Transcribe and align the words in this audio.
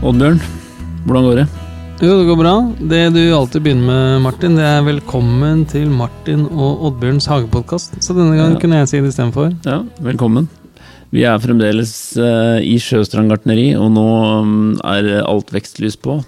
Oddbjørn, 0.00 0.38
hvordan 1.04 1.26
går 1.26 1.38
det? 1.42 1.46
Jo, 2.00 2.14
det 2.16 2.28
går 2.30 2.38
bra. 2.40 2.52
Det 2.88 3.00
du 3.12 3.20
alltid 3.36 3.60
begynner 3.66 3.84
med, 3.90 4.22
Martin, 4.24 4.54
det 4.56 4.64
er 4.64 4.80
'velkommen 4.86 5.66
til 5.68 5.90
Martin 5.90 6.46
og 6.46 6.80
Oddbjørns 6.88 7.26
hagepodkast'. 7.28 8.00
Så 8.00 8.14
denne 8.16 8.36
gangen 8.36 8.54
Ja. 8.54 8.60
kunne 8.60 8.76
jeg 8.80 8.88
si 8.88 9.00
det 9.00 9.12
istedenfor. 9.12 9.52
Ja, 9.66 9.82
velkommen. 10.00 10.48
Vi 11.12 11.24
er 11.24 11.38
fremdeles 11.38 12.16
eh, 12.16 12.62
i 12.64 12.78
Sjøstrand 12.78 13.28
gartneri, 13.28 13.74
og 13.76 13.90
nå 13.92 14.44
mm, 14.44 14.80
er 14.84 15.22
alt 15.26 15.50
vekstlys 15.52 15.96
på. 15.96 16.24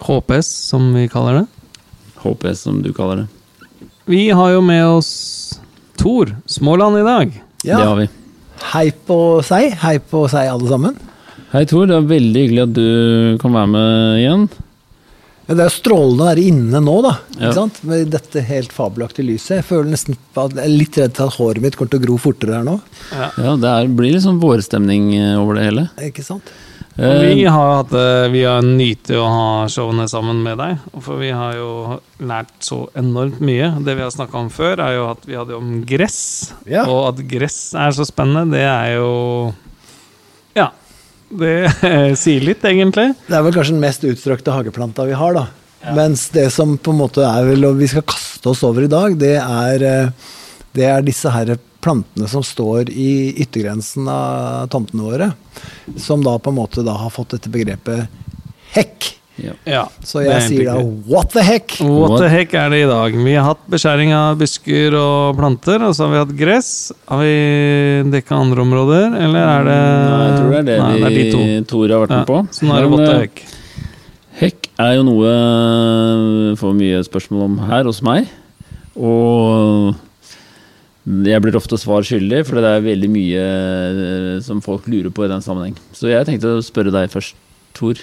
HPS, 0.00 0.46
som 0.68 0.92
vi 0.94 1.08
kaller 1.08 1.40
det. 1.40 1.46
HPS, 2.24 2.58
som 2.60 2.82
du 2.82 2.92
kaller 2.92 3.16
det. 3.16 3.28
Vi 4.06 4.28
har 4.28 4.50
jo 4.50 4.60
med 4.60 4.84
oss 4.84 5.58
Tor 5.96 6.26
Småland 6.46 6.98
i 6.98 7.02
dag. 7.04 7.40
Ja. 7.64 7.78
Det 7.78 7.86
har 7.86 7.96
vi. 7.96 8.08
Hei 8.74 8.90
på 8.90 9.42
seg, 9.42 9.72
hei 9.78 9.98
på 9.98 10.28
seg 10.28 10.48
alle 10.50 10.68
sammen. 10.68 10.96
Hei 11.52 11.64
Tor, 11.68 11.84
det 11.90 11.96
er 11.98 12.06
veldig 12.08 12.42
hyggelig 12.46 12.62
at 12.64 12.76
du 12.76 13.38
kan 13.42 13.52
være 13.52 13.68
med 13.74 14.20
igjen. 14.22 14.44
Ja, 15.42 15.56
det 15.58 15.64
er 15.64 15.68
jo 15.68 15.74
strålende 15.74 16.22
å 16.24 16.28
være 16.30 16.44
inne 16.48 16.80
nå, 16.80 16.94
da. 17.04 17.10
Ja. 17.42 17.50
Sant? 17.56 17.80
Med 17.84 18.08
dette 18.14 18.40
helt 18.46 18.72
fabelaktige 18.72 19.26
lyset. 19.28 19.58
Jeg 19.58 19.66
føler 19.68 19.90
nesten 19.92 20.16
at 20.38 20.54
jeg 20.56 20.62
er 20.64 20.72
litt 20.72 20.96
redd 21.00 21.16
for 21.18 21.28
at 21.28 21.36
håret 21.36 21.64
mitt 21.64 21.76
kommer 21.76 21.92
til 21.92 22.00
å 22.00 22.04
gro 22.06 22.16
fortere 22.22 22.60
her 22.60 22.64
nå. 22.68 22.76
Ja, 23.12 23.56
Det 23.60 23.72
er, 23.72 23.90
blir 23.98 24.14
litt 24.14 24.24
sånn 24.24 24.38
vårstemning 24.40 25.10
eh, 25.18 25.34
over 25.42 25.58
det 25.58 25.66
hele. 25.66 25.84
Ikke 26.08 26.24
sant? 26.24 26.54
Og 26.92 27.20
vi 27.24 27.34
Eh, 27.42 27.50
har 27.52 27.70
hatt 27.82 27.92
det, 27.92 28.06
vi 28.34 28.42
har 28.44 28.64
nytt 28.64 29.10
å 29.16 29.24
ha 29.32 29.44
showene 29.72 30.04
sammen 30.12 30.40
med 30.44 30.56
deg. 30.60 30.80
For 31.04 31.20
vi 31.20 31.30
har 31.36 31.56
jo 31.58 31.98
lært 32.20 32.52
så 32.64 32.84
enormt 33.00 33.40
mye. 33.44 33.74
Det 33.84 33.96
vi 33.98 34.04
har 34.06 34.12
snakka 34.14 34.40
om 34.40 34.48
før, 34.52 34.80
er 34.86 34.96
jo 34.98 35.04
at 35.10 35.28
vi 35.28 35.36
hadde 35.36 35.56
om 35.58 35.82
gress. 35.88 36.20
Ja. 36.68 36.86
Og 36.88 37.10
at 37.10 37.22
gress 37.28 37.60
er 37.76 37.92
så 37.96 38.08
spennende, 38.08 38.54
det 38.56 38.64
er 38.64 38.94
jo 39.02 39.12
Ja. 39.50 39.58
Det 41.32 41.56
sier 42.22 42.44
litt, 42.44 42.64
egentlig. 42.68 43.12
Det 43.26 43.36
er 43.36 43.44
vel 43.46 43.56
kanskje 43.56 43.76
den 43.76 43.84
mest 43.84 44.06
utstrakte 44.08 44.54
hageplanta 44.54 45.06
vi 45.08 45.16
har, 45.16 45.36
da. 45.38 45.48
Mens 45.96 46.28
det 46.30 46.46
som 46.54 46.76
på 46.78 46.92
en 46.92 47.00
måte 47.00 47.24
er 47.26 47.46
vel, 47.48 47.66
og 47.66 47.80
vi 47.80 47.88
skal 47.90 48.04
kaste 48.06 48.52
oss 48.52 48.62
over 48.66 48.86
i 48.86 48.90
dag, 48.90 49.16
det 49.18 49.34
er, 49.40 49.82
eh, 49.82 50.34
det 50.76 50.86
er 50.86 51.06
disse 51.06 51.30
her 51.32 51.56
plantene 51.82 52.28
som 52.30 52.44
står 52.46 52.92
i 52.94 53.34
yttergrensen 53.42 54.06
av 54.08 54.68
tomtene 54.70 55.08
våre. 55.08 55.32
Som 55.98 56.22
da 56.22 56.36
på 56.38 56.52
en 56.52 56.60
måte 56.60 56.84
da 56.86 56.94
har 57.00 57.10
fått 57.10 57.34
dette 57.34 57.50
begrepet 57.50 58.06
hekk. 58.76 59.11
Ja. 59.40 59.54
Ja, 59.64 59.82
Så 60.04 60.20
jeg 60.26 60.42
sier 60.44 60.68
da 60.68 60.74
what 61.08 61.30
the 61.32 61.42
heck? 61.44 61.78
What 61.80 62.18
the 62.20 62.28
heck 62.28 62.52
er 62.58 62.68
det 62.74 62.82
i 62.84 62.88
dag? 62.90 63.14
Vi 63.16 63.32
har 63.38 63.46
hatt 63.52 63.62
beskjæring 63.72 64.12
av 64.16 64.36
busker 64.40 64.96
og 64.98 65.38
planter, 65.38 65.82
og 65.88 65.94
så 65.96 66.04
har 66.06 66.12
vi 66.12 66.20
hatt 66.20 66.34
gress. 66.36 66.68
Har 67.08 67.22
vi 67.24 68.10
dekka 68.12 68.36
andre 68.36 68.62
områder, 68.66 69.08
eller 69.24 69.48
er 69.54 69.66
det 69.70 69.78
Nei, 69.80 70.20
jeg 70.26 70.36
tror 70.36 70.52
det 70.52 70.60
er 70.60 70.68
det, 70.68 70.76
Nei, 70.82 70.92
det 71.00 71.08
er 71.08 71.16
de 71.16 71.24
to. 71.32 71.42
Tor 71.72 71.88
har 71.96 72.04
vært 72.04 72.14
Ja, 72.14 72.20
med 72.20 72.30
på. 72.32 72.38
så 72.52 72.68
nå 72.68 72.76
er 72.76 72.84
det 72.86 72.92
what 72.92 73.04
the 73.06 73.16
eh, 73.16 73.24
heck. 73.24 73.44
Hekk 74.42 74.70
er 74.82 74.94
jo 74.98 75.02
noe 75.06 75.32
jeg 75.32 76.56
får 76.60 76.78
mye 76.78 77.02
spørsmål 77.08 77.44
om 77.48 77.58
her 77.70 77.84
hos 77.88 78.00
meg. 78.04 78.30
Og 78.98 79.94
jeg 81.26 81.42
blir 81.42 81.56
ofte 81.58 81.78
svar 81.80 82.04
skyldig, 82.06 82.44
for 82.46 82.60
det 82.62 82.68
er 82.76 82.84
veldig 82.84 83.08
mye 83.10 83.42
eh, 83.42 84.40
som 84.44 84.60
folk 84.64 84.84
lurer 84.92 85.10
på 85.14 85.24
i 85.26 85.30
den 85.32 85.42
sammenheng. 85.44 85.76
Så 85.96 86.12
jeg 86.12 86.28
tenkte 86.28 86.58
å 86.58 86.64
spørre 86.64 86.92
deg 86.94 87.10
først, 87.12 87.34
Tor. 87.72 87.96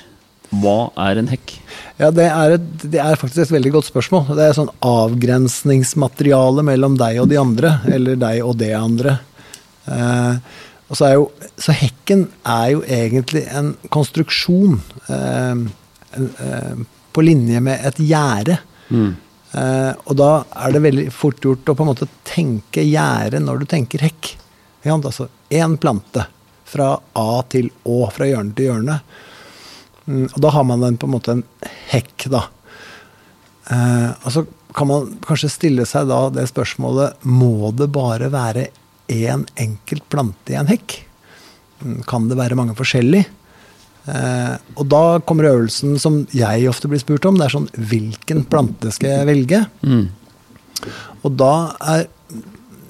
Hva 0.50 0.90
er 1.06 1.20
en 1.22 1.30
hekk? 1.30 1.54
Ja, 2.00 2.10
det 2.16 2.26
er, 2.26 2.56
et, 2.58 2.68
det 2.96 3.02
er 3.04 3.20
faktisk 3.20 3.44
et 3.44 3.54
veldig 3.54 3.74
godt 3.76 3.90
spørsmål. 3.90 4.32
Det 4.38 4.48
er 4.48 4.58
sånn 4.58 4.72
avgrensningsmateriale 4.86 6.66
mellom 6.66 6.98
deg 7.00 7.20
og 7.22 7.30
de 7.30 7.38
andre, 7.42 7.76
eller 7.92 8.18
deg 8.20 8.42
og 8.46 8.58
det 8.62 8.72
andre. 8.78 9.20
Eh, 9.86 10.58
og 10.90 10.98
så, 10.98 11.06
er 11.06 11.16
jo, 11.20 11.28
så 11.62 11.76
hekken 11.78 12.26
er 12.50 12.68
jo 12.74 12.82
egentlig 12.82 13.44
en 13.54 13.76
konstruksjon 13.94 14.80
eh, 15.14 15.66
eh, 16.18 16.86
på 17.14 17.26
linje 17.26 17.62
med 17.62 17.86
et 17.86 18.02
gjerde. 18.10 18.58
Eh, 18.90 19.94
og 20.06 20.18
da 20.18 20.32
er 20.62 20.74
det 20.74 20.84
veldig 20.86 21.08
fort 21.14 21.46
gjort 21.46 21.70
å 21.70 21.76
på 21.78 21.86
en 21.86 21.92
måte 21.92 22.10
tenke 22.28 22.84
gjerde 22.86 23.42
når 23.42 23.62
du 23.62 23.70
tenker 23.70 24.06
hekk. 24.06 24.34
Ja. 24.86 24.96
Altså 24.96 25.30
én 25.50 25.78
plante 25.82 26.26
fra 26.70 26.94
A 27.18 27.42
til 27.50 27.72
Å, 27.84 28.06
fra 28.14 28.28
hjørne 28.30 28.56
til 28.58 28.70
hjørne. 28.70 29.00
Mm, 30.10 30.26
og 30.26 30.40
da 30.42 30.54
har 30.56 30.66
man 30.66 30.84
en, 30.88 30.98
på 30.98 31.08
en 31.08 31.14
måte 31.14 31.36
en 31.36 31.44
hekk, 31.92 32.30
da. 32.34 32.46
Eh, 33.70 34.10
og 34.26 34.34
så 34.34 34.46
kan 34.74 34.90
man 34.90 35.10
kanskje 35.26 35.52
stille 35.54 35.86
seg 35.90 36.10
da 36.10 36.28
det 36.34 36.46
spørsmålet 36.50 37.26
Må 37.30 37.72
det 37.78 37.90
bare 37.94 38.30
være 38.34 38.68
én 39.10 39.44
enkelt 39.58 40.06
plante 40.10 40.54
i 40.54 40.58
en 40.60 40.70
hekk? 40.70 41.00
Mm, 41.84 42.00
Kan 42.10 42.30
det 42.30 42.38
være 42.40 42.58
mange 42.58 42.78
forskjellige? 42.78 43.30
Eh, 44.10 44.56
og 44.76 44.86
da 44.90 45.04
kommer 45.26 45.52
øvelsen 45.52 45.98
som 46.02 46.24
jeg 46.34 46.70
ofte 46.70 46.90
blir 46.90 47.02
spurt 47.02 47.26
om. 47.30 47.38
Det 47.38 47.48
er 47.48 47.58
sånn 47.58 47.70
Hvilken 47.92 48.46
plante 48.50 48.94
skal 48.96 49.20
jeg 49.20 49.30
velge? 49.30 49.64
Mm. 49.86 50.08
Og 51.28 51.36
da 51.38 51.54
er 51.98 52.08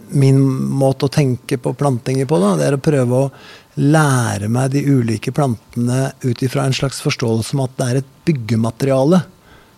min 0.09 0.39
måte 0.79 1.05
å 1.05 1.13
tenke 1.13 1.59
på 1.61 1.75
plantinger 1.77 2.25
på, 2.29 2.39
da, 2.41 2.55
det 2.57 2.65
er 2.65 2.77
å 2.77 2.81
prøve 2.81 3.17
å 3.25 3.31
lære 3.79 4.49
meg 4.51 4.73
de 4.73 4.83
ulike 4.83 5.31
plantene 5.35 6.09
ut 6.25 6.43
ifra 6.43 6.65
en 6.67 6.75
slags 6.75 6.99
forståelse 7.03 7.55
om 7.55 7.63
at 7.63 7.75
det 7.79 7.87
er 7.87 7.99
et 8.01 8.13
byggemateriale. 8.27 9.23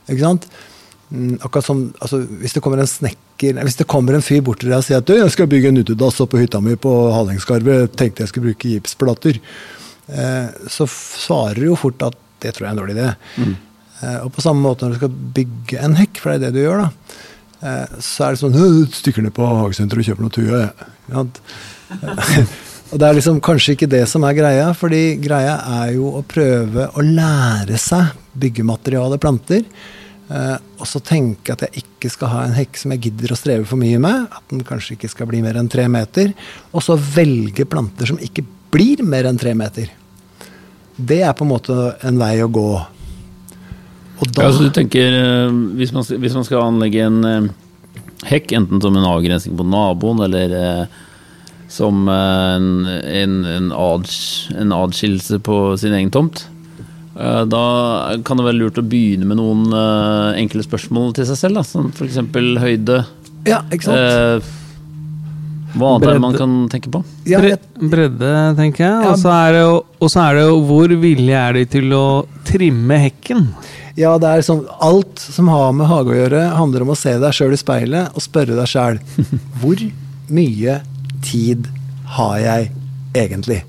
Ikke 0.09 0.23
sant? 0.23 0.47
Mm, 1.11 1.35
akkurat 1.43 1.65
som 1.65 1.81
altså, 1.99 2.21
Hvis 2.39 2.53
det 2.55 2.61
kommer 2.63 2.79
en 2.79 2.87
snekker 2.87 3.57
Hvis 3.65 3.75
det 3.75 3.87
kommer 3.91 4.15
en 4.15 4.23
fyr 4.23 4.39
bort 4.45 4.61
til 4.61 4.69
deg 4.71 4.77
og 4.79 4.85
sier 4.87 5.01
at 5.01 5.09
du, 5.09 5.11
jeg 5.17 5.33
skal 5.33 5.49
bygge 5.51 5.67
en 5.67 5.81
utedass 5.81 6.21
oppe 6.23 6.37
på 6.37 6.43
hytta 6.45 6.61
mi 6.63 6.77
på 6.79 6.91
Hallingskarvet, 7.11 7.97
tenkte 7.99 8.23
jeg 8.23 8.31
skulle 8.31 8.51
bruke 8.51 8.71
gipsplater, 8.71 9.41
eh, 10.07 10.47
så 10.71 10.87
svarer 10.87 11.59
du 11.59 11.67
jo 11.71 11.79
fort 11.79 12.05
at 12.07 12.15
det 12.41 12.55
tror 12.55 12.67
jeg 12.67 12.69
er 12.69 12.77
en 12.77 12.81
dårlig 12.81 12.95
idé. 12.95 13.09
Eh, 14.01 14.17
og 14.21 14.31
på 14.37 14.45
samme 14.45 14.63
måte 14.63 14.85
når 14.85 14.95
du 14.95 15.01
skal 15.01 15.19
bygge 15.41 15.83
en 15.83 15.99
hekk, 15.99 16.21
for 16.21 16.31
det 16.31 16.37
er 16.37 16.45
det 16.47 16.53
du 16.55 16.63
gjør, 16.63 16.85
da, 16.85 17.19
eh, 17.59 17.99
så 17.99 18.29
er 18.29 18.37
det 18.37 18.43
sånn 18.45 18.55
Du 18.55 18.97
Stikker 19.01 19.25
ned 19.25 19.35
på 19.35 19.51
hagesenteret 19.51 20.05
og 20.05 20.11
kjøper 20.11 20.27
noe 20.27 20.37
tue, 20.37 20.65
jeg. 21.11 22.57
Og 22.91 22.99
det 22.99 23.07
er 23.07 23.15
liksom 23.15 23.39
kanskje 23.43 23.77
ikke 23.77 23.89
det 23.91 24.03
som 24.11 24.25
er 24.27 24.35
greia, 24.35 24.67
fordi 24.75 25.15
greia 25.23 25.55
er 25.79 25.93
jo 25.95 26.11
å 26.19 26.25
prøve 26.27 26.89
å 26.91 27.03
lære 27.05 27.79
seg 27.79 28.11
byggemateriale 28.41 29.19
planter. 29.21 29.63
Eh, 30.31 30.57
og 30.79 30.87
så 30.87 30.99
tenke 31.03 31.55
at 31.55 31.63
jeg 31.65 31.85
ikke 31.85 32.11
skal 32.11 32.31
ha 32.33 32.43
en 32.45 32.55
hekk 32.55 32.79
som 32.79 32.91
jeg 32.93 33.05
gidder 33.07 33.31
å 33.31 33.39
streve 33.39 33.67
for 33.67 33.79
mye 33.79 33.99
med. 34.01 34.27
At 34.31 34.43
den 34.51 34.63
kanskje 34.67 34.97
ikke 34.97 35.11
skal 35.11 35.29
bli 35.31 35.39
mer 35.43 35.59
enn 35.59 35.71
tre 35.71 35.87
meter. 35.91 36.33
Og 36.75 36.83
så 36.83 36.97
velge 36.99 37.67
planter 37.69 38.11
som 38.11 38.19
ikke 38.19 38.43
blir 38.71 39.03
mer 39.07 39.29
enn 39.29 39.39
tre 39.39 39.55
meter. 39.57 39.91
Det 40.95 41.21
er 41.23 41.35
på 41.35 41.47
en 41.47 41.51
måte 41.51 41.77
en 42.07 42.19
vei 42.19 42.35
å 42.43 42.51
gå. 42.51 42.69
Og 44.21 44.33
da 44.35 44.49
Ja, 44.49 44.51
så 44.51 44.67
du 44.67 44.75
tenker, 44.75 45.15
eh, 45.15 45.59
hvis 45.79 45.95
man, 45.95 46.03
hvis 46.03 46.35
man 46.37 46.47
skal 46.47 46.67
anlegge 46.67 47.07
en 47.07 47.23
eh, 47.25 47.47
hekk, 48.29 48.51
enten 48.59 48.83
som 48.83 48.99
en 48.99 49.07
avgrensning 49.07 49.55
på 49.57 49.65
naboen, 49.67 50.21
eller 50.27 50.57
eh, 50.59 50.99
som 51.71 52.05
eh, 52.11 52.55
en, 52.57 52.69
en, 52.87 53.35
en, 53.55 53.69
ads, 53.75 54.15
en 54.59 54.73
adskillelse 54.75 55.39
på 55.45 55.59
sin 55.79 55.95
egen 55.95 56.11
tomt, 56.13 56.45
eh, 57.15 57.43
da 57.47 57.65
kan 58.27 58.39
det 58.41 58.47
være 58.49 58.59
lurt 58.59 58.81
å 58.81 58.85
begynne 58.85 59.27
med 59.29 59.39
noen 59.39 59.67
eh, 59.71 60.39
enkle 60.41 60.65
spørsmål 60.67 61.13
til 61.17 61.29
seg 61.31 61.39
selv, 61.45 61.61
da, 61.61 61.67
som 61.67 61.91
f.eks. 61.95 62.19
høyde. 62.65 63.03
Ja, 63.47 63.61
ikke 63.71 63.87
sant? 63.87 63.97
Eh, 63.97 64.57
hva 65.71 65.93
annet 65.93 66.09
er 66.09 66.17
det 66.17 66.23
man 66.25 66.35
kan 66.35 66.55
tenke 66.67 66.91
på? 66.91 66.99
Ja, 67.31 67.39
jeg, 67.47 67.61
bredde, 67.79 68.31
tenker 68.57 68.83
jeg. 68.83 69.05
Og 69.07 69.15
så 69.21 69.31
er, 69.31 69.53
det 69.55 69.61
jo- 69.63 69.83
og 70.03 70.09
så 70.11 70.25
er 70.25 70.35
det 70.35 70.41
jo 70.49 70.57
hvor 70.67 70.91
villige 70.99 71.43
er 71.47 71.55
de 71.55 71.63
til 71.77 71.93
å 71.95 72.05
trimme 72.47 72.97
hekken? 73.07 73.47
ja, 73.99 74.11
det 74.19 74.27
er 74.27 74.43
sånn 74.45 74.61
Alt 74.83 75.19
som 75.19 75.49
har 75.51 75.73
med 75.75 75.87
hage 75.89 76.13
å 76.13 76.15
gjøre, 76.15 76.43
handler 76.55 76.85
om 76.85 76.93
å 76.93 76.99
se 76.99 77.11
deg 77.19 77.35
sjøl 77.35 77.55
i 77.55 77.59
speilet 77.59 78.15
og 78.15 78.23
spørre 78.23 78.55
deg 78.55 78.69
sjæl 78.71 78.99
Hvor 79.61 79.81
mye 80.31 80.77
tid 81.25 81.67
har 82.17 82.37
jeg 82.41 82.71
egentlig? 83.17 83.61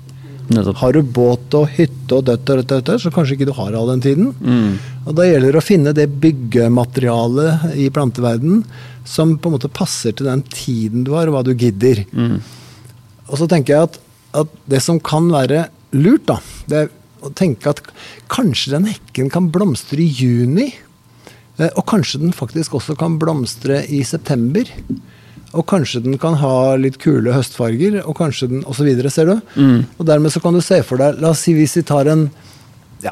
Nettopp. 0.53 0.77
Har 0.81 0.93
du 0.93 1.01
båt 1.15 1.55
og 1.55 1.69
hytte 1.77 2.17
og 2.17 2.25
dødt 2.27 2.49
og 2.49 2.57
dødt, 2.57 2.67
dødt, 2.69 2.87
dødt, 2.89 3.01
så 3.05 3.11
kanskje 3.15 3.37
ikke 3.37 3.47
du 3.47 3.53
har 3.55 3.75
all 3.79 3.93
den 3.93 4.03
tiden. 4.03 4.33
Mm. 4.43 4.73
Og 5.07 5.15
da 5.17 5.27
gjelder 5.27 5.55
det 5.55 5.61
å 5.61 5.65
finne 5.65 5.93
det 5.95 6.09
byggematerialet 6.23 7.77
i 7.79 7.87
planteverden 7.93 8.65
som 9.07 9.37
på 9.37 9.49
en 9.49 9.55
måte 9.57 9.71
passer 9.71 10.15
til 10.15 10.27
den 10.29 10.43
tiden 10.51 11.05
du 11.07 11.13
har, 11.15 11.27
og 11.27 11.37
hva 11.37 11.45
du 11.47 11.53
gidder. 11.55 12.03
Mm. 12.11 12.41
Og 13.29 13.39
så 13.39 13.47
tenker 13.51 13.75
jeg 13.75 13.89
at, 13.89 13.97
at 14.43 14.59
det 14.69 14.83
som 14.83 14.99
kan 15.03 15.31
være 15.31 15.67
lurt, 15.95 16.27
da, 16.27 16.39
det 16.67 16.83
er 16.83 16.91
å 17.23 17.31
tenke 17.31 17.71
at 17.71 17.79
kanskje 18.31 18.75
den 18.75 18.89
hekken 18.91 19.31
kan 19.31 19.47
blomstre 19.53 20.03
i 20.03 20.09
juni. 20.11 20.73
eh, 21.57 21.69
Og 21.71 21.85
kanskje 21.87 22.19
den 22.19 22.35
faktisk 22.35 22.75
også 22.75 22.97
kan 22.99 23.15
blomstre 23.21 23.83
i 23.87 24.03
september. 24.03 24.67
Og 25.53 25.65
kanskje 25.69 26.01
den 26.03 26.17
kan 26.17 26.33
ha 26.41 26.73
litt 26.81 26.97
kule 27.01 27.33
høstfarger, 27.35 27.99
og 28.07 28.15
kanskje 28.17 28.47
den 28.49 28.63
osv. 28.65 28.89
Ser 29.13 29.29
du? 29.29 29.35
Mm. 29.59 29.83
Og 29.99 30.07
dermed 30.09 30.33
så 30.33 30.41
kan 30.41 30.55
du 30.57 30.61
se 30.65 30.79
for 30.87 30.97
deg 30.97 31.19
La 31.21 31.29
oss 31.35 31.43
si 31.45 31.53
hvis 31.53 31.75
vi 31.77 31.83
tar 31.85 32.09
en 32.09 32.27
ja, 33.03 33.11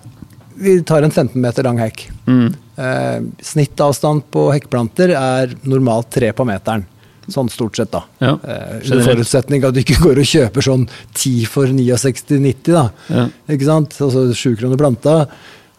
vi 0.61 0.77
tar 0.87 1.03
en 1.03 1.11
15 1.11 1.35
meter 1.41 1.65
lang 1.67 1.77
hekk. 1.81 2.05
Mm. 2.29 2.47
Eh, 2.81 3.19
snittavstand 3.43 4.23
på 4.33 4.47
hekkplanter 4.55 5.13
er 5.17 5.53
normalt 5.67 6.09
tre 6.13 6.31
på 6.37 6.45
meteren. 6.47 6.85
Sånn 7.31 7.49
stort 7.53 7.77
sett, 7.77 7.91
da. 7.93 8.01
Ja, 8.19 8.31
Eh, 8.41 8.77
Under 8.91 9.03
forutsetning 9.05 9.63
at 9.67 9.73
du 9.75 9.79
ikke 9.83 9.99
går 10.01 10.19
og 10.23 10.27
kjøper 10.31 10.65
sånn 10.65 10.87
10 11.13 11.45
for 11.45 11.67
69,90, 11.69 12.73
da. 12.73 12.85
Ja. 13.09 13.27
Ikke 13.53 13.67
sant? 13.69 13.93
Altså 14.01 14.25
7 14.33 14.55
kroner 14.59 14.79
planta, 14.81 15.15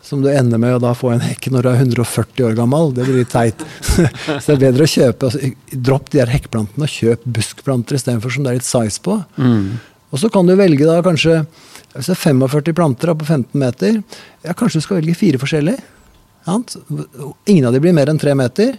som 0.03 0.23
du 0.23 0.29
ender 0.33 0.59
med 0.59 0.77
å 0.77 0.81
da 0.83 0.93
få 0.99 1.13
en 1.15 1.23
hekk 1.23 1.49
når 1.55 1.65
du 1.65 1.69
er 1.71 1.81
140 1.85 2.47
år 2.49 2.57
gammel. 2.59 2.91
Det 2.97 3.07
blir 3.07 3.21
litt 3.23 3.33
teit. 3.33 3.63
Så 4.43 4.53
det 4.53 4.57
er 4.57 4.63
bedre 4.67 4.87
å 4.89 4.91
kjøpe 4.91 5.29
altså, 5.29 5.53
Dropp 5.73 6.11
de 6.13 6.21
her 6.23 6.33
hekkplantene 6.33 6.89
og 6.89 6.93
kjøp 6.93 7.25
buskplanter 7.39 7.99
istedenfor 7.99 8.35
som 8.35 8.45
det 8.45 8.53
er 8.53 8.59
litt 8.59 8.69
size 8.69 9.03
på. 9.05 9.21
Mm. 9.39 9.79
Og 10.13 10.21
så 10.21 10.29
kan 10.33 10.49
du 10.49 10.57
velge 10.59 10.85
da 10.89 10.99
kanskje 11.05 11.39
Hvis 11.95 12.11
det 12.11 12.17
er 12.17 12.21
45 12.21 12.77
planter 12.77 13.13
da, 13.13 13.17
på 13.17 13.29
15 13.29 13.59
meter, 13.63 14.01
ja, 14.43 14.55
kanskje 14.57 14.81
du 14.81 14.87
skal 14.87 14.99
velge 15.01 15.17
fire 15.19 15.41
forskjellige. 15.41 15.83
Sant? 16.47 16.75
Ingen 17.47 17.69
av 17.69 17.77
de 17.77 17.83
blir 17.85 17.95
mer 17.95 18.11
enn 18.11 18.21
tre 18.21 18.35
meter. 18.35 18.75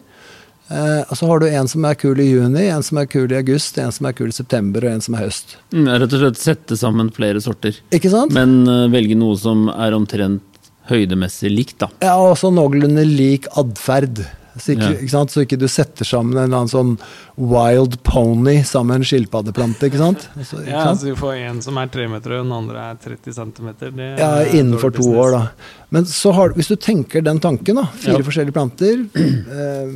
Eh, 0.74 1.02
og 1.06 1.18
så 1.20 1.28
har 1.28 1.42
du 1.42 1.48
en 1.50 1.68
som 1.70 1.86
er 1.86 1.98
kul 2.00 2.20
i 2.24 2.30
juni, 2.30 2.66
en 2.72 2.86
som 2.86 2.98
er 3.02 3.10
kul 3.12 3.32
i 3.32 3.38
august, 3.38 3.78
en 3.78 3.92
som 3.94 4.08
er 4.10 4.16
kul 4.18 4.32
i 4.32 4.36
september, 4.36 4.86
og 4.86 4.96
en 4.96 5.04
som 5.04 5.18
er 5.18 5.26
høst. 5.28 5.58
Mm, 5.76 5.90
Rett 5.92 6.16
og 6.16 6.24
slett 6.24 6.42
sette 6.42 6.78
sammen 6.80 7.12
flere 7.14 7.44
sorter. 7.44 7.78
Ikke 7.94 8.12
sant? 8.14 8.34
Men 8.36 8.64
uh, 8.70 8.88
velge 8.92 9.18
noe 9.20 9.38
som 9.40 9.68
er 9.74 9.96
omtrent 9.98 10.42
høydemessig 10.90 11.52
likt, 11.54 11.78
da. 11.80 11.88
Ja, 12.04 12.16
og 12.20 12.38
så 12.38 12.52
noenlunde 12.54 13.06
lik 13.08 13.48
atferd. 13.58 14.26
Så 14.54 14.76
ikke, 14.76 14.84
Ja. 14.86 14.98
ikke 15.02 15.10
sant? 15.10 15.32
så 15.34 15.42
ikke 15.42 15.58
du 15.58 15.66
setter 15.68 16.06
sammen 16.06 16.38
en 16.38 16.44
eller 16.44 16.58
annen 16.60 16.70
sånn 16.70 17.00
wild 17.42 17.96
pony 18.04 18.60
sammen 18.62 18.88
med 18.88 18.96
en 19.02 19.08
skilpaddeplante. 19.10 19.88
ikke 19.90 19.98
sant? 19.98 20.28
Altså, 20.38 20.60
ikke 20.62 20.70
Ja, 20.70 20.84
sant? 20.86 21.00
så 21.02 21.06
du 21.10 21.16
får 21.16 21.34
en 21.50 21.62
som 21.66 21.78
er 21.82 21.88
tre 21.88 22.06
meter, 22.08 22.34
og 22.38 22.44
den 22.46 22.52
andre 22.52 22.78
er 22.92 22.96
30 23.02 23.34
cm. 23.34 23.98
Ja, 24.20 24.44
innenfor 24.54 24.94
to 24.94 25.10
år, 25.10 25.32
da. 25.32 25.48
Men 25.90 26.06
så 26.06 26.32
har, 26.36 26.50
hvis 26.54 26.68
du 26.70 26.76
tenker 26.76 27.24
den 27.24 27.40
tanken, 27.40 27.76
da. 27.82 27.86
Fire 27.98 28.20
Ja. 28.20 28.24
forskjellige 28.30 28.54
planter. 28.54 29.10
Eh, 29.54 29.90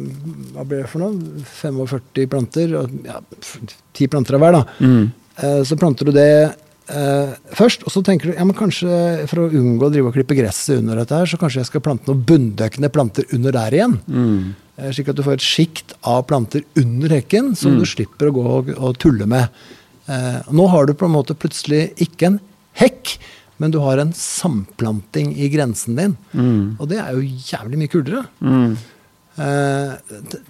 hva 0.55 0.65
ble 0.67 0.81
det 0.81 0.89
for 0.89 0.99
noe? 0.99 1.13
45 1.61 2.27
planter. 2.27 2.73
Og, 2.81 2.89
ja, 3.05 3.19
ti 3.93 4.07
10 4.07 4.07
planter 4.09 4.33
av 4.35 4.41
hver, 4.41 4.51
da. 4.53 4.63
Mm. 4.81 5.11
Eh, 5.37 5.61
så 5.63 5.77
planter 5.77 6.05
du 6.05 6.11
det 6.13 6.55
eh, 6.89 7.33
først, 7.57 7.83
og 7.87 7.91
så 7.91 8.03
tenker 8.05 8.31
du 8.31 8.33
ja, 8.37 8.43
men 8.45 8.55
kanskje 8.57 9.27
for 9.27 9.43
å 9.45 9.49
unngå 9.51 9.87
å 9.87 9.91
drive 9.93 10.07
og 10.11 10.15
klippe 10.17 10.35
gresset 10.37 10.79
under 10.79 10.95
dette 11.01 11.15
her, 11.15 11.25
så 11.25 11.37
kanskje 11.41 11.61
jeg 11.63 11.69
skal 11.71 11.81
plante 11.85 12.07
noen 12.09 12.23
bunndøkkende 12.27 12.89
planter 12.93 13.25
under 13.33 13.51
der 13.51 13.71
igjen. 13.79 13.97
Mm. 14.07 14.55
Eh, 14.77 14.91
Slik 14.93 15.09
at 15.09 15.15
du 15.17 15.23
får 15.25 15.33
et 15.39 15.47
sjikt 15.47 15.93
av 16.03 16.23
planter 16.29 16.63
under 16.77 17.09
hekken 17.09 17.55
som 17.57 17.73
Mm. 17.75 17.79
du 17.79 17.85
slipper 17.85 18.29
å 18.29 18.35
gå 18.35 18.45
og, 18.45 18.69
og 18.77 18.97
tulle 18.97 19.25
med. 19.27 19.49
Eh, 20.07 20.41
nå 20.51 20.67
har 20.69 20.85
du 20.85 20.93
på 20.93 21.05
en 21.05 21.11
måte 21.17 21.35
plutselig 21.35 21.91
ikke 21.97 22.27
en 22.31 22.39
hekk, 22.79 23.17
men 23.59 23.71
du 23.73 23.79
har 23.81 23.97
en 23.97 24.11
samplanting 24.13 25.31
i 25.35 25.49
grensen 25.49 25.95
din. 25.97 26.17
Mm. 26.33 26.75
Og 26.79 26.87
det 26.91 26.99
er 27.01 27.11
jo 27.17 27.21
jævlig 27.25 27.77
mye 27.81 27.89
kulere, 27.89 28.25
Mm. 28.39 28.77
eh, 29.37 29.97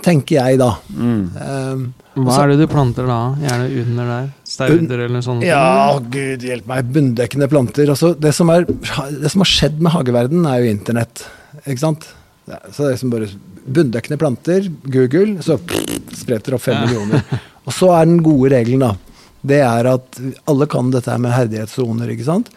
tenker 0.04 0.36
jeg 0.42 0.60
da. 0.60 0.74
Mm. 0.92 1.24
Eh, 1.36 2.20
Hva 2.20 2.44
er 2.44 2.48
det 2.52 2.58
du 2.60 2.68
planter 2.68 3.08
da? 3.08 3.20
Gjerne 3.40 3.70
under 3.86 4.06
der? 4.12 4.30
Stauder 4.58 5.04
eller 5.06 5.22
sånne 5.26 5.46
ja, 5.46 5.98
gud 6.02 6.46
hjelpe 6.46 6.72
meg. 6.72 6.92
Bunndekkende 6.96 7.48
planter. 7.52 7.92
Altså, 7.94 8.14
det, 8.18 8.34
som 8.36 8.50
er, 8.54 8.66
det 8.66 9.32
som 9.34 9.44
har 9.44 9.52
skjedd 9.52 9.82
med 9.86 9.94
hageverden, 9.94 10.48
er 10.50 10.64
jo 10.64 10.72
internett. 10.74 11.26
Ikke 11.66 11.84
sant? 11.84 12.08
Ja, 12.50 12.58
så 12.72 12.84
det 12.84 12.88
er 12.88 12.96
liksom 12.96 13.14
bare 13.14 13.30
bunndekkende 13.78 14.18
planter, 14.22 14.70
Google, 14.88 15.42
så 15.44 15.58
spretter 16.16 16.54
det 16.54 16.58
opp 16.58 16.64
fem 16.64 16.78
Ja. 16.78 16.86
millioner. 16.88 17.44
Og 17.68 17.76
så 17.76 17.92
er 17.98 18.08
den 18.08 18.22
gode 18.26 18.54
regelen, 18.56 18.86
da. 18.86 18.94
Det 19.48 19.60
er 19.64 19.90
at 19.92 20.20
alle 20.50 20.68
kan 20.72 20.90
dette 20.94 21.12
her 21.12 21.20
med 21.22 21.36
herdighetssoner, 21.36 22.10
ikke 22.16 22.28
sant. 22.28 22.50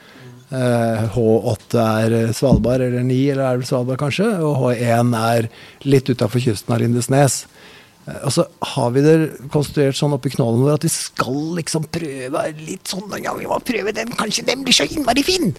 Eh, 0.50 1.02
H8 1.14 1.82
er 1.82 2.32
Svalbard, 2.34 2.82
eller 2.86 3.04
9, 3.06 3.18
eller 3.34 3.44
er 3.46 3.60
det 3.60 3.68
Svalbard 3.68 4.00
kanskje. 4.00 4.28
Og 4.46 4.56
H1 4.64 5.12
er 5.18 5.50
litt 5.86 6.10
utafor 6.10 6.42
kysten 6.42 6.74
av 6.74 6.80
Lindesnes. 6.82 7.42
Eh, 8.08 8.18
Og 8.24 8.32
så 8.32 8.46
har 8.74 8.90
vi 8.94 9.02
det 9.04 9.14
konstruert 9.52 9.98
sånn 9.98 10.14
oppi 10.16 10.32
knollen 10.34 10.64
vår 10.64 10.78
at 10.78 10.86
vi 10.86 10.92
skal 10.94 11.40
liksom 11.58 11.86
prøve 11.92 12.44
litt 12.60 12.88
sånn 12.90 13.12
Ja, 13.22 13.34
vi 13.36 13.48
må 13.50 13.58
prøve 13.64 13.92
den, 13.96 14.12
kanskje 14.18 14.46
den 14.48 14.64
blir 14.64 14.76
så 14.76 14.86
innmari 14.88 15.24
fin! 15.26 15.52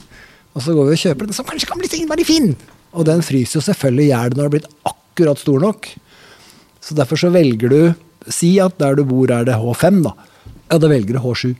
Og 0.51 0.63
så 0.65 0.73
går 0.75 0.89
vi 0.89 0.97
og 0.97 1.03
kjøper 1.05 1.29
den 1.29 1.37
som 1.37 1.47
kanskje 1.47 1.69
kan 1.69 1.79
bli 1.79 1.87
så 1.91 1.99
innmari 2.01 2.25
fin! 2.27 2.55
Og 2.91 3.05
den 3.07 3.21
fryser 3.23 3.59
jo 3.59 3.65
selvfølgelig 3.69 4.07
i 4.07 4.11
hjel 4.11 4.33
når 4.33 4.35
den 4.35 4.45
har 4.47 4.55
blitt 4.57 4.71
akkurat 4.89 5.39
stor 5.39 5.61
nok. 5.63 5.87
Så 6.83 6.97
derfor 6.97 7.19
så 7.21 7.29
velger 7.31 7.71
du 7.71 7.81
Si 8.29 8.59
at 8.61 8.75
der 8.77 8.93
du 8.99 9.01
bor 9.09 9.31
er 9.33 9.47
det 9.47 9.55
H5, 9.57 10.03
da. 10.05 10.11
Ja, 10.69 10.77
da 10.77 10.89
velger 10.91 11.15
du 11.17 11.21
H7. 11.23 11.55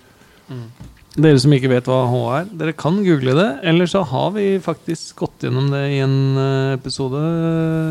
Dere 1.18 1.39
som 1.42 1.51
ikke 1.56 1.72
vet 1.72 1.88
hva 1.89 2.04
H 2.07 2.19
er, 2.38 2.45
dere 2.60 2.74
kan 2.77 3.00
google 3.04 3.34
det. 3.36 3.48
Eller 3.68 3.89
så 3.89 4.04
har 4.07 4.30
vi 4.36 4.45
faktisk 4.63 5.16
gått 5.24 5.44
gjennom 5.44 5.72
det 5.74 5.81
i 5.95 5.98
en 6.06 6.13
eh, 6.38 6.75
episode 6.77 7.19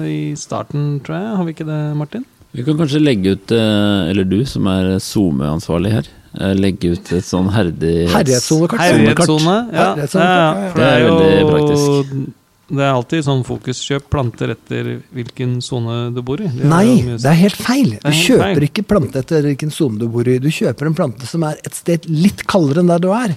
i 0.08 0.20
starten, 0.38 1.00
tror 1.04 1.18
jeg. 1.18 1.34
Har 1.40 1.48
vi 1.48 1.54
ikke 1.56 1.66
det, 1.68 1.80
Martin? 1.98 2.24
Vi 2.52 2.64
kan 2.66 2.78
kanskje 2.78 2.98
legge 3.02 3.36
ut, 3.36 3.52
eh, 3.54 4.10
eller 4.10 4.26
du 4.26 4.40
som 4.46 4.66
er 4.66 4.96
SoMe-ansvarlig 4.98 5.92
her, 5.92 6.08
eh, 6.40 6.54
legge 6.58 6.96
ut 6.96 7.12
et 7.14 7.24
sånn 7.24 7.50
herdig 7.54 8.08
Herdighetssonekart. 8.10 8.80
Herlighetssone. 8.80 9.56
Ja, 9.72 9.94
ja. 9.94 10.72
Det 10.74 10.88
er 10.88 11.06
veldig 11.06 11.48
praktisk. 11.52 12.34
Det 12.70 12.84
er 12.86 12.92
alltid 12.94 13.24
sånn 13.26 13.40
fokuskjøp 13.42 14.04
planter 14.12 14.52
etter 14.54 14.90
hvilken 15.10 15.56
sone 15.64 16.14
du 16.14 16.20
bor 16.22 16.38
i. 16.38 16.46
Det 16.46 16.68
Nei, 16.70 17.02
det 17.18 17.26
er 17.26 17.38
helt 17.40 17.58
feil. 17.58 17.96
Du 17.98 18.06
helt 18.06 18.20
kjøper 18.28 18.60
feil. 18.60 18.66
ikke 18.68 18.84
plante 18.86 19.22
etter 19.24 19.42
hvilken 19.48 19.72
sone 19.74 19.98
du 19.98 20.06
bor 20.06 20.28
i. 20.30 20.36
Du 20.38 20.46
kjøper 20.54 20.86
en 20.86 20.94
plante 20.94 21.26
som 21.26 21.42
er 21.48 21.58
et 21.66 21.74
sted 21.74 22.06
litt 22.06 22.44
kaldere 22.46 22.84
enn 22.84 22.92
der 22.92 23.02
du 23.02 23.08
er. 23.10 23.34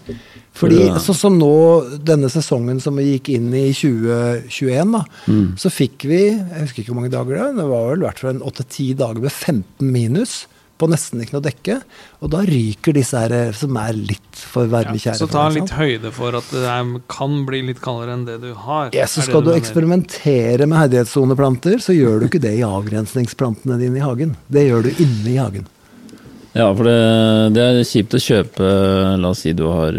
Fordi 0.54 0.86
Ja. 0.86 0.96
sånn 1.02 1.16
som 1.18 1.38
nå, 1.40 1.50
denne 2.06 2.30
sesongen 2.30 2.80
som 2.80 2.96
vi 2.96 3.18
gikk 3.18 3.30
inn 3.34 3.48
i 3.58 3.72
2021, 3.74 4.92
da, 4.92 5.04
Mm. 5.28 5.56
så 5.58 5.70
fikk 5.74 6.04
vi 6.06 6.20
Jeg 6.30 6.62
husker 6.68 6.84
ikke 6.84 6.94
hvor 6.94 7.02
mange 7.02 7.12
dager 7.12 7.34
det 7.34 7.40
var, 7.42 7.54
det 7.58 7.70
var 7.70 7.90
vel 7.90 8.04
i 8.04 8.06
hvert 8.08 8.20
fall 8.20 8.30
en 8.36 8.42
åtte-ti 8.42 8.94
dager 8.96 9.22
med 9.22 9.32
15 9.32 9.92
minus. 9.92 10.46
På 10.80 10.88
nesten 10.90 11.22
ikke 11.22 11.34
noe 11.38 11.42
dekke. 11.46 11.76
Og 12.24 12.30
da 12.32 12.40
ryker 12.44 12.94
disse 12.94 13.14
her 13.18 13.32
eh, 13.32 13.52
som 13.54 13.78
er 13.78 13.94
litt 13.94 14.34
for 14.36 14.66
varme 14.68 14.98
ja. 15.00 15.14
Så 15.14 15.30
ta 15.30 15.48
litt 15.50 15.70
sant? 15.70 15.80
høyde 15.80 16.12
for 16.12 16.36
at 16.36 16.50
det 16.52 16.64
er, 16.66 17.02
kan 17.08 17.46
bli 17.46 17.62
litt 17.62 17.80
kaldere 17.80 18.14
enn 18.18 18.26
det 18.26 18.42
du 18.42 18.54
har. 18.54 18.90
Ja, 18.92 19.06
så 19.06 19.22
skal 19.22 19.42
du 19.46 19.52
mener. 19.52 19.62
eksperimentere 19.62 20.68
med 20.68 20.78
herdighetssoneplanter, 20.82 21.78
så 21.80 21.94
gjør 21.96 22.20
du 22.22 22.28
ikke 22.28 22.42
det 22.42 22.58
i 22.58 22.66
avgrensningsplantene 22.66 23.78
dine 23.80 23.98
i 23.98 24.04
hagen. 24.04 24.36
Det 24.52 24.66
gjør 24.68 24.84
du 24.84 24.90
inne 24.98 25.30
i 25.30 25.38
hagen. 25.38 25.66
Ja, 26.56 26.74
for 26.74 26.84
det, 26.84 27.54
det 27.54 27.64
er 27.64 27.84
kjipt 27.86 28.14
å 28.18 28.22
kjøpe 28.22 29.20
La 29.22 29.30
oss 29.30 29.40
si 29.46 29.54
du 29.54 29.64
har 29.70 29.94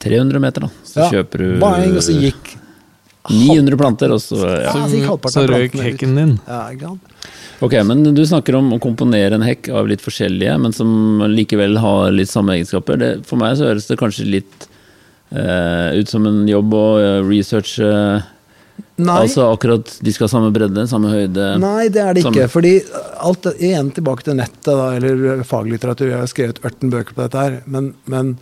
300 0.00 0.42
meter, 0.42 0.66
da. 0.66 0.70
Så 0.86 1.04
Ja, 1.04 1.10
kjøper 1.12 1.44
du 1.44 1.46
Bang, 1.62 1.96
og 1.96 2.02
så 2.04 2.16
gikk 2.16 2.54
900 3.28 3.76
planter, 3.76 4.14
og 4.14 4.22
så 4.24 4.38
ja. 4.40 4.72
Ja, 4.72 4.86
så 4.88 5.30
Så 5.30 5.46
røyk 5.48 5.76
hekken 5.76 6.16
din. 6.16 6.38
Ja. 6.48 6.94
Ok, 7.60 7.74
men 7.84 8.02
du 8.16 8.22
snakker 8.24 8.56
om 8.56 8.72
å 8.72 8.80
komponere 8.80 9.36
en 9.36 9.44
hekk 9.44 9.68
av 9.76 9.88
litt 9.90 10.00
forskjellige, 10.00 10.56
men 10.62 10.72
som 10.72 11.20
likevel 11.28 11.76
har 11.82 12.14
litt 12.16 12.30
samme 12.32 12.56
egenskaper. 12.56 12.96
Det, 12.96 13.10
for 13.28 13.40
meg 13.40 13.58
så 13.58 13.68
høres 13.68 13.90
det 13.90 13.98
kanskje 14.00 14.24
litt 14.24 14.68
eh, 15.36 15.98
ut 16.00 16.08
som 16.08 16.24
en 16.26 16.46
jobb 16.48 16.76
å 16.76 16.84
eh, 17.00 17.16
researche 17.28 17.90
Nei, 19.00 19.14
Altså 19.24 19.46
akkurat 19.48 19.88
de 20.04 20.12
skal 20.12 20.26
ha 20.26 20.32
samme 20.32 20.50
bredde, 20.52 20.82
samme 20.88 21.08
høyde. 21.12 21.44
nei, 21.60 21.88
det 21.92 22.00
er 22.02 22.16
det 22.16 22.22
ikke. 22.22 22.32
Samme. 22.32 22.48
Fordi 22.52 22.72
alt 23.28 23.46
Igjen 23.56 23.88
tilbake 23.96 24.26
til 24.26 24.36
nettet, 24.36 24.68
da, 24.68 24.90
eller 24.96 25.44
faglitteratur. 25.48 26.10
Jeg 26.10 26.20
har 26.20 26.28
skrevet 26.28 26.60
18 26.64 26.92
bøker 26.92 27.16
på 27.16 27.24
dette 27.24 27.44
her. 27.44 27.56
Men, 27.64 27.94
men 28.10 28.34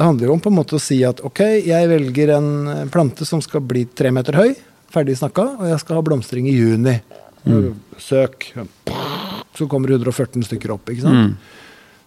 det 0.00 0.06
handler 0.06 0.30
jo 0.30 0.32
om 0.32 0.40
på 0.40 0.48
en 0.48 0.56
måte 0.56 0.78
å 0.78 0.80
si 0.80 0.96
at 1.04 1.18
ok, 1.28 1.40
jeg 1.60 1.88
velger 1.90 2.30
en 2.38 2.50
plante 2.88 3.26
som 3.28 3.42
skal 3.44 3.60
bli 3.68 3.82
tre 3.92 4.08
meter 4.16 4.38
høy, 4.38 4.54
ferdig 4.88 5.18
snakka, 5.20 5.44
og 5.60 5.66
jeg 5.68 5.82
skal 5.82 5.98
ha 5.98 6.04
blomstring 6.06 6.48
i 6.48 6.54
juni. 6.56 6.94
Mm. 7.44 7.74
Søk. 8.00 8.46
Så 9.58 9.68
kommer 9.68 9.92
114 9.92 10.46
stykker 10.48 10.72
opp, 10.72 10.88
ikke 10.88 11.04
sant. 11.04 11.34
Mm. 11.36 11.60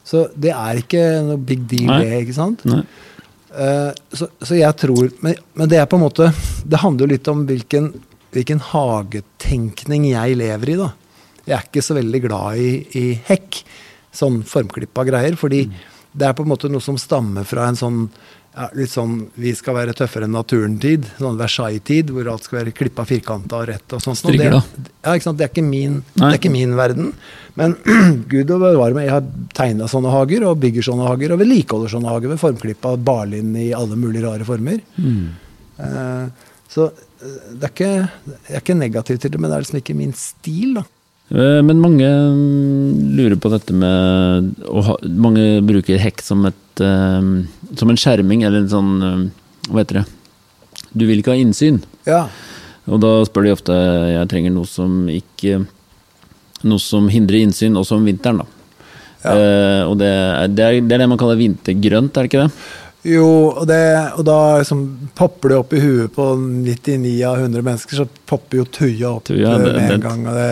Så 0.09 0.23
det 0.33 0.55
er 0.57 0.81
ikke 0.81 1.03
noe 1.27 1.37
big 1.37 1.67
deal, 1.69 1.85
Nei. 1.91 2.01
det, 2.01 2.23
ikke 2.25 2.37
sant. 2.39 2.65
Eh, 2.65 3.91
så, 4.09 4.31
så 4.41 4.57
jeg 4.57 4.79
tror 4.81 5.13
men, 5.21 5.37
men 5.53 5.69
det 5.69 5.77
er 5.77 5.85
på 5.85 5.99
en 5.99 6.01
måte 6.01 6.25
Det 6.65 6.79
handler 6.81 7.05
jo 7.05 7.11
litt 7.11 7.27
om 7.29 7.43
hvilken, 7.45 7.91
hvilken 8.33 8.63
hagetenkning 8.71 10.09
jeg 10.15 10.41
lever 10.41 10.73
i, 10.73 10.81
da. 10.81 10.91
Jeg 11.45 11.59
er 11.59 11.69
ikke 11.69 11.85
så 11.85 12.01
veldig 12.01 12.25
glad 12.25 12.57
i, 12.57 12.69
i 12.97 13.07
hekk, 13.29 13.61
sånn 14.17 14.41
formklippa 14.47 15.05
greier, 15.05 15.37
fordi 15.37 15.67
det 16.13 16.29
er 16.29 16.37
på 16.37 16.45
en 16.45 16.53
måte 16.53 16.69
noe 16.71 16.83
som 16.83 16.97
stammer 17.01 17.45
fra 17.47 17.67
en 17.69 17.79
sånn 17.79 17.99
ja, 18.53 18.67
litt 18.77 18.91
sånn 18.91 19.15
vi 19.41 19.53
skal 19.57 19.73
være 19.79 19.95
tøffere 19.97 20.27
enn 20.27 20.35
naturen-tid, 20.35 21.07
sånn 21.17 21.39
Versailles-tid, 21.39 22.11
hvor 22.13 22.27
alt 22.29 22.45
skal 22.45 22.59
være 22.59 22.73
klippa 22.77 23.05
firkanta 23.09 23.63
og 23.63 23.69
rett 23.71 23.95
og 23.97 24.03
sånt. 24.03 24.19
Strikker, 24.19 24.53
det, 24.53 24.91
ja, 25.01 25.15
ikke 25.15 25.25
sant? 25.25 25.39
Det 25.39 25.47
er 25.47 25.53
ikke 25.53 25.65
min, 25.65 25.95
det 26.13 26.27
er 26.27 26.37
ikke 26.37 26.53
min 26.53 26.75
verden. 26.77 27.09
Men 27.57 27.73
gud 28.31 28.53
og 28.53 28.61
bevare 28.61 28.93
meg, 28.93 29.07
jeg 29.07 29.15
har 29.15 29.25
tegna 29.57 29.89
sånne 29.89 30.13
hager, 30.13 30.45
og 30.49 30.61
bygger 30.61 30.85
sånne 30.85 31.09
hager, 31.09 31.33
og 31.33 31.41
vedlikeholder 31.41 31.95
sånne 31.95 32.13
hager 32.13 32.33
med 32.33 32.41
formklippa 32.43 32.93
barlind 33.09 33.57
i 33.57 33.71
alle 33.77 33.97
mulige 33.97 34.27
rare 34.27 34.45
former. 34.47 34.83
Eh, 35.81 36.49
så 36.73 36.89
eh, 36.91 37.39
det 37.57 37.69
er 37.69 37.73
ikke, 37.73 37.93
jeg 37.97 38.53
er 38.53 38.61
ikke 38.61 38.77
negativ 38.77 39.21
til 39.23 39.33
det, 39.33 39.41
men 39.41 39.49
det 39.49 39.57
er 39.57 39.65
liksom 39.65 39.81
ikke 39.81 39.97
min 39.97 40.13
stil, 40.17 40.77
da. 40.77 40.85
Eh, 41.33 41.61
Men 41.65 41.79
mange 41.81 42.05
mm, 42.05 43.15
lurer 43.17 43.39
på 43.41 43.49
dette 43.53 43.73
med 43.73 44.51
ha, 44.69 44.97
Mange 45.09 45.61
bruker 45.65 45.97
hekk 46.01 46.21
som, 46.21 46.45
et, 46.49 46.81
eh, 46.83 47.29
som 47.79 47.89
en 47.93 47.97
skjerming, 47.99 48.43
eller 48.45 48.63
en 48.63 48.69
sånn 48.73 48.91
eh, 49.01 49.23
Hva 49.71 49.81
heter 49.83 50.01
det? 50.03 50.05
Du 50.93 51.07
vil 51.09 51.21
ikke 51.23 51.33
ha 51.33 51.39
innsyn. 51.41 51.79
Ja. 52.05 52.27
Og 52.85 52.99
da 53.01 53.15
spør 53.25 53.47
de 53.47 53.53
ofte 53.55 53.73
jeg 54.13 54.29
trenger 54.29 54.53
noe 54.53 54.69
som 54.69 55.07
ikke 55.09 55.63
Noe 56.63 56.79
som 56.79 57.09
hindrer 57.11 57.41
innsyn, 57.43 57.75
også 57.75 57.97
om 57.97 58.05
vinteren, 58.07 58.37
da. 58.43 58.45
Ja. 59.23 59.33
Eh, 59.33 59.81
og 59.89 59.97
det 59.99 60.11
det, 60.55 60.63
er, 60.63 60.77
det 60.85 60.95
er 60.95 61.01
det 61.01 61.09
man 61.11 61.19
kaller 61.19 61.39
vintergrønt, 61.39 62.15
er 62.15 62.23
det 62.27 62.29
ikke 62.31 62.45
det? 62.45 62.69
Jo, 63.03 63.25
og, 63.49 63.65
det, 63.67 63.81
og 64.15 64.23
da 64.23 64.35
liksom 64.61 64.83
popper 65.17 65.51
det 65.51 65.57
opp 65.59 65.73
i 65.75 65.81
huet 65.83 66.13
på 66.15 66.27
99 66.39 67.17
av 67.27 67.41
100 67.41 67.65
mennesker, 67.67 67.99
så 67.99 68.05
popper 68.29 68.61
jo 68.61 68.65
tuja 68.77 69.09
opp 69.17 69.25
Tuja, 69.27 69.57
med 69.59 69.73
det- 69.75 69.89
en 69.97 70.05
gang. 70.05 70.23
og 70.31 70.37
det, 70.39 70.47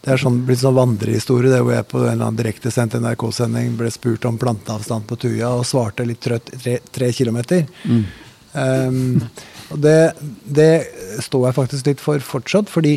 det 0.00 0.14
er 0.14 0.20
sånn, 0.20 0.38
blitt 0.48 0.62
sånn 0.62 0.76
vandrehistorie, 0.78 1.52
det 1.52 1.60
hvor 1.60 1.74
jeg 1.74 1.88
på 1.90 2.00
en 2.00 2.14
eller 2.14 2.30
annen 2.30 2.38
direktesendt 2.38 2.96
NRK-sending 2.96 3.74
ble 3.76 3.90
spurt 3.92 4.24
om 4.28 4.38
planteavstand 4.40 5.04
på 5.08 5.18
tuja, 5.20 5.50
og 5.52 5.66
svarte 5.68 6.06
litt 6.08 6.22
trøtt 6.24 6.48
tre, 6.62 6.78
tre 6.88 7.10
kilometer. 7.16 7.66
Um, 8.54 9.20
og 9.70 9.82
det, 9.84 9.98
det 10.44 10.70
står 11.22 11.50
jeg 11.50 11.58
faktisk 11.58 11.90
litt 11.92 12.00
for 12.02 12.24
fortsatt, 12.24 12.72
fordi 12.72 12.96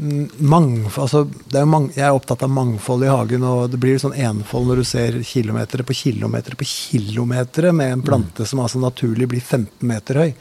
mangfold, 0.00 1.02
altså, 1.04 1.20
er 1.52 1.68
mang, 1.68 1.90
jeg 1.92 2.06
er 2.06 2.16
opptatt 2.16 2.46
av 2.46 2.52
mangfold 2.56 3.04
i 3.04 3.10
hagen, 3.12 3.44
og 3.44 3.68
det 3.72 3.80
blir 3.82 4.00
sånn 4.00 4.16
enfold 4.16 4.70
når 4.70 4.80
du 4.80 4.88
ser 4.88 5.18
kilometer 5.26 5.84
på 5.84 5.96
kilometer 5.98 6.56
på 6.56 6.68
kilometer 6.68 7.68
med 7.76 7.98
en 7.98 8.04
plante 8.06 8.46
som 8.48 8.62
altså 8.64 8.80
naturlig 8.80 9.28
blir 9.28 9.44
15 9.44 9.84
meter 9.90 10.22
høy. 10.22 10.32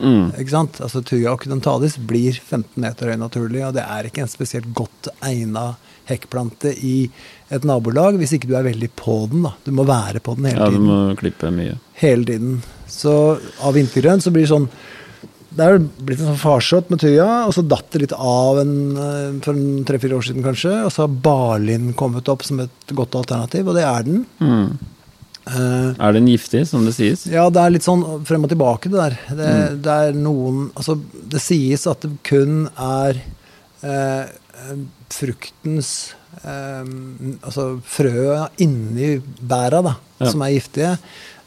Mm. 0.00 0.32
Ikke 0.40 0.54
sant? 0.54 0.80
Altså 0.84 1.02
Tuya 1.04 1.32
occidentalis 1.34 1.98
blir 1.98 2.32
15 2.38 2.80
meter 2.80 3.12
høy 3.12 3.18
naturlig, 3.20 3.64
og 3.66 3.74
det 3.76 3.84
er 3.84 4.08
ikke 4.08 4.24
en 4.24 4.30
spesielt 4.32 4.70
godt 4.74 5.10
egna 5.22 5.74
hekkplante 6.08 6.72
i 6.82 7.10
et 7.52 7.66
nabolag 7.68 8.16
hvis 8.18 8.32
ikke 8.34 8.48
du 8.50 8.56
er 8.58 8.66
veldig 8.66 8.88
på 8.98 9.18
den. 9.30 9.44
da. 9.46 9.52
Du 9.64 9.70
må 9.76 9.84
være 9.86 10.22
på 10.24 10.34
den 10.38 10.48
hele 10.50 10.66
tiden. 10.66 10.72
Ja, 10.72 10.78
du 10.80 11.12
må 11.12 11.20
klippe 11.20 11.52
mye. 11.54 11.76
hele 12.00 12.24
tiden. 12.26 12.56
Så 12.90 13.38
av 13.62 13.74
vintergrønn 13.78 14.20
så 14.24 14.32
blir 14.34 14.46
det 14.46 14.54
sånn 14.54 14.68
Det 15.52 15.64
er 15.68 15.82
blitt 15.84 16.16
en 16.22 16.30
sånn 16.30 16.40
farsott 16.40 16.88
med 16.88 17.02
tuja, 17.02 17.44
og 17.44 17.52
så 17.52 17.60
datt 17.68 17.90
det 17.92 18.00
litt 18.06 18.12
av 18.16 18.56
en, 18.62 18.70
eh, 18.96 19.34
for 19.44 19.52
tre-fire 19.84 20.16
år 20.16 20.24
siden 20.24 20.42
kanskje. 20.42 20.72
Og 20.86 20.88
så 20.94 21.02
har 21.04 21.08
barlind 21.26 21.92
kommet 21.94 22.30
opp 22.32 22.42
som 22.42 22.58
et 22.60 22.70
godt 22.96 23.12
alternativ, 23.20 23.68
og 23.68 23.74
det 23.76 23.84
er 23.84 24.02
den. 24.06 24.24
Mm. 24.40 24.78
Eh, 25.46 25.88
Er 25.98 26.12
den 26.14 26.28
giftig, 26.30 26.66
som 26.70 26.84
det 26.86 26.94
sies? 26.94 27.24
ja, 27.26 27.48
det 27.50 27.58
er 27.64 27.70
litt 27.74 27.82
sånn 27.86 28.04
frem 28.28 28.44
og 28.46 28.50
tilbake, 28.52 28.88
det 28.92 28.98
der. 29.00 29.16
Det, 29.34 29.82
det 29.82 29.96
er 30.08 30.12
noen 30.14 30.68
Altså, 30.78 30.94
det 31.32 31.40
sies 31.42 31.86
at 31.90 32.00
det 32.06 32.12
kun 32.22 32.68
er 32.78 33.18
uh, 33.82 34.24
fruktens 35.10 36.12
uh, 36.44 36.86
Altså 37.42 37.66
frøa 37.82 38.46
inni 38.62 39.16
bæra, 39.42 39.82
da, 39.82 39.96
Ja. 40.22 40.30
som 40.30 40.42
er 40.46 40.54
giftige. 40.54 40.96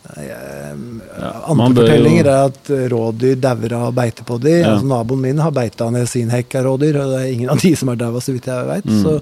Man 0.05 1.61
andre 1.65 1.85
fortellinger 1.85 2.25
jo- 2.27 2.31
er 2.31 2.45
at 2.51 2.69
rådyr 2.91 3.35
dauer 3.41 3.73
av 3.73 3.93
beite 3.97 4.23
på 4.27 4.37
de. 4.43 4.51
Ja. 4.59 4.73
Altså, 4.75 4.85
naboen 4.91 5.21
min 5.21 5.39
har 5.41 5.51
beita 5.55 5.87
ned 5.89 6.07
sin 6.11 6.29
hekk 6.29 6.55
av 6.59 6.65
rådyr, 6.67 6.99
og 7.01 7.13
det 7.15 7.21
er 7.23 7.31
ingen 7.33 7.49
av 7.49 7.57
de 7.63 7.71
som 7.75 7.87
har 7.89 7.95
daua, 7.95 8.19
så 8.21 8.35
vidt 8.35 8.45
jeg 8.51 8.67
veit. 8.69 8.85
Mm. 8.85 9.01
Så 9.01 9.15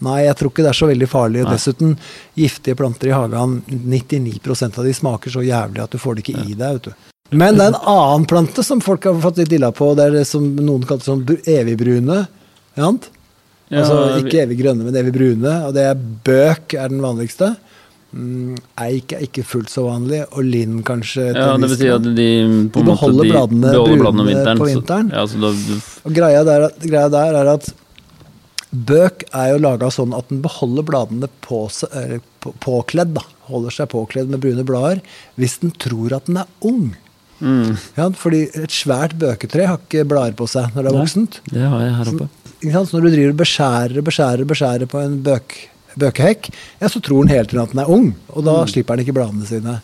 nei, 0.00 0.24
jeg 0.26 0.36
tror 0.36 0.50
ikke 0.50 0.62
det 0.64 0.70
er 0.72 0.78
så 0.80 0.88
veldig 0.90 1.08
farlig. 1.08 1.42
Og 1.44 1.48
Nei. 1.48 1.54
dessuten, 1.56 1.96
giftige 2.36 2.76
planter 2.76 3.08
i 3.08 3.14
hagen, 3.14 3.62
99% 3.70 4.78
av 4.78 4.84
de 4.84 4.92
smaker 4.94 5.30
så 5.30 5.42
jævlig 5.44 5.82
at 5.82 5.90
du 5.90 5.98
får 5.98 6.14
det 6.16 6.24
ikke 6.26 6.44
i 6.48 6.54
deg. 6.54 6.80
vet 6.80 6.82
du. 6.82 6.92
Men 7.32 7.56
det 7.56 7.64
er 7.64 7.72
en 7.72 7.80
annen 7.88 8.26
plante 8.26 8.62
som 8.62 8.80
folk 8.84 9.04
har 9.08 9.14
fått 9.22 9.38
litt 9.38 9.52
illa 9.56 9.70
på. 9.72 9.94
Det 9.96 10.04
er 10.04 10.10
det 10.20 10.26
som 10.28 10.44
noen 10.56 10.84
kaller 10.86 11.02
sånn 11.06 11.24
br- 11.24 11.42
evigbrune. 11.48 12.26
Ja, 12.76 12.90
altså 13.80 14.20
ikke 14.20 14.42
evig 14.44 14.58
grønne, 14.60 14.84
men 14.84 14.94
evig 14.98 15.14
brune. 15.16 15.54
Og 15.68 15.74
det 15.74 15.86
er 15.88 15.94
bøk 15.98 16.74
er 16.78 16.88
den 16.92 17.00
vanligste. 17.02 17.54
Mm, 18.14 18.54
eik 18.78 19.12
er 19.16 19.24
ikke 19.26 19.42
fullt 19.42 19.72
så 19.72 19.88
vanlig, 19.88 20.20
og 20.30 20.44
lind 20.46 20.84
kanskje. 20.86 21.32
Ja, 21.34 21.56
det 21.58 21.70
vil 21.72 21.80
si 21.80 21.88
at 21.90 22.04
de 22.14 22.26
på 22.70 22.84
De 22.84 22.86
beholder 22.92 23.24
de 23.26 23.32
bladene 23.32 23.72
brune 23.74 24.26
vinteren. 24.28 24.60
på 24.60 24.68
vinteren. 24.68 25.08
Ja, 25.10 25.24
så 25.26 25.40
da, 25.42 25.50
Og 26.04 26.14
greia 26.14 26.44
der, 26.46 26.68
greia 26.84 27.08
der 27.10 27.40
er 27.40 27.50
at 27.56 27.72
bøk 28.74 29.24
er 29.32 29.52
jo 29.54 29.60
laga 29.62 29.88
sånn 29.94 30.14
at 30.16 30.28
den 30.32 30.42
beholder 30.44 30.84
bladene 30.86 31.28
på, 31.46 31.62
påkledd. 32.64 33.14
da, 33.16 33.22
Holder 33.48 33.74
seg 33.76 33.90
påkledd 33.92 34.30
med 34.32 34.40
brune 34.42 34.64
blader 34.66 35.02
hvis 35.40 35.58
den 35.62 35.74
tror 35.80 36.14
at 36.16 36.26
den 36.30 36.38
er 36.42 36.48
ung. 36.64 36.94
mm, 37.40 37.74
Ja, 37.98 38.08
fordi 38.16 38.46
et 38.56 38.72
svært 38.74 39.16
bøketre 39.20 39.66
har 39.68 39.78
ikke 39.82 40.06
blader 40.08 40.36
på 40.38 40.48
seg 40.50 40.72
når 40.74 40.82
det 40.88 40.90
er 40.92 40.98
voksent. 40.98 41.40
det 41.52 41.62
har 41.68 41.84
jeg 41.84 41.94
her 41.98 42.10
oppe. 42.14 42.28
Sant? 42.28 42.88
Så 42.88 42.96
når 42.96 43.04
du 43.04 43.10
driver 43.12 43.32
og 43.34 43.40
beskjærer 43.42 43.98
og 44.00 44.06
beskjærer, 44.08 44.44
beskjærer 44.48 44.88
på 44.88 45.02
en 45.04 45.18
bøk, 45.26 45.56
bøkehekk, 46.00 46.48
ja, 46.80 46.88
så 46.88 47.02
tror 47.04 47.24
den 47.26 47.34
hele 47.34 47.46
tiden 47.50 47.62
at 47.66 47.74
den 47.74 47.82
er 47.84 47.90
ung, 47.92 48.14
og 48.32 48.46
da 48.48 48.54
slipper 48.70 48.96
den 48.96 49.04
ikke 49.04 49.16
bladene 49.18 49.46
sine. 49.46 49.74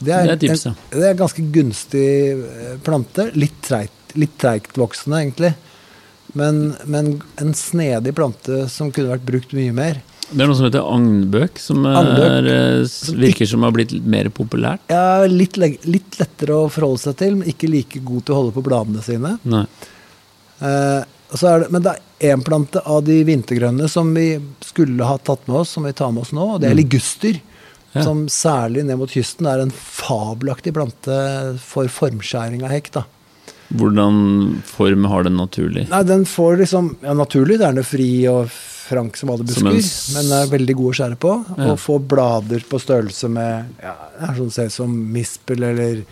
Det 0.00 0.14
er 0.16 0.30
tipset. 0.40 0.70
en, 0.70 0.76
det 0.94 1.02
er 1.08 1.10
en 1.16 1.18
ganske 1.24 1.42
gunstig 1.52 2.06
eh, 2.32 2.76
plante. 2.86 3.26
Litt 3.36 3.58
treigt, 3.66 4.14
litt 4.16 4.38
treigt 4.40 4.78
voksende, 4.80 5.18
egentlig. 5.24 5.50
Men, 6.38 6.74
men 6.86 7.16
en 7.42 7.54
snedig 7.56 8.14
plante 8.14 8.64
som 8.70 8.92
kunne 8.94 9.12
vært 9.14 9.26
brukt 9.26 9.54
mye 9.56 9.74
mer. 9.74 10.00
Det 10.30 10.44
er 10.44 10.46
noe 10.46 10.54
som 10.54 10.66
heter 10.68 10.86
agnbøk, 10.86 11.58
som 11.58 11.86
er, 11.90 12.46
eh, 12.46 12.98
virker 13.18 13.48
som 13.50 13.64
har 13.66 13.72
blitt 13.74 13.96
mer 14.06 14.30
populært. 14.30 14.84
Ja, 14.92 15.26
litt, 15.26 15.58
litt 15.58 16.20
lettere 16.20 16.54
å 16.54 16.68
forholde 16.70 17.02
seg 17.02 17.16
til, 17.18 17.40
men 17.40 17.50
ikke 17.50 17.70
like 17.70 18.02
god 18.06 18.26
til 18.26 18.36
å 18.36 18.38
holde 18.38 18.54
på 18.54 18.64
bladene 18.68 19.02
sine. 19.02 19.34
Nei. 19.42 19.64
Eh, 20.60 21.02
så 21.34 21.58
det, 21.62 21.70
men 21.74 21.82
det 21.82 21.96
er 21.96 22.32
én 22.34 22.44
plante 22.46 22.82
av 22.86 23.02
de 23.06 23.20
vintergrønne 23.26 23.88
som 23.90 24.14
vi 24.14 24.32
skulle 24.66 25.06
ha 25.06 25.18
tatt 25.18 25.46
med 25.48 25.62
oss, 25.62 25.74
som 25.74 25.86
vi 25.86 25.94
tar 25.98 26.12
med 26.14 26.22
oss 26.26 26.34
nå, 26.36 26.46
og 26.54 26.60
det 26.62 26.70
er 26.70 26.78
liguster. 26.78 27.38
Mm. 27.40 27.46
Ja. 27.90 28.02
Som 28.06 28.26
særlig 28.30 28.84
ned 28.86 29.00
mot 29.00 29.10
kysten 29.10 29.48
er 29.50 29.64
en 29.64 29.72
fabelaktig 29.74 30.76
plante 30.76 31.16
for 31.58 31.90
formskjæring 31.90 32.62
av 32.62 32.70
hekk. 32.70 32.92
da. 33.00 33.02
Hvordan 33.70 34.62
form 34.66 35.04
har 35.12 35.22
den 35.28 35.36
naturlig? 35.38 35.84
Nei, 35.90 36.02
den 36.02 36.24
får 36.26 36.56
liksom 36.64 36.88
Ja, 37.04 37.12
naturlig 37.14 37.58
det 37.60 37.68
er 37.68 37.76
den 37.78 37.86
fri 37.86 38.08
og 38.30 38.48
frank 38.50 39.16
som 39.16 39.30
alle 39.30 39.46
Som 39.46 39.68
busker, 39.70 39.78
s- 39.78 40.10
men 40.16 40.32
er 40.34 40.48
veldig 40.50 40.74
god 40.74 40.90
å 40.90 40.96
skjære 40.98 41.18
på. 41.22 41.34
Ja. 41.56 41.68
Og 41.70 41.78
få 41.78 42.00
blader 42.02 42.64
på 42.66 42.80
størrelse 42.82 43.30
med 43.30 43.68
ja, 43.82 43.94
er 44.26 44.34
sånn 44.34 44.50
ser 44.50 44.66
ut 44.66 44.72
som 44.74 44.96
mispel, 45.14 45.62
eller 45.62 46.02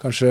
kanskje 0.00 0.30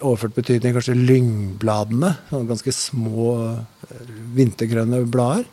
overført 0.00 0.34
betydning 0.36 0.72
kanskje 0.76 0.96
lyngbladene. 0.96 2.14
Sånne 2.30 2.48
ganske 2.54 2.72
små 2.72 3.28
eh, 3.52 4.08
vintergrønne 4.36 5.02
blader. 5.12 5.44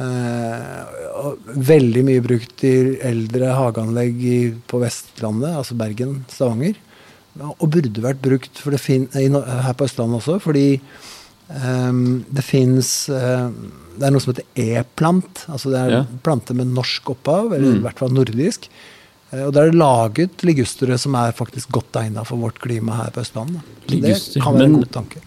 Eh, 0.00 1.34
veldig 1.54 2.02
mye 2.08 2.22
brukt 2.24 2.64
i 2.66 2.74
eldre 3.06 3.52
hageanlegg 3.54 4.22
i, 4.26 4.38
på 4.68 4.80
Vestlandet, 4.82 5.52
altså 5.60 5.76
Bergen, 5.78 6.24
Stavanger. 6.32 6.74
Og 7.42 7.66
burde 7.70 8.02
vært 8.04 8.20
brukt 8.22 8.60
det 8.62 8.80
her 8.86 9.74
på 9.74 9.84
Østlandet 9.88 10.20
også, 10.20 10.36
fordi 10.40 10.80
um, 11.50 12.24
det 12.30 12.44
fins 12.46 13.06
Det 13.08 14.02
er 14.06 14.10
noe 14.14 14.22
som 14.22 14.32
heter 14.32 14.46
e-plant. 14.54 15.44
altså 15.50 15.70
Det 15.70 15.80
er 15.80 15.90
Ja. 15.90 16.04
planter 16.22 16.54
med 16.54 16.66
norsk 16.74 17.10
opphav, 17.10 17.52
eller 17.52 17.72
Mm. 17.74 17.76
i 17.78 17.82
hvert 17.82 17.98
fall 17.98 18.10
nordisk. 18.10 18.68
Uh, 19.32 19.46
Og 19.46 19.52
da 19.52 19.60
er 19.66 19.72
laget 19.72 20.36
ligustere 20.42 20.98
som 20.98 21.14
er 21.16 21.32
faktisk 21.32 21.70
godt 21.70 21.92
egna 21.96 22.24
for 22.24 22.36
vårt 22.38 22.58
klima 22.60 22.94
her 23.02 23.10
på 23.10 23.20
Østlandet. 23.20 23.60
Så 23.88 24.00
det 24.00 24.42
kan 24.42 24.54
være 24.54 24.64
en 24.64 24.78
god 24.78 24.90
tanke. 24.92 25.18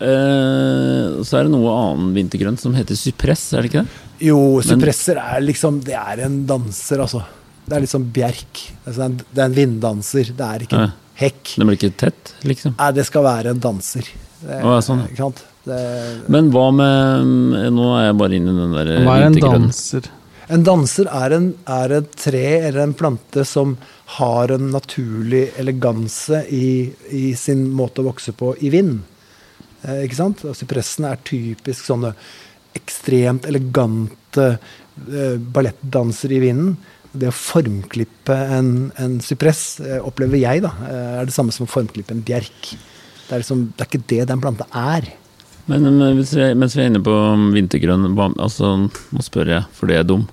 Uh, 0.00 1.18
så 1.26 1.38
er 1.40 1.42
det 1.42 1.50
noe 1.50 1.70
annen 1.74 2.12
vintergrønt 2.14 2.60
som 2.62 2.72
heter 2.72 2.94
sypress, 2.94 3.52
er 3.52 3.62
det 3.62 3.72
ikke 3.72 3.82
det? 3.82 3.88
Jo, 4.28 4.60
sypresser 4.62 5.18
er 5.18 5.40
liksom 5.42 5.80
Det 5.82 5.94
er 5.94 6.20
en 6.24 6.46
danser, 6.46 7.00
altså. 7.02 7.24
Det 7.68 7.76
er 7.76 7.84
litt 7.84 7.92
sånn 7.92 8.08
bjerk. 8.14 8.62
Altså, 8.86 8.96
det, 8.96 9.04
er 9.04 9.10
en, 9.10 9.18
det 9.34 9.42
er 9.42 9.50
en 9.50 9.56
vinddanser. 9.58 10.32
Det 10.38 10.46
er 10.48 10.64
ikke 10.66 10.78
Ja. 10.78 10.86
en 10.88 10.92
hekk. 11.20 11.54
Den 11.58 11.66
blir 11.68 11.78
ikke 11.78 11.96
tett, 12.00 12.32
liksom. 12.48 12.74
Nei, 12.78 12.90
det 12.96 13.04
skal 13.08 13.26
være 13.26 13.52
en 13.54 13.60
danser. 13.60 14.08
Det, 14.40 14.60
Å, 14.62 14.78
sånn. 14.84 15.02
Ikke 15.10 15.24
sant? 15.26 15.44
Det, 15.68 15.78
Men 16.30 16.48
hva 16.54 16.68
med 16.72 17.72
Nå 17.74 17.88
er 17.98 18.04
jeg 18.06 18.16
bare 18.20 18.36
inne 18.38 18.52
i 18.54 18.60
den 18.60 18.70
der 18.76 18.90
Hva 19.04 19.16
er 19.18 19.26
en 19.26 19.34
danser? 19.42 20.06
en 20.48 20.62
danser 20.64 21.08
er, 21.12 21.34
en, 21.36 21.48
er 21.68 21.92
et 21.98 22.12
tre 22.16 22.44
eller 22.70 22.78
en 22.86 22.94
plante 22.96 23.42
som 23.44 23.74
har 24.16 24.48
en 24.54 24.70
naturlig 24.72 25.42
eleganse 25.60 26.38
i, 26.48 26.88
i 27.12 27.34
sin 27.36 27.66
måte 27.76 28.00
å 28.00 28.06
vokse 28.06 28.32
på 28.32 28.54
i 28.64 28.70
vind. 28.72 29.02
Eh, 29.82 30.06
ikke 30.06 30.16
sant? 30.22 30.46
Og 30.48 30.56
Sypressene 30.56 31.10
er 31.12 31.20
typisk 31.28 31.84
sånne 31.90 32.14
ekstremt 32.78 33.44
elegante 33.50 34.46
eh, 34.54 35.36
ballettdansere 35.36 36.38
i 36.38 36.40
vinden. 36.46 36.78
Det 37.18 37.30
å 37.30 37.34
formklippe 37.34 38.34
en, 38.58 38.68
en 39.00 39.18
sypress, 39.24 39.62
eh, 39.84 39.98
opplever 40.04 40.40
jeg, 40.42 40.62
da, 40.64 40.72
eh, 40.86 41.14
er 41.22 41.28
det 41.28 41.34
samme 41.34 41.54
som 41.54 41.66
å 41.66 41.70
formklippe 41.72 42.14
en 42.14 42.24
bjerk. 42.26 42.72
Det 43.28 43.34
er, 43.34 43.42
liksom, 43.42 43.66
det 43.76 43.84
er 43.84 43.90
ikke 43.90 44.06
det 44.14 44.22
den 44.30 44.42
planta 44.44 44.66
er. 44.72 45.08
Men, 45.68 45.84
men 45.98 46.16
hvis 46.16 46.30
vi, 46.32 46.46
mens 46.56 46.72
vi 46.78 46.80
er 46.84 46.88
inne 46.88 47.02
på 47.04 47.14
vintergrønn, 47.52 48.06
altså, 48.40 48.70
nå 48.88 49.24
spør 49.26 49.50
jeg, 49.52 49.66
for 49.76 49.90
det 49.90 49.98
er 50.00 50.06
dum. 50.08 50.24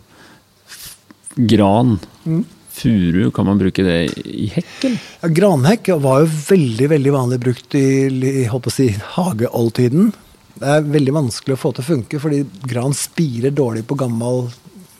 Gran, 1.36 1.98
Mm. 2.26 2.46
furu, 2.72 3.32
kan 3.32 3.46
man 3.46 3.60
bruke 3.60 3.84
det 3.84 3.98
i 4.24 4.48
hekk, 4.52 4.72
eller? 4.88 5.02
Ja, 5.22 5.30
granhekk 5.36 5.90
var 6.04 6.24
jo 6.24 6.30
veldig 6.32 6.88
veldig 6.92 7.12
vanlig 7.14 7.40
brukt 7.44 7.76
i, 7.76 8.08
i 8.08 8.46
holdt 8.52 8.68
på 8.68 8.72
å 8.72 8.76
si, 8.76 8.88
hageoldtiden. 9.16 10.14
Det 10.56 10.72
er 10.72 10.88
veldig 10.88 11.14
vanskelig 11.16 11.56
å 11.58 11.60
få 11.60 11.74
til 11.76 11.84
å 11.84 11.90
funke, 11.90 12.20
fordi 12.24 12.46
gran 12.64 12.96
spirer 12.96 13.52
dårlig 13.56 13.84
på 13.88 13.98
gammel, 14.00 14.46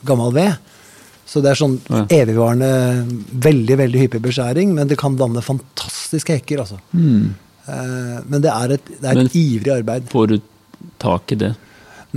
gammel 0.04 0.34
ved. 0.36 0.56
Så 1.26 1.42
det 1.42 1.50
er 1.50 1.58
sånn 1.58 1.80
Ja. 1.90 2.04
evigvarende, 2.22 2.70
veldig 3.34 3.76
veldig 3.82 4.00
hyppig 4.04 4.22
beskjæring, 4.22 4.72
men 4.74 4.86
det 4.88 4.96
kan 4.98 5.16
danne 5.18 5.42
fantastiske 5.42 6.36
hekker. 6.38 6.60
altså. 6.62 6.78
Eh, 6.94 8.18
men 8.28 8.40
det 8.44 8.50
er 8.52 8.72
et, 8.76 8.84
det 9.00 9.04
er 9.10 9.14
Men- 9.14 9.26
et 9.26 9.32
ivrig 9.34 9.72
arbeid. 9.80 10.08
Får 10.08 10.28
du 10.28 10.40
tak 11.02 11.32
i 11.32 11.34
det? 11.34 11.56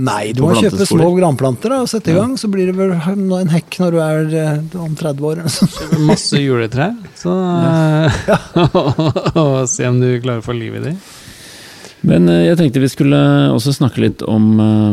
Nei, 0.00 0.32
du 0.32 0.42
må 0.42 0.54
kjøpe 0.54 0.86
små 0.86 1.10
granplanter 1.18 1.68
da, 1.68 1.80
og 1.82 1.88
sette 1.90 2.08
i 2.08 2.14
gang. 2.14 2.36
Så 2.38 2.48
blir 2.48 2.66
det 2.70 2.76
vel 2.78 2.92
en 2.94 3.48
hekk 3.52 3.76
når 3.82 3.90
du 3.90 3.98
er 4.00 4.36
eh, 4.46 4.78
om 4.80 4.94
30 4.96 5.20
år. 5.20 5.42
Masse 6.06 6.38
juletrær. 6.40 6.94
Så 7.18 7.34
ja. 7.34 8.38
Og 9.42 9.68
se 9.68 9.84
om 9.90 9.98
du 10.00 10.06
klarer 10.22 10.40
å 10.40 10.46
få 10.46 10.56
liv 10.56 10.78
i 10.78 10.84
dem. 10.86 10.96
Men 12.06 12.28
eh, 12.32 12.46
jeg 12.46 12.56
tenkte 12.62 12.80
vi 12.80 12.88
skulle 12.94 13.20
også 13.52 13.74
snakke 13.76 14.00
litt 14.06 14.22
om 14.22 14.46
eh, 14.64 14.88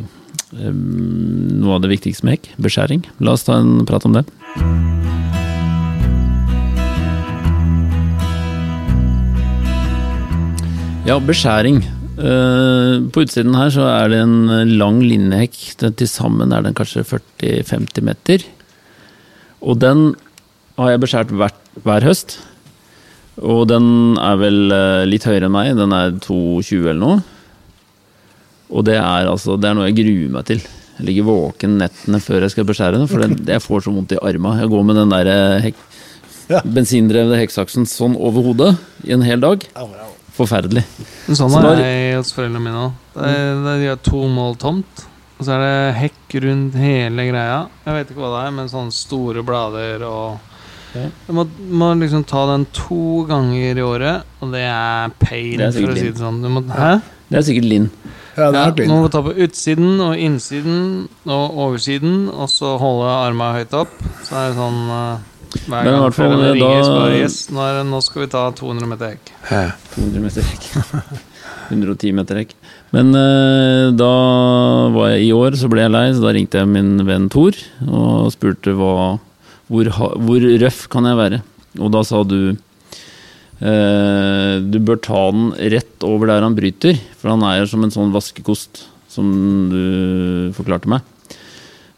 eh, 0.00 0.13
noe 0.54 1.74
av 1.76 1.82
det 1.84 1.90
viktigste 1.90 2.26
med 2.26 2.38
hekk. 2.38 2.52
Beskjæring. 2.62 3.04
La 3.20 3.34
oss 3.34 3.46
ta 3.46 3.58
en 3.58 3.84
prat 3.88 4.06
om 4.06 4.14
det. 4.16 4.24
Ja, 11.04 11.18
beskjæring. 11.20 11.82
Eh, 12.14 13.02
på 13.10 13.24
utsiden 13.26 13.56
her 13.58 13.72
så 13.74 13.84
er 13.90 14.08
det 14.08 14.22
en 14.22 14.78
lang 14.78 15.02
linjehekk. 15.02 15.58
Den 15.82 15.98
Til 15.98 16.08
sammen 16.08 16.52
er 16.52 16.62
den 16.62 16.74
kanskje 16.74 17.04
40-50 17.04 18.00
meter. 18.06 18.46
Og 19.60 19.80
den 19.80 20.14
har 20.78 20.90
jeg 20.94 21.02
beskjært 21.02 21.34
hver, 21.34 21.52
hver 21.82 22.06
høst. 22.06 22.38
Og 23.42 23.66
den 23.68 24.16
er 24.22 24.38
vel 24.38 24.72
eh, 24.72 25.04
litt 25.10 25.26
høyere 25.26 25.50
enn 25.50 25.56
meg. 25.56 25.74
Den 25.76 25.92
er 25.92 26.14
2,20 26.22 26.88
eller 26.88 27.02
noe. 27.02 27.22
Og 28.74 28.84
det 28.86 28.96
er 28.98 29.28
altså 29.30 29.54
Det 29.60 29.68
er 29.70 29.76
noe 29.78 29.86
jeg 29.88 29.98
gruer 30.00 30.32
meg 30.34 30.48
til. 30.50 30.62
Jeg 30.98 31.06
ligger 31.08 31.26
våken 31.26 31.78
nettene 31.80 32.20
før 32.22 32.44
jeg 32.46 32.54
skal 32.54 32.66
beskjære 32.68 32.98
den, 33.00 33.08
for 33.10 33.22
det, 33.24 33.40
jeg 33.50 33.62
får 33.62 33.86
så 33.86 33.94
vondt 33.94 34.14
i 34.14 34.20
arma. 34.22 34.56
Jeg 34.60 34.70
går 34.70 34.84
med 34.86 34.98
den 35.00 35.14
der 35.14 35.30
eh, 35.32 35.62
hek, 35.68 35.80
Ja. 36.50 36.60
bensindrevne 36.60 37.38
hekksaksen 37.40 37.86
sånn 37.88 38.18
over 38.20 38.44
hodet 38.44 38.74
i 39.08 39.14
en 39.16 39.22
hel 39.24 39.40
dag. 39.40 39.64
Forferdelig. 40.36 40.82
Men 41.26 41.38
sånn 41.38 41.50
Så 41.54 41.62
er 41.72 41.80
jeg 41.80 42.16
hos 42.18 42.32
foreldrene 42.36 42.62
mine 42.62 42.82
òg. 42.84 42.92
De 43.16 43.88
har 43.88 44.00
to 44.04 44.26
mål 44.28 44.56
tomt. 44.60 45.04
Og 45.38 45.46
så 45.46 45.54
er 45.56 45.62
det 45.64 45.94
hekk 45.98 46.34
rundt 46.44 46.76
hele 46.78 47.24
greia. 47.30 47.56
Jeg 47.86 47.96
vet 47.96 48.10
ikke 48.12 48.22
hva 48.22 48.32
det 48.36 48.42
er, 48.46 48.52
men 48.54 48.68
sånne 48.70 48.94
store 48.94 49.42
blader 49.46 50.04
og 50.06 50.36
okay. 50.90 51.08
Du 51.26 51.32
må, 51.34 51.46
må 51.74 51.88
liksom 51.98 52.22
ta 52.28 52.44
den 52.52 52.66
to 52.76 53.24
ganger 53.28 53.80
i 53.80 53.86
året, 53.86 54.28
og 54.40 54.52
det 54.54 54.62
er 54.68 55.14
pain, 55.18 55.56
Det 55.58 55.70
er 55.70 55.74
for 55.80 55.90
å 55.94 55.96
si 55.98 56.06
det 56.12 56.22
sånn. 56.22 56.38
Du 56.44 56.50
må, 56.54 56.62
hæ? 56.70 56.92
Det 57.30 57.40
er 57.40 57.46
sikkert 57.48 57.66
Linn. 57.72 57.88
Ja, 58.36 58.50
det 58.50 58.58
er 58.58 58.66
nok 58.66 58.76
du 58.76 58.82
klin. 58.82 58.90
må 59.04 59.10
ta 59.14 59.20
på 59.22 59.34
utsiden 59.46 60.00
og 60.02 60.16
innsiden 60.18 60.78
og 61.26 61.58
oversiden, 61.66 62.16
og 62.34 62.48
så 62.50 62.74
holde 62.80 63.10
arma 63.12 63.52
høyt 63.54 63.72
opp. 63.78 63.92
Så 64.26 64.34
er 64.40 64.48
det 64.50 64.56
sånn 64.58 64.80
eh, 64.90 65.30
hver 65.54 65.68
Men 65.70 65.86
i 65.86 65.90
gang 65.90 66.00
hvert 66.02 66.16
fall, 66.16 66.32
foreldrene 66.32 66.54
ringer, 66.56 66.82
så 66.82 66.90
da- 66.90 66.98
bare 67.04 67.20
Yes, 67.20 67.36
nå, 67.54 67.60
er 67.62 67.78
det, 67.78 67.84
nå 67.92 68.00
skal 68.02 68.24
vi 68.24 68.30
ta 68.34 68.42
200 68.58 68.90
meter 68.90 69.14
hekk. 69.14 69.30
200 69.94 70.24
meter 70.24 70.42
hekk. 70.50 70.66
110 71.70 72.12
meter 72.12 72.36
hekk. 72.42 72.50
Men 72.92 73.14
eh, 73.16 73.86
da 73.96 74.10
var 74.94 75.14
jeg 75.14 75.28
i 75.28 75.32
år, 75.32 75.56
så 75.58 75.70
ble 75.72 75.80
jeg 75.86 75.94
lei, 75.94 76.04
så 76.14 76.24
da 76.26 76.34
ringte 76.36 76.60
jeg 76.60 76.68
min 76.70 76.96
venn 77.06 77.30
Tor 77.32 77.56
og 77.86 78.28
spurte 78.34 78.74
hva, 78.76 79.14
hvor, 79.70 79.90
hvor 79.94 80.48
røff 80.60 80.84
kan 80.92 81.08
jeg 81.08 81.16
være. 81.22 81.40
Og 81.80 81.90
da 81.94 82.02
sa 82.06 82.20
du 82.26 82.36
eh, 82.52 82.58
du 83.60 84.76
bør 84.82 84.98
ta 85.00 85.20
den 85.32 85.52
rett 85.72 86.04
over 86.04 86.28
der 86.28 86.42
han 86.42 86.56
bryter, 86.56 86.98
for 87.20 87.32
han 87.32 87.44
er 87.46 87.68
som 87.70 87.84
en 87.86 87.92
sånn 87.94 88.12
vaskekost, 88.14 88.82
som 89.14 89.28
du 89.70 90.50
forklarte 90.56 90.90
meg. 90.90 91.04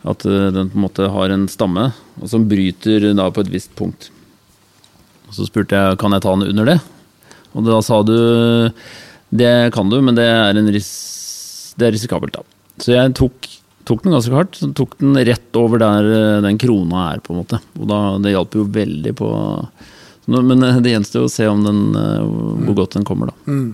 At 0.06 0.26
eh, 0.28 0.50
den 0.54 0.70
på 0.70 0.78
en 0.78 0.84
måte 0.84 1.08
har 1.10 1.32
en 1.32 1.48
stamme, 1.50 1.88
og 2.20 2.30
som 2.30 2.46
bryter 2.48 3.08
da 3.16 3.30
på 3.32 3.42
et 3.42 3.50
visst 3.52 3.72
punkt. 3.78 4.10
Og 5.26 5.34
så 5.34 5.48
spurte 5.48 5.78
jeg 5.78 5.98
kan 6.00 6.14
jeg 6.14 6.22
ta 6.22 6.36
den 6.36 6.52
under 6.52 6.70
det, 6.75 6.78
og 7.56 7.66
da 7.66 7.80
sa 7.82 8.02
du 8.06 8.16
det 9.36 9.72
kan 9.75 9.90
du, 9.90 9.98
men 10.04 10.14
det 10.14 10.26
er, 10.28 10.54
ris 10.70 11.75
det 11.76 11.88
er 11.88 11.96
risikabelt, 11.96 12.36
da. 12.36 12.44
Så 12.80 12.92
jeg 12.94 13.14
tok, 13.18 13.48
tok 13.88 14.04
den 14.04 14.14
ganske 14.14 14.32
hardt. 14.32 14.56
Så 14.56 14.68
tok 14.76 14.94
den 15.00 15.16
rett 15.26 15.58
over 15.58 15.80
der 15.82 16.06
eh, 16.08 16.42
den 16.44 16.60
krona 16.60 17.10
er, 17.10 17.22
på 17.25 17.34
en 17.34 17.42
måte. 17.42 17.60
Og 17.80 17.88
da, 17.90 17.98
det 18.22 18.32
hjalp 18.36 18.56
jo 18.56 18.64
veldig 18.76 19.12
på 19.18 19.30
Men 20.26 20.62
eh, 20.62 20.80
det 20.83 20.95
gjenstår 20.95 21.26
å 21.26 21.32
se 21.32 21.47
om 21.49 21.62
den, 21.65 21.82
eh, 21.95 22.23
hvor 22.67 22.80
godt 22.82 22.97
den 22.99 23.06
kommer, 23.06 23.30
da. 23.30 23.52
Mm. 23.52 23.69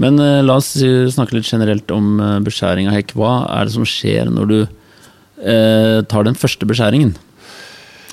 Men 0.00 0.20
eh, 0.22 0.40
la 0.46 0.56
oss 0.60 0.72
snakke 1.14 1.36
litt 1.36 1.50
generelt 1.50 1.90
om 1.92 2.20
beskjæring 2.46 2.88
av 2.88 2.96
hekk. 2.96 3.16
Hva 3.18 3.34
er 3.58 3.66
det 3.66 3.74
som 3.74 3.88
skjer 3.88 4.30
når 4.32 4.50
du 4.50 4.58
eh, 4.62 5.98
tar 6.08 6.28
den 6.28 6.38
første 6.38 6.68
beskjæringen? 6.68 7.16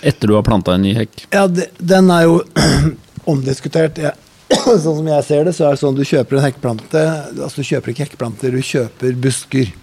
Etter 0.06 0.30
du 0.30 0.36
har 0.38 0.46
planta 0.46 0.76
en 0.76 0.86
ny 0.86 0.94
hekk? 0.98 1.28
Ja, 1.34 1.48
det, 1.50 1.72
den 1.78 2.10
er 2.13 2.28
jo 2.28 2.42
omdiskutert. 3.32 4.02
Ja. 4.02 4.16
sånn 4.58 5.02
som 5.02 5.08
jeg 5.10 5.28
ser 5.28 5.48
det, 5.48 5.54
så 5.56 5.68
er 5.68 5.76
det 5.76 5.82
sånn 5.82 5.98
du 5.98 6.06
kjøper 6.08 6.38
en 6.38 6.46
hekkplante 6.46 7.02
Altså 7.44 7.60
du 7.60 7.68
kjøper 7.68 7.92
ikke 7.92 8.06
hekkplanter, 8.06 8.54
du 8.56 8.63
kjøper 8.63 9.18
busker. 9.20 9.74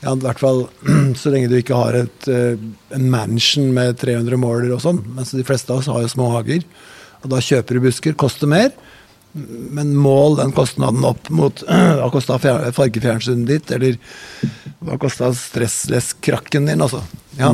Ja, 0.00 0.14
I 0.14 0.22
hvert 0.24 0.40
fall 0.40 0.64
så 1.20 1.32
lenge 1.34 1.50
du 1.52 1.58
ikke 1.60 1.78
har 1.78 1.98
et, 1.98 2.30
en 2.30 3.10
mansion 3.12 3.68
med 3.76 4.00
300 4.00 4.40
måler 4.40 4.72
og 4.72 4.80
sånn. 4.82 5.04
Mens 5.16 5.34
de 5.36 5.44
fleste 5.46 5.74
av 5.74 5.82
oss 5.82 5.90
har 5.92 6.00
jo 6.06 6.12
små 6.12 6.32
hager. 6.38 6.64
Og 7.20 7.28
da 7.32 7.40
kjøper 7.44 7.76
du 7.76 7.84
busker. 7.84 8.16
Koster 8.18 8.50
mer. 8.50 8.72
Men 9.70 9.92
mål 9.94 10.40
den 10.40 10.52
kostnaden 10.56 11.04
opp 11.06 11.28
mot 11.30 11.62
hva 12.00 12.08
kosta 12.10 12.38
fargefjernsynet 12.40 13.46
ditt, 13.46 13.70
eller 13.76 13.98
hva 14.82 14.98
kosta 14.98 15.30
stressless-krakken 15.36 16.66
din, 16.66 16.82
altså. 16.82 17.04
Ja, 17.38 17.52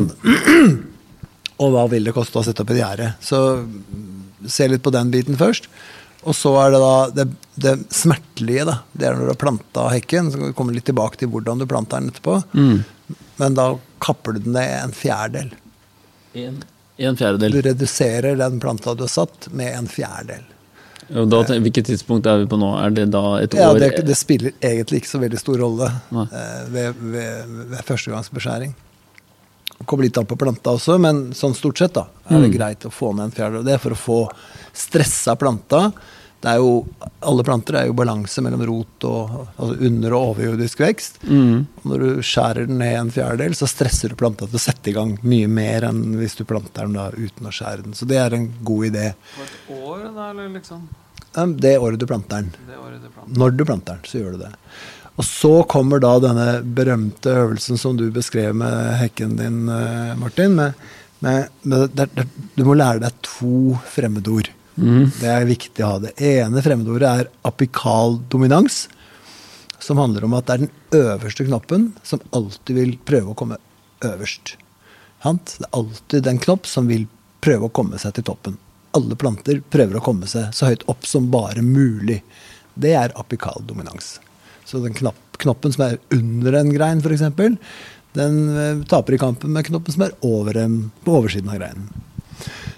og 1.62 1.74
hva 1.74 1.84
vil 1.92 2.08
det 2.08 2.16
koste 2.16 2.40
å 2.40 2.46
sette 2.46 2.64
opp 2.64 2.72
et 2.72 2.80
gjerde? 2.80 3.10
Så 3.24 3.42
mm, 3.66 4.48
se 4.48 4.68
litt 4.70 4.84
på 4.84 4.94
den 4.94 5.12
biten 5.12 5.36
først. 5.40 5.68
Og 6.26 6.34
så 6.34 6.54
er 6.58 6.72
det 6.74 6.80
da 6.82 6.94
det, 7.14 7.26
det 7.62 7.74
smertelige, 7.94 8.64
da. 8.66 8.80
Det 8.92 9.06
er 9.06 9.14
når 9.14 9.28
du 9.28 9.32
har 9.34 9.42
planta 9.44 9.84
hekken. 9.92 10.32
Så 10.32 10.50
kommer 10.58 10.74
vi 10.74 10.80
litt 10.80 10.88
tilbake 10.88 11.20
til 11.20 11.30
hvordan 11.30 11.60
du 11.60 11.68
planter 11.70 12.02
den 12.02 12.10
etterpå. 12.10 12.40
Men 13.38 13.58
da 13.58 13.68
kapper 14.02 14.34
du 14.34 14.42
den 14.42 14.56
ned 14.56 14.72
en 14.80 14.96
fjerdedel. 14.96 15.52
En, 16.36 16.58
en 16.98 17.16
fjerdedel. 17.16 17.52
Du 17.52 17.62
reduserer 17.68 18.36
den 18.40 18.60
planta 18.60 18.94
du 18.94 19.02
har 19.04 19.08
satt, 19.12 19.48
med 19.52 19.74
en 19.76 19.86
fjerdedel. 19.88 20.44
Da, 21.06 21.42
hvilket 21.62 21.86
tidspunkt 21.86 22.26
er 22.26 22.40
vi 22.40 22.46
på 22.50 22.56
nå? 22.58 22.72
Er 22.82 22.90
det 22.90 23.04
da 23.14 23.20
et 23.38 23.52
Ja, 23.54 23.68
år 23.70 23.78
det, 23.78 23.90
det 24.08 24.16
spiller 24.18 24.50
egentlig 24.60 25.02
ikke 25.04 25.12
så 25.12 25.20
veldig 25.22 25.38
stor 25.38 25.60
rolle 25.62 25.86
eh, 25.86 26.64
ved, 26.72 26.98
ved, 26.98 27.52
ved 27.70 27.84
førstegangsbeskjæring. 27.86 28.72
Kommer 29.84 30.06
litt 30.08 30.18
an 30.18 30.26
på 30.26 30.38
planta 30.40 30.72
også, 30.74 30.96
men 30.98 31.28
sånn 31.36 31.54
stort 31.54 31.78
sett 31.78 31.94
da, 31.94 32.06
er 32.26 32.40
det 32.40 32.48
Mm. 32.50 32.56
greit 32.56 32.86
å 32.88 32.90
få 32.90 33.12
ned 33.14 33.28
en 33.28 33.34
fjerdedel. 33.36 33.64
Det 33.68 33.74
er 33.76 33.82
for 33.82 33.94
å 33.94 34.00
få 34.00 34.18
stressa 34.74 35.36
planta. 35.38 35.92
Det 36.42 36.52
er 36.52 36.60
jo, 36.60 36.72
alle 37.26 37.44
planter 37.46 37.78
er 37.80 37.86
jo 37.88 37.94
balanse 37.96 38.42
mellom 38.44 38.60
rot 38.68 39.06
og 39.08 39.30
altså 39.56 39.76
under- 39.88 40.14
og 40.14 40.34
overjordisk 40.34 40.82
vekst. 40.84 41.22
Mm. 41.24 41.64
Og 41.80 41.86
når 41.90 42.04
du 42.04 42.26
skjærer 42.28 42.68
den 42.68 42.78
ned 42.82 42.98
en 43.00 43.14
fjerdedel, 43.14 43.56
så 43.56 43.68
stresser 43.70 44.12
du 44.12 44.18
planta 44.20 44.46
til 44.46 44.58
å 44.60 44.62
sette 44.62 44.92
i 44.92 44.94
gang 44.96 45.16
mye 45.26 45.48
mer 45.48 45.88
enn 45.88 46.04
hvis 46.20 46.36
du 46.38 46.44
planter 46.44 46.86
den 46.86 46.98
da 46.98 47.08
uten 47.16 47.48
å 47.48 47.54
skjære 47.54 47.88
den. 47.88 47.96
Så 47.96 48.08
det 48.10 48.20
er 48.20 48.36
en 48.36 48.50
god 48.68 48.90
idé. 48.92 49.08
På 49.34 49.46
et 49.48 49.80
år, 49.80 50.04
da, 50.12 50.30
eller 50.30 50.52
liksom? 50.58 50.86
Det 51.60 51.78
året 51.78 52.00
du 52.00 52.06
planter 52.08 52.44
den. 52.44 52.52
Det 52.68 52.76
året 52.80 53.02
du 53.02 53.08
planter. 53.08 53.40
Når 53.40 53.56
du 53.56 53.64
planter 53.64 53.98
den, 53.98 54.06
så 54.08 54.20
gjør 54.20 54.36
du 54.36 54.44
det. 54.44 54.52
Og 55.16 55.24
så 55.24 55.52
kommer 55.68 56.00
da 56.00 56.12
denne 56.20 56.46
berømte 56.76 57.32
øvelsen 57.32 57.80
som 57.80 57.96
du 57.96 58.06
beskrev 58.12 58.54
med 58.56 58.96
hekken 59.00 59.36
din, 59.40 59.62
eh, 59.68 60.14
Martin. 60.20 60.54
Med, 60.56 60.74
med, 61.24 61.48
med, 61.62 61.90
der, 61.96 62.12
det, 62.12 62.26
du 62.54 62.64
må 62.68 62.76
lære 62.76 63.00
deg 63.04 63.16
to 63.24 63.76
fremmedord. 63.92 64.52
Mhm. 64.76 65.10
Det 65.20 65.30
er 65.32 65.48
viktig 65.48 65.84
å 65.84 65.94
ha. 65.94 65.98
Det 66.04 66.14
ene 66.20 66.62
fremmedordet 66.64 67.08
er 67.08 67.30
apikal 67.48 68.20
dominans. 68.32 68.86
Som 69.78 70.00
handler 70.00 70.24
om 70.24 70.34
at 70.36 70.46
det 70.48 70.54
er 70.54 70.64
den 70.64 71.02
øverste 71.04 71.46
knoppen 71.46 71.90
som 72.06 72.22
alltid 72.36 72.76
vil 72.76 72.94
prøve 73.08 73.32
å 73.32 73.38
komme 73.38 73.58
øverst. 74.04 74.56
Det 75.22 75.32
er 75.60 75.68
alltid 75.76 76.24
den 76.24 76.38
knopp 76.38 76.68
som 76.68 76.88
vil 76.88 77.06
prøve 77.44 77.68
å 77.68 77.72
komme 77.74 77.98
seg 77.98 78.16
til 78.16 78.26
toppen. 78.30 78.56
Alle 78.96 79.16
planter 79.18 79.60
prøver 79.70 79.98
å 79.98 80.04
komme 80.04 80.28
seg 80.30 80.54
så 80.56 80.70
høyt 80.70 80.86
opp 80.90 81.06
som 81.08 81.30
bare 81.32 81.64
mulig. 81.64 82.22
Det 82.74 82.94
er 82.96 83.14
apikal 83.18 83.64
dominans. 83.66 84.16
Så 84.64 84.80
den 84.82 84.96
knapp, 84.96 85.18
knoppen 85.38 85.72
som 85.74 85.86
er 85.86 85.98
under 86.14 86.56
en 86.60 86.72
grein, 86.74 87.02
f.eks., 87.04 87.58
den 88.16 88.36
eh, 88.56 88.84
taper 88.88 89.12
i 89.12 89.20
kampen 89.20 89.52
med 89.52 89.66
knoppen 89.68 89.92
som 89.92 90.06
er 90.06 90.14
over 90.24 90.56
på 91.04 91.18
oversiden 91.18 91.50
av 91.52 91.60
greinen. 91.60 91.90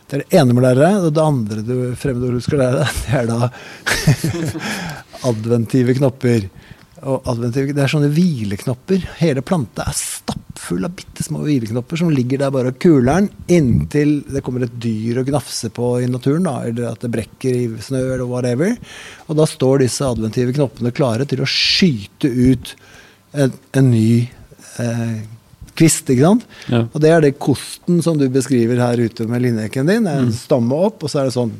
Det 0.09 0.17
er 0.17 0.25
det 0.25 0.39
ene 0.41 0.55
med 0.57 0.63
å 0.63 0.69
lære. 0.71 0.93
Og 1.05 1.13
det 1.13 1.25
andre 1.25 1.65
du 1.67 1.75
fremmedord 2.01 2.41
deg, 2.41 2.79
det 3.05 3.19
er 3.21 3.29
da 3.29 3.51
adventive 5.31 5.97
knopper. 5.99 6.49
Og 7.07 7.29
adventive, 7.31 7.75
det 7.77 7.85
er 7.85 7.93
sånne 7.93 8.11
hvileknopper. 8.11 9.05
Hele 9.21 9.45
planta 9.47 9.85
er 9.87 9.95
stappfull 9.95 10.89
av 10.89 10.97
bitte 10.99 11.23
små 11.23 11.45
hvileknopper 11.45 12.01
som 12.01 12.11
ligger 12.11 12.41
der 12.41 12.55
bare 12.55 12.73
og 12.73 12.81
kuler 12.83 13.21
den 13.21 13.29
inntil 13.55 14.17
det 14.27 14.43
kommer 14.47 14.65
et 14.67 14.81
dyr 14.83 15.21
og 15.21 15.29
gnafser 15.29 15.71
på 15.75 15.93
i 16.03 16.09
naturen, 16.11 16.49
da, 16.49 16.57
eller 16.67 16.91
at 16.91 17.05
det 17.05 17.13
brekker 17.15 17.61
i 17.61 17.69
snø 17.85 18.03
eller 18.17 18.27
whatever. 18.27 18.75
Og 19.29 19.39
da 19.39 19.47
står 19.47 19.85
disse 19.85 20.09
adventive 20.09 20.57
knoppene 20.57 20.95
klare 20.97 21.29
til 21.29 21.45
å 21.45 21.53
skyte 21.53 22.33
ut 22.33 22.75
en, 23.37 23.53
en 23.77 23.93
ny 23.93 24.11
eh, 24.83 25.19
kvist, 25.79 26.11
ikke 26.11 26.27
sant? 26.27 26.49
Ja. 26.73 26.85
Og 26.91 27.03
det 27.05 27.13
er 27.15 27.25
det 27.25 27.37
kosten 27.43 28.03
som 28.05 28.19
du 28.21 28.27
beskriver 28.33 28.81
her 28.83 29.01
ute 29.01 29.29
med 29.31 29.45
linjehekken 29.47 29.89
din. 29.91 30.09
Er 30.11 30.25
en 30.25 30.35
stamme 30.35 30.77
opp, 30.89 31.05
og 31.05 31.13
så 31.13 31.23
er 31.23 31.31
det 31.31 31.37
sånn, 31.37 31.55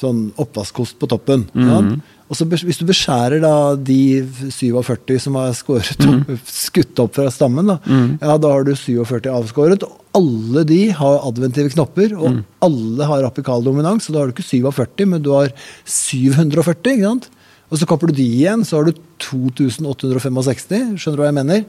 sånn 0.00 0.26
oppvaskkost 0.40 0.98
på 1.00 1.10
toppen. 1.12 1.48
Mm 1.54 1.70
sant? 1.70 2.10
Og 2.24 2.38
så 2.38 2.46
Hvis 2.48 2.80
du 2.80 2.86
beskjærer 2.88 3.42
da 3.42 3.76
de 3.76 4.24
47 4.50 5.20
som 5.20 5.36
har 5.36 5.52
skåret 5.56 6.00
opp, 6.08 6.30
skutt 6.48 7.02
opp 7.02 7.18
fra 7.18 7.28
stammen, 7.30 7.68
da, 7.68 7.76
ja, 7.84 8.38
da 8.40 8.50
har 8.50 8.64
du 8.64 8.72
47 8.74 9.28
avskåret. 9.28 9.84
og 9.84 10.00
Alle 10.16 10.64
de 10.64 10.88
har 10.96 11.20
adventive 11.28 11.70
knopper, 11.76 12.14
og 12.16 12.40
alle 12.64 13.08
har 13.10 13.28
apikal 13.28 13.62
dominans. 13.62 14.06
Så 14.06 14.14
da 14.14 14.22
har 14.22 14.32
du 14.32 14.34
ikke 14.34 14.48
47, 14.48 15.04
men 15.06 15.22
du 15.22 15.30
har 15.36 15.52
740. 15.84 16.96
ikke 16.96 17.10
sant? 17.10 17.28
Og 17.70 17.80
så 17.80 17.88
kapper 17.88 18.10
du 18.10 18.18
de 18.18 18.24
igjen, 18.24 18.64
så 18.64 18.80
har 18.80 18.88
du 18.88 18.98
2865. 19.20 20.96
Skjønner 20.96 21.16
du 21.16 21.22
hva 21.22 21.30
jeg 21.30 21.38
mener? 21.38 21.64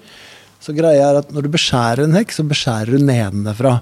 Så 0.66 0.74
greia 0.74 1.12
er 1.12 1.20
at 1.20 1.30
når 1.34 1.46
du 1.46 1.52
beskjærer 1.54 2.08
en 2.08 2.16
hekk, 2.18 2.32
så 2.34 2.46
beskjærer 2.50 2.96
du 2.96 3.06
nedenfra. 3.06 3.76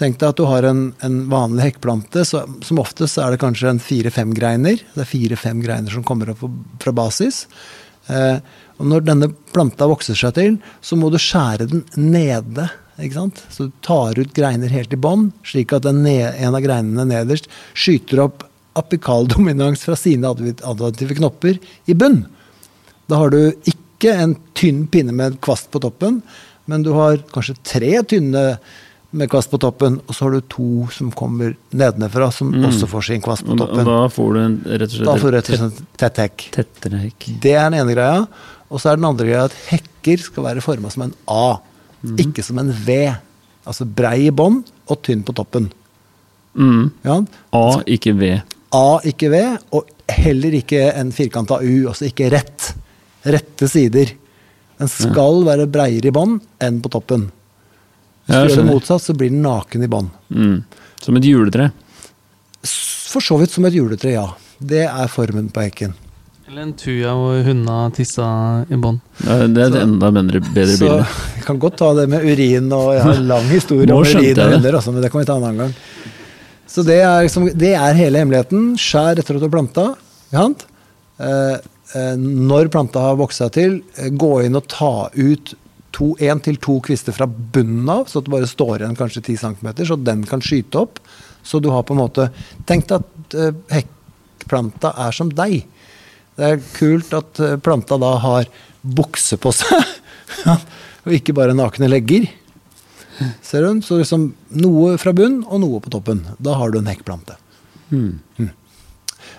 Tenk 0.00 0.16
deg 0.18 0.32
at 0.32 0.40
du 0.40 0.46
har 0.48 0.66
en, 0.66 0.80
en 1.04 1.18
vanlig 1.30 1.68
hekkplante, 1.68 2.24
så, 2.26 2.40
som 2.64 2.80
oftest 2.82 3.20
er 3.22 3.30
det 3.34 3.38
kanskje 3.42 3.70
en 3.70 3.82
fire-fem 3.82 4.32
greiner. 4.34 4.80
Det 4.96 5.04
er 5.04 5.10
fire-fem 5.10 5.60
greiner 5.62 5.94
som 5.94 6.02
kommer 6.06 6.32
opp 6.32 6.42
fra 6.82 6.94
basis. 6.96 7.44
Eh, 8.10 8.40
og 8.80 8.88
når 8.90 9.04
denne 9.06 9.28
planta 9.54 9.86
vokser 9.86 10.18
seg 10.18 10.34
til, 10.40 10.56
så 10.82 10.98
må 10.98 11.12
du 11.12 11.20
skjære 11.22 11.68
den 11.70 11.84
nede. 11.94 12.66
ikke 12.98 13.20
sant? 13.20 13.44
Så 13.52 13.68
du 13.68 13.76
tar 13.86 14.18
ut 14.18 14.34
greiner 14.34 14.72
helt 14.74 14.96
i 14.96 14.98
bånn, 14.98 15.28
slik 15.46 15.76
at 15.76 15.86
den 15.86 16.02
ne- 16.02 16.32
en 16.34 16.56
av 16.56 16.64
greinene 16.64 17.06
nederst 17.12 17.46
skyter 17.78 18.24
opp 18.26 18.42
apikal 18.80 19.28
dominans 19.36 19.84
fra 19.86 19.94
sine 20.00 20.26
adv- 20.32 21.14
knopper 21.20 21.60
i 21.86 21.94
bunn. 21.94 22.24
Da 23.06 23.20
har 23.20 23.30
du 23.30 23.52
ikke 23.60 23.78
en 24.10 24.36
tynn 24.58 24.86
pinne 24.90 25.12
med 25.12 25.40
kvast 25.40 25.70
på 25.70 25.80
toppen, 25.80 26.22
men 26.66 26.82
du 26.82 26.92
har 26.96 27.18
kanskje 27.32 27.54
tre 27.62 28.02
tynne 28.02 28.58
med 29.12 29.28
kvast 29.28 29.50
på 29.52 29.58
toppen, 29.60 30.00
og 30.08 30.14
så 30.16 30.24
har 30.24 30.30
du 30.32 30.40
to 30.48 30.86
som 30.90 31.10
kommer 31.12 31.54
nedenfra, 31.70 32.30
som 32.32 32.52
også 32.64 32.88
får 32.88 33.02
sin 33.10 33.20
kvast 33.24 33.44
på 33.44 33.52
Og 33.52 33.58
da, 33.60 33.66
toppen. 33.66 33.90
får 34.14 34.32
du 34.32 34.40
en, 34.40 34.54
rett 34.64 34.94
og 35.02 35.20
slett 35.20 35.50
slett 35.52 35.82
tett 36.00 36.20
hekk. 36.22 36.46
tettere 36.54 37.02
hekk. 37.02 37.26
Det 37.42 37.52
er 37.52 37.68
den 37.70 37.80
ene 37.82 37.92
greia. 37.92 38.22
Og 38.72 38.80
så 38.80 38.88
er 38.92 38.96
den 38.96 39.04
andre 39.04 39.26
greia 39.28 39.44
at 39.50 39.58
hekker 39.68 40.24
skal 40.24 40.46
være 40.48 40.64
forma 40.64 40.90
som 40.90 41.02
en 41.02 41.14
A, 41.28 41.58
ikke 42.24 42.42
som 42.42 42.58
en 42.62 42.72
V. 42.72 42.96
Altså 43.68 43.84
brei 43.84 44.26
i 44.26 44.32
bånn 44.34 44.62
og 44.88 45.02
tynn 45.04 45.20
på 45.22 45.34
toppen. 45.36 45.68
Mm. 46.56 46.88
Ja? 47.04 47.18
A, 47.52 47.66
ikke 47.84 48.14
V. 48.16 48.32
A, 48.72 48.86
ikke 49.04 49.28
V, 49.28 49.42
og 49.76 49.92
heller 50.08 50.56
ikke 50.56 50.86
en 50.96 51.12
firkanta 51.12 51.60
U, 51.60 51.88
altså 51.92 52.08
ikke 52.08 52.30
rett. 52.32 52.61
Rette 53.24 53.68
sider. 53.70 54.12
Den 54.80 54.90
skal 54.90 55.42
være 55.46 55.68
breiere 55.70 56.10
i 56.10 56.14
bånn 56.14 56.38
enn 56.62 56.80
på 56.82 56.90
toppen. 56.92 57.28
Hvis 58.26 58.34
Ja, 58.34 58.44
du 58.44 58.52
gjør 58.52 58.62
det 58.62 58.70
motsatt, 58.70 59.02
så 59.02 59.14
blir 59.18 59.30
den 59.30 59.42
naken 59.44 59.82
i 59.84 59.90
bånn. 59.90 60.08
Mm. 60.30 60.62
Som 61.02 61.18
et 61.18 61.26
juletre. 61.26 61.70
For 63.12 63.20
så 63.22 63.38
vidt 63.40 63.52
som 63.54 63.66
et 63.68 63.74
juletre, 63.76 64.14
ja. 64.14 64.28
Det 64.62 64.86
er 64.86 65.10
formen 65.10 65.50
på 65.52 65.64
hekken. 65.66 65.94
Eller 66.48 66.66
en 66.66 66.72
tuja 66.76 67.14
hvor 67.16 67.38
hundene 67.46 67.92
tissa 67.96 68.26
i 68.68 68.76
bånn. 68.76 68.98
Ja, 69.24 69.38
Det 69.48 69.62
er 69.62 69.70
et 69.72 69.82
enda 69.82 70.10
bedre, 70.12 70.40
bedre 70.52 70.76
Så 70.76 70.84
bilde. 70.84 71.06
vi 71.36 71.44
kan 71.46 71.58
godt 71.62 71.78
ta 71.80 71.92
det 71.96 72.08
med 72.12 72.26
urin, 72.28 72.70
og 72.76 72.90
jeg 72.96 73.04
har 73.06 73.20
en 73.22 73.28
lang 73.30 73.46
historie 73.56 73.86
om 73.88 74.02
urin 74.02 74.38
og 74.38 74.56
hunder, 74.56 74.78
også, 74.78 74.92
men 74.94 75.04
det 75.04 75.10
kan 75.12 75.22
vi 75.22 75.28
ta 75.30 75.36
en 75.38 75.46
annen 75.48 75.62
gang. 75.64 75.74
Så 76.72 76.84
det 76.86 76.98
er, 77.04 77.22
liksom, 77.26 77.48
det 77.58 77.72
er 77.76 77.96
hele 77.98 78.20
hemmeligheten. 78.22 78.72
Skjær 78.80 79.18
etter 79.20 79.36
at 79.36 79.42
du 79.42 79.48
har 79.48 79.54
planta. 79.54 79.86
eh, 81.18 81.56
når 82.16 82.70
planta 82.72 83.02
har 83.04 83.18
vokst 83.20 83.42
seg 83.42 83.52
til, 83.56 83.74
eh, 83.98 84.08
gå 84.08 84.32
inn 84.46 84.56
og 84.56 84.68
ta 84.72 85.10
ut 85.12 85.54
én 86.24 86.40
til 86.42 86.56
to 86.56 86.78
kvister 86.80 87.12
fra 87.12 87.26
bunnen 87.26 87.88
av, 87.92 88.06
så 88.08 88.18
at 88.18 88.24
det 88.24 88.32
bare 88.32 88.48
står 88.48 88.80
igjen 88.80 88.96
kanskje 88.96 89.22
10 89.22 89.36
cm, 89.36 89.68
så 89.86 89.96
den 90.02 90.24
kan 90.24 90.40
skyte 90.40 90.80
opp. 90.80 90.98
Så 91.44 91.60
du 91.60 91.68
har 91.70 91.82
på 91.82 91.92
en 91.92 92.00
måte 92.00 92.30
Tenk 92.66 92.86
deg 92.88 93.02
at 93.02 93.34
eh, 93.34 93.52
hekkplanta 93.76 94.94
er 94.96 95.12
som 95.12 95.28
deg. 95.28 95.66
Det 96.36 96.48
er 96.48 96.62
kult 96.78 97.12
at 97.12 97.40
eh, 97.40 97.58
planta 97.58 97.98
da 98.00 98.16
har 98.22 98.48
bukse 98.82 99.36
på 99.36 99.52
seg, 99.52 99.84
og 101.04 101.12
ikke 101.12 101.34
bare 101.36 101.54
nakne 101.54 101.90
legger. 101.90 102.30
Ser 103.44 103.66
du? 103.66 103.82
Så 103.84 104.00
liksom 104.00 104.32
noe 104.58 104.96
fra 104.98 105.12
bunn 105.12 105.42
og 105.44 105.60
noe 105.62 105.82
på 105.82 105.92
toppen. 105.92 106.24
Da 106.42 106.56
har 106.58 106.72
du 106.72 106.80
en 106.80 106.90
hekkplante. 106.90 107.36
Mm. 107.92 108.50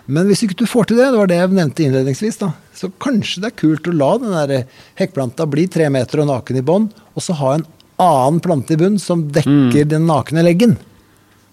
Men 0.06 0.28
hvis 0.30 0.44
ikke 0.46 0.58
du 0.60 0.66
får 0.70 0.90
til 0.90 1.00
det, 1.00 1.12
det 1.12 1.20
var 1.20 1.30
det 1.32 1.38
jeg 1.40 1.54
nevnte 1.54 1.86
innledningsvis, 1.86 2.40
da, 2.42 2.52
så 2.76 2.90
kanskje 3.04 3.44
det 3.44 3.52
er 3.52 3.60
kult 3.62 3.88
å 3.88 3.96
la 3.96 4.10
den 4.22 4.34
der 4.36 4.66
hekkplanta 5.00 5.48
bli 5.50 5.68
tre 5.72 5.90
meter 5.94 6.24
og 6.24 6.30
naken 6.32 6.60
i 6.60 6.66
bånn, 6.66 6.90
og 7.14 7.24
så 7.24 7.36
ha 7.40 7.54
en 7.58 7.68
annen 8.04 8.42
plante 8.44 8.76
i 8.76 8.80
bunn 8.80 8.98
som 9.00 9.28
dekker 9.34 9.88
den 9.92 10.08
nakne 10.10 10.44
leggen. 10.46 10.76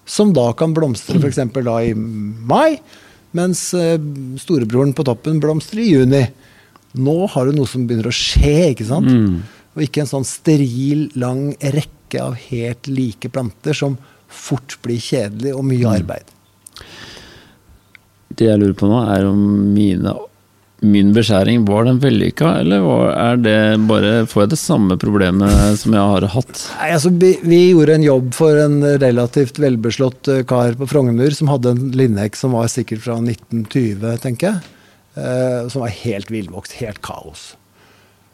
Som 0.08 0.32
da 0.34 0.48
kan 0.58 0.74
blomstre 0.74 1.20
f.eks. 1.20 1.38
da 1.60 1.76
i 1.86 1.94
mai, 1.94 2.80
mens 3.36 3.68
eh, 3.78 4.00
storebroren 4.42 4.94
på 4.96 5.04
toppen 5.06 5.38
blomstrer 5.42 5.84
i 5.84 5.92
juni. 5.92 6.24
Nå 6.98 7.16
har 7.30 7.46
du 7.46 7.54
noe 7.54 7.70
som 7.70 7.84
begynner 7.86 8.10
å 8.10 8.14
skje, 8.14 8.72
ikke 8.72 8.88
sant? 8.88 9.06
Og 9.76 9.84
ikke 9.86 10.02
en 10.02 10.10
sånn 10.10 10.26
steril, 10.26 11.06
lang 11.14 11.52
rekke 11.62 12.24
av 12.24 12.34
helt 12.48 12.88
like 12.90 13.30
planter 13.30 13.76
som 13.76 13.94
fort 14.30 14.74
blir 14.82 14.98
kjedelig 14.98 15.54
og 15.54 15.62
mye 15.68 15.92
arbeid. 16.00 16.26
Det 18.36 18.46
jeg 18.46 18.60
lurer 18.60 18.76
på 18.78 18.88
nå, 18.90 19.00
er 19.10 19.26
om 19.28 19.40
mine, 19.74 20.14
min 20.80 21.10
beskjæring 21.16 21.66
var 21.68 21.84
den 21.88 22.00
vellykka, 22.00 22.54
eller 22.62 22.84
var, 22.86 23.06
er 23.12 23.40
det 23.42 23.56
bare 23.90 24.12
Får 24.30 24.44
jeg 24.44 24.52
det 24.54 24.60
samme 24.62 24.96
problemet 25.00 25.78
som 25.82 25.96
jeg 25.96 26.12
har 26.14 26.28
hatt? 26.34 26.64
Nei, 26.78 26.90
altså, 26.96 27.12
vi, 27.12 27.34
vi 27.42 27.62
gjorde 27.72 27.98
en 27.98 28.06
jobb 28.06 28.34
for 28.38 28.64
en 28.64 28.80
relativt 29.02 29.60
velbeslått 29.60 30.30
eh, 30.32 30.44
kar 30.48 30.78
på 30.78 30.88
Frogner 30.90 31.34
som 31.36 31.50
hadde 31.52 31.74
en 31.74 31.88
linnek 31.96 32.38
som 32.38 32.54
var 32.56 32.70
sikkert 32.72 33.04
fra 33.06 33.18
1920, 33.20 34.20
tenker 34.22 34.52
jeg. 34.52 34.76
Eh, 35.14 35.68
som 35.68 35.82
var 35.82 35.88
helt 35.88 36.30
villvokst, 36.30 36.78
helt 36.80 37.00
kaos. 37.02 37.54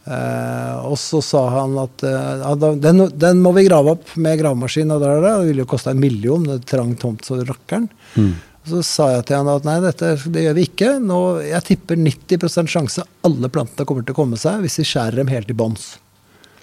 Eh, 0.07 0.75
og 0.87 0.99
så 1.01 1.23
sa 1.25 1.43
han 1.51 1.75
at 1.83 2.05
eh, 2.07 2.51
den, 2.79 3.07
den 3.11 3.41
må 3.43 3.55
vi 3.57 3.67
grave 3.67 3.97
opp 3.97 4.13
med 4.21 4.39
gravemaskin. 4.43 4.93
Og 4.93 5.03
der, 5.03 5.23
der. 5.23 5.41
Det 5.41 5.51
ville 5.51 5.65
jo 5.65 5.71
kosta 5.71 5.95
en 5.95 6.03
million, 6.03 6.45
det 6.47 6.61
er 6.61 6.69
trang 6.77 6.95
tomt 7.01 7.27
så 7.27 7.41
rakkeren. 7.43 7.89
Og 8.17 8.56
så 8.67 8.81
sa 8.87 9.11
jeg 9.15 9.27
til 9.29 9.39
han 9.41 9.51
at 9.53 9.67
nei, 9.69 9.77
dette 9.85 10.15
det 10.33 10.43
gjør 10.47 10.57
vi 10.59 10.65
ikke. 10.69 10.91
Nå, 11.03 11.21
jeg 11.47 11.67
tipper 11.69 12.01
90% 12.01 12.73
sjanse 12.73 13.05
alle 13.27 13.51
plantene 13.53 13.87
kommer 13.89 14.07
til 14.07 14.17
å 14.17 14.19
komme 14.19 14.41
seg 14.41 14.65
hvis 14.65 14.81
vi 14.83 14.89
skjærer 14.91 15.21
dem 15.23 15.31
helt 15.33 15.53
i 15.53 15.57
bånns. 15.57 15.95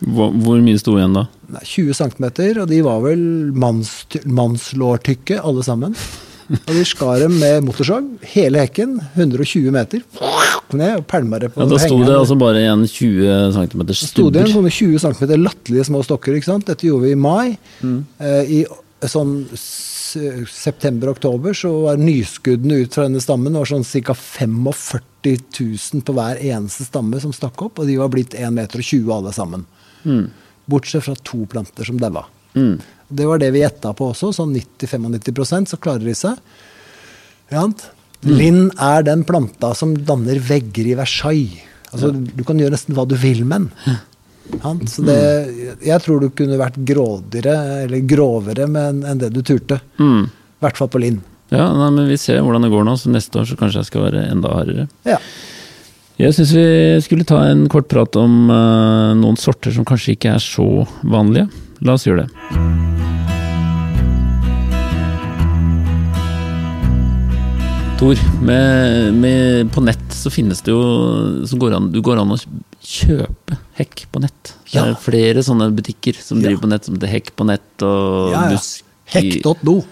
Hvor, 0.03 0.33
hvor 0.43 0.59
mye 0.59 0.79
sto 0.81 0.97
igjen 0.97 1.15
da? 1.15 1.27
Nei, 1.53 1.63
20 1.63 1.95
cm, 1.95 2.25
og 2.59 2.67
de 2.71 2.81
var 2.83 3.01
vel 3.05 3.23
manns, 3.55 3.93
mannslårtykke 4.27 5.39
alle 5.39 5.63
sammen. 5.63 5.95
Og 6.53 6.73
de 6.75 6.81
skar 6.85 7.21
dem 7.23 7.37
med 7.39 7.63
motorsag, 7.63 8.07
hele 8.33 8.65
hekken, 8.65 8.97
120 9.15 9.71
meter, 9.73 10.03
ned 10.75 10.97
og 10.99 11.05
pælma 11.07 11.39
det 11.39 11.51
på 11.53 11.61
Ja, 11.61 11.67
da 11.69 11.79
sto 11.79 11.99
det 12.03 12.15
altså 12.17 12.35
bare 12.39 12.63
igjen 12.63 12.83
20 12.89 13.53
cm 13.55 13.83
Så 13.93 14.09
sto 14.09 14.25
det 14.33 14.41
igjen 14.43 14.57
sånne 14.57 14.73
20 14.73 15.03
cm 15.05 15.33
latterlige 15.39 15.87
små 15.87 16.01
stokker. 16.03 16.35
ikke 16.35 16.49
sant? 16.49 16.67
Dette 16.67 16.87
gjorde 16.89 17.07
vi 17.07 17.13
i 17.15 17.19
mai. 17.19 17.55
Eh, 18.19 18.51
I 18.59 19.07
sånn 19.07 19.37
september-oktober 20.49 21.55
så 21.57 21.71
var 21.85 22.01
nyskuddene 22.01 22.83
ut 22.83 22.95
fra 22.95 23.07
denne 23.07 23.21
stammen 23.23 23.57
var 23.57 23.69
sånn 23.69 23.85
ca. 23.85 24.15
45 24.17 24.55
000 25.23 26.03
på 26.05 26.15
hver 26.17 26.41
eneste 26.41 26.87
stamme 26.87 27.19
som 27.23 27.33
stakk 27.35 27.61
opp, 27.65 27.79
og 27.79 27.89
de 27.89 27.97
var 27.99 28.11
blitt 28.13 28.35
1,20 28.35 28.55
meter 28.57 28.83
alle 29.15 29.33
sammen. 29.35 29.65
Bortsett 30.65 31.05
fra 31.07 31.15
to 31.15 31.45
planter 31.49 31.87
som 31.87 31.99
daua. 31.99 32.25
Mm. 32.53 32.77
Det 33.13 33.27
var 33.29 33.41
det 33.41 33.51
vi 33.53 33.61
gjetta 33.63 33.93
på 33.97 34.09
også, 34.11 34.31
sånn 34.35 34.55
90-95 34.55 35.69
så 35.73 35.79
klarer 35.81 36.07
de 36.07 36.15
seg. 36.17 36.39
Ja, 37.53 37.67
mm. 37.67 38.33
Linn 38.33 38.63
er 38.81 39.05
den 39.05 39.25
planta 39.27 39.73
som 39.77 39.93
danner 40.07 40.39
vegger 40.41 40.89
i 40.89 40.97
Versailles. 40.97 41.69
Altså, 41.93 42.09
Du 42.09 42.41
kan 42.47 42.57
gjøre 42.57 42.73
nesten 42.73 42.97
hva 42.97 43.05
du 43.05 43.15
vil 43.19 43.43
med 43.45 43.67
den. 43.67 43.99
Så 44.89 45.03
det, 45.07 45.17
jeg 45.85 46.01
tror 46.03 46.19
du 46.21 46.29
kunne 46.35 46.57
vært 46.59 46.75
grådigere, 46.85 47.55
eller 47.85 48.03
grovere 48.07 48.65
en- 48.67 49.03
enn 49.03 49.17
det 49.21 49.31
du 49.33 49.41
turte. 49.41 49.79
Mm. 49.99 50.25
I 50.27 50.65
hvert 50.65 50.77
fall 50.77 50.91
på 50.93 50.99
Linn. 51.01 51.21
Ja, 51.53 51.67
nei, 51.73 51.89
men 51.91 52.07
vi 52.09 52.17
ser 52.17 52.41
hvordan 52.41 52.61
det 52.65 52.71
går 52.73 52.85
nå, 52.87 52.95
så 52.97 53.09
neste 53.13 53.39
år 53.41 53.45
så 53.49 53.57
kanskje 53.59 53.81
jeg 53.83 53.89
skal 53.91 54.05
være 54.07 54.23
enda 54.31 54.49
hardere. 54.53 54.87
Ja. 55.05 55.17
Jeg 56.19 56.33
syns 56.37 56.53
vi 56.53 56.65
skulle 57.01 57.25
ta 57.25 57.39
en 57.49 57.67
kort 57.69 57.87
prat 57.89 58.15
om 58.21 58.49
uh, 58.49 59.13
noen 59.17 59.37
sorter 59.37 59.73
som 59.73 59.85
kanskje 59.85 60.13
ikke 60.17 60.35
er 60.35 60.43
så 60.43 60.87
vanlige. 61.03 61.49
La 61.81 61.93
oss 61.97 62.05
gjøre 62.05 62.27
det. 62.27 62.29
Tor, 67.99 68.17
med, 68.43 69.13
med, 69.13 69.71
på 69.73 69.81
nett 69.85 70.11
så 70.13 70.31
finnes 70.33 70.61
det 70.65 70.73
jo 70.73 70.81
så 71.47 71.57
går 71.61 71.75
an, 71.77 71.91
Du 71.93 72.01
går 72.03 72.19
an 72.19 72.33
å 72.35 72.39
kjøpe 72.93 73.57
hekk 73.79 74.05
på 74.13 74.21
nett. 74.23 74.53
Det 74.69 74.75
Ja. 74.77 74.85
er 74.91 74.95
flere 75.01 75.41
sånne 75.45 75.67
butikker 75.75 76.15
som 76.21 76.39
Ja. 76.41 76.47
driver 76.49 76.61
på 76.65 76.69
nett, 76.73 76.85
som 76.85 76.95
heter 76.95 77.11
Hekk 77.13 77.31
på 77.35 77.45
nett 77.49 77.81
og 77.85 78.31
Ja, 78.31 78.41
ja. 78.45 78.49
Busk 78.55 78.83
Hekk.no, 79.13 79.83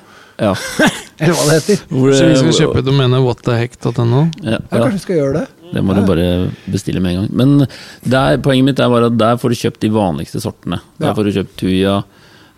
Ja. 0.42 0.54
eller 1.20 1.34
hva 1.38 1.46
det 1.50 1.56
heter. 1.60 1.82
Hvor, 1.92 2.14
Så 2.18 2.28
vi 2.30 2.36
skal 2.40 2.56
kjøpe 2.68 2.84
domenet 2.86 3.22
whatheheck.no? 3.22 4.22
ja, 4.44 4.52
Ja, 4.52 4.60
ja. 4.60 4.78
kanskje 4.78 4.94
vi 4.94 5.00
skal 5.06 5.16
gjøre 5.18 5.34
det. 5.42 5.48
Det 5.74 5.84
må 5.86 5.94
du 5.96 6.02
bare 6.06 6.52
bestille 6.70 7.00
med 7.02 7.14
en 7.16 7.20
gang. 7.22 7.30
Men 7.34 7.68
der, 8.04 8.38
poenget 8.44 8.66
mitt 8.66 8.80
er 8.80 8.90
bare 8.92 9.06
at 9.08 9.18
der 9.18 9.38
får 9.38 9.50
du 9.54 9.56
kjøpt 9.56 9.80
de 9.86 9.90
vanligste 9.90 10.42
sortene. 10.44 10.82
Der 11.00 11.08
Ja. 11.08 11.14
får 11.14 11.24
du 11.24 11.32
kjøpt 11.32 11.56
tuja, 11.62 12.04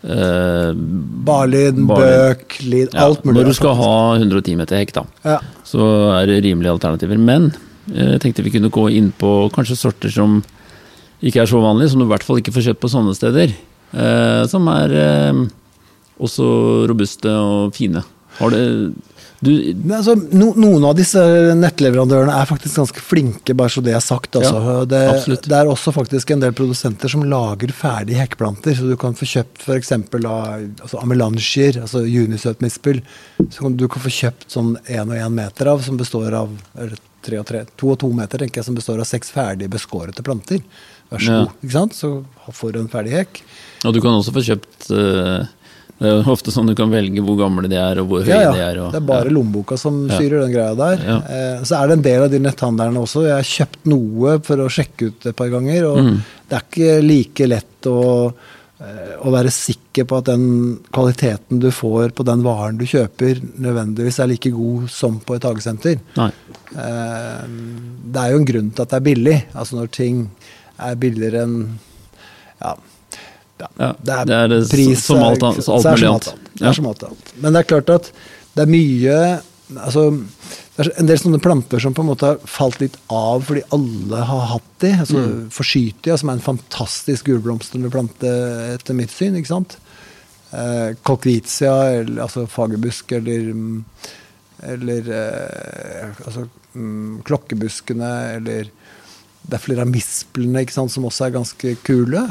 eh, 0.04 0.74
Barlin, 0.74 1.86
bøk, 1.88 2.58
lin, 2.64 2.88
ja, 2.94 3.06
alt 3.06 3.24
mulig. 3.24 3.36
Når 3.42 3.46
du 3.46 3.54
skal 3.54 3.76
ha 3.76 4.16
110 4.18 4.56
meter 4.58 4.78
hekk, 4.80 4.94
da, 4.94 5.04
ja. 5.24 5.40
så 5.64 5.86
er 6.22 6.26
det 6.28 6.44
rimelige 6.44 6.74
alternativer. 6.74 7.18
Men 7.20 7.54
jeg 7.92 8.22
tenkte 8.24 8.46
vi 8.46 8.54
kunne 8.54 8.72
gå 8.74 8.88
inn 8.96 9.12
på 9.20 9.32
kanskje 9.54 9.80
sorter 9.80 10.14
som 10.14 10.40
ikke 11.24 11.44
er 11.44 11.50
så 11.50 11.62
vanlige, 11.64 11.94
som 11.94 12.02
du 12.02 12.08
i 12.08 12.12
hvert 12.12 12.26
fall 12.26 12.40
ikke 12.40 12.54
får 12.56 12.70
kjøpt 12.70 12.84
på 12.84 12.92
sånne 12.92 13.16
steder. 13.16 13.56
eh, 13.94 14.44
som 14.50 14.68
er 14.72 14.96
eh, 14.98 15.42
også 16.24 16.46
robuste 16.90 17.32
og 17.32 17.76
fine. 17.76 18.04
Har 18.40 18.54
det 18.54 18.64
du, 19.44 19.52
altså, 19.92 20.14
no, 20.32 20.54
noen 20.56 20.86
av 20.88 20.94
disse 20.96 21.20
nettleverandørene 21.60 22.32
er 22.40 22.48
faktisk 22.48 22.80
ganske 22.80 23.02
flinke, 23.04 23.56
bare 23.60 23.74
så 23.74 23.82
det 23.84 23.92
er 23.92 24.04
sagt. 24.04 24.38
Altså. 24.40 24.62
Ja, 24.64 24.76
det, 24.88 25.02
det 25.44 25.58
er 25.58 25.68
også 25.68 25.92
faktisk 25.96 26.32
en 26.32 26.44
del 26.46 26.56
produsenter 26.56 27.12
som 27.12 27.26
lager 27.28 27.74
ferdige 27.76 28.22
hekkplanter, 28.22 28.78
så 28.78 28.88
du 28.88 28.96
kan 29.00 29.18
få 29.20 29.28
kjøpt 29.28 29.66
f.eks. 29.66 29.92
Altså 29.98 31.02
amelansjer, 31.02 31.82
altså 31.84 32.06
junisøtmispel, 32.08 33.02
som 33.52 33.76
du 33.76 33.90
kan 33.92 34.06
få 34.06 34.14
kjøpt 34.22 34.48
sånn 34.56 34.78
én 34.88 35.12
og 35.12 35.18
én 35.18 35.36
meter 35.42 35.74
av, 35.74 35.84
som 35.84 36.00
består 36.00 36.40
av 36.40 36.54
eller 36.78 36.96
tre 37.24 37.40
og 37.42 37.46
tre, 37.50 37.64
to 37.80 37.90
og 37.94 38.00
to 38.04 38.12
meter, 38.14 38.38
tenker 38.44 38.62
jeg, 38.62 38.66
som 38.70 38.76
består 38.78 39.00
av 39.00 39.08
seks 39.10 39.32
ferdige 39.34 39.72
beskårete 39.74 40.24
planter. 40.26 40.62
Vær 41.12 41.20
så 41.24 41.32
Ja. 41.32 41.42
god. 41.46 41.58
Ikke 41.64 41.72
sant? 41.80 41.94
Så 41.98 42.14
får 42.52 42.74
du 42.74 42.80
en 42.84 42.88
ferdig 42.92 43.12
hekk. 43.18 43.42
og 43.86 43.94
du 43.94 44.02
kan 44.02 44.12
også 44.16 44.32
få 44.34 44.42
kjøpt 44.44 44.90
uh, 44.92 45.46
Det 46.00 46.10
er 46.10 46.16
jo 46.24 46.32
ofte 46.34 46.52
sånn 46.52 46.68
du 46.68 46.74
kan 46.76 46.90
velge 46.92 47.22
hvor 47.24 47.38
gamle 47.38 47.70
de 47.70 47.76
er, 47.78 48.00
og 48.02 48.08
hvor 48.10 48.24
høye 48.26 48.34
Ja, 48.34 48.52
de 48.52 48.60
er. 48.60 48.80
Og, 48.82 48.92
det 48.92 48.98
er 49.02 49.06
bare 49.08 49.30
lommeboka 49.32 49.78
som 49.78 50.08
Ja. 50.10 50.18
styrer 50.18 50.42
den 50.42 50.52
greia 50.52 50.74
der. 50.76 50.98
Ja. 51.06 51.18
Eh, 51.30 51.62
så 51.64 51.78
er 51.82 51.88
det 51.88 51.94
en 52.00 52.02
del 52.02 52.24
av 52.24 52.32
de 52.32 52.40
netthandlerne 52.40 52.98
også. 53.00 53.24
Jeg 53.24 53.36
har 53.38 53.48
kjøpt 53.68 53.86
noe 53.86 54.40
for 54.44 54.58
å 54.58 54.68
sjekke 54.74 55.08
ut 55.14 55.26
et 55.30 55.36
par 55.36 55.48
ganger, 55.54 55.86
og 55.92 55.98
Mm. 56.04 56.18
det 56.50 56.58
er 56.58 56.66
ikke 56.68 57.08
like 57.08 57.48
lett 57.48 57.82
å, 57.88 58.34
å 59.24 59.32
være 59.32 59.52
sikker 59.54 60.08
på 60.10 60.20
at 60.20 60.28
den 60.28 60.46
kvaliteten 60.94 61.62
du 61.64 61.70
får 61.72 62.12
på 62.18 62.26
den 62.28 62.44
varen 62.44 62.80
du 62.80 62.86
kjøper, 62.90 63.40
nødvendigvis 63.64 64.20
er 64.20 64.32
like 64.32 64.52
god 64.54 64.90
som 64.92 65.20
på 65.24 65.38
et 65.38 65.48
hagesenter. 65.48 66.02
Nei. 66.18 66.30
Eh, 66.74 67.46
det 68.14 68.24
er 68.24 68.34
jo 68.34 68.42
en 68.42 68.50
grunn 68.50 68.74
til 68.74 68.84
at 68.84 68.92
det 68.92 69.00
er 69.00 69.08
billig. 69.08 69.38
Altså 69.54 69.80
når 69.80 69.94
ting 69.96 70.26
er 70.84 71.00
billigere 71.00 71.46
enn 71.46 71.58
ja, 72.64 72.76
ja, 73.60 73.90
det 74.04 74.14
er, 74.14 74.28
det 74.28 74.38
er 74.38 74.52
det 74.52 74.60
pris 74.72 75.06
som 75.06 75.22
alt 75.24 75.44
alt 75.46 75.64
som 75.64 76.88
alt 76.90 77.08
annet. 77.08 77.34
Men 77.40 77.56
det 77.56 77.64
er 77.64 77.70
klart 77.70 77.92
at 77.94 78.12
det 78.54 78.66
er 78.66 78.72
mye 78.72 79.18
altså, 79.80 80.10
det 80.74 80.88
er 80.88 80.90
en 80.98 81.10
del 81.10 81.20
sånne 81.22 81.42
planter 81.44 81.82
som 81.84 81.94
på 81.94 82.02
en 82.02 82.10
måte 82.10 82.32
har 82.32 82.40
falt 82.50 82.80
litt 82.82 82.96
av 83.14 83.44
fordi 83.46 83.62
alle 83.76 84.24
har 84.26 84.48
hatt 84.56 84.72
de. 84.82 84.90
Altså 85.04 85.20
Mm. 85.22 85.52
Forsytia, 85.54 86.18
som 86.18 86.30
er 86.30 86.40
en 86.40 86.48
fantastisk 86.48 87.30
gulblomstrende 87.30 87.92
plante 87.94 88.32
etter 88.74 88.98
mitt 88.98 89.14
syn. 89.14 89.38
ikke 89.38 89.54
sant? 89.54 89.78
Eh, 90.52 90.96
Kolkvitia, 91.06 91.76
altså 92.22 92.48
fagerbusk, 92.50 93.12
eller 93.12 93.54
mm, 93.54 93.86
eller 94.64 95.10
eh, 95.12 96.10
altså, 96.26 96.48
mm, 96.74 97.22
klokkebuskene, 97.28 98.12
eller 98.38 98.70
det 99.44 99.58
er 99.58 99.64
flere 99.64 99.84
av 99.84 99.92
misplene 99.92 100.62
ikke 100.64 100.76
sant, 100.78 100.92
som 100.94 101.06
også 101.06 101.28
er 101.28 101.34
ganske 101.36 101.74
kule. 101.84 102.22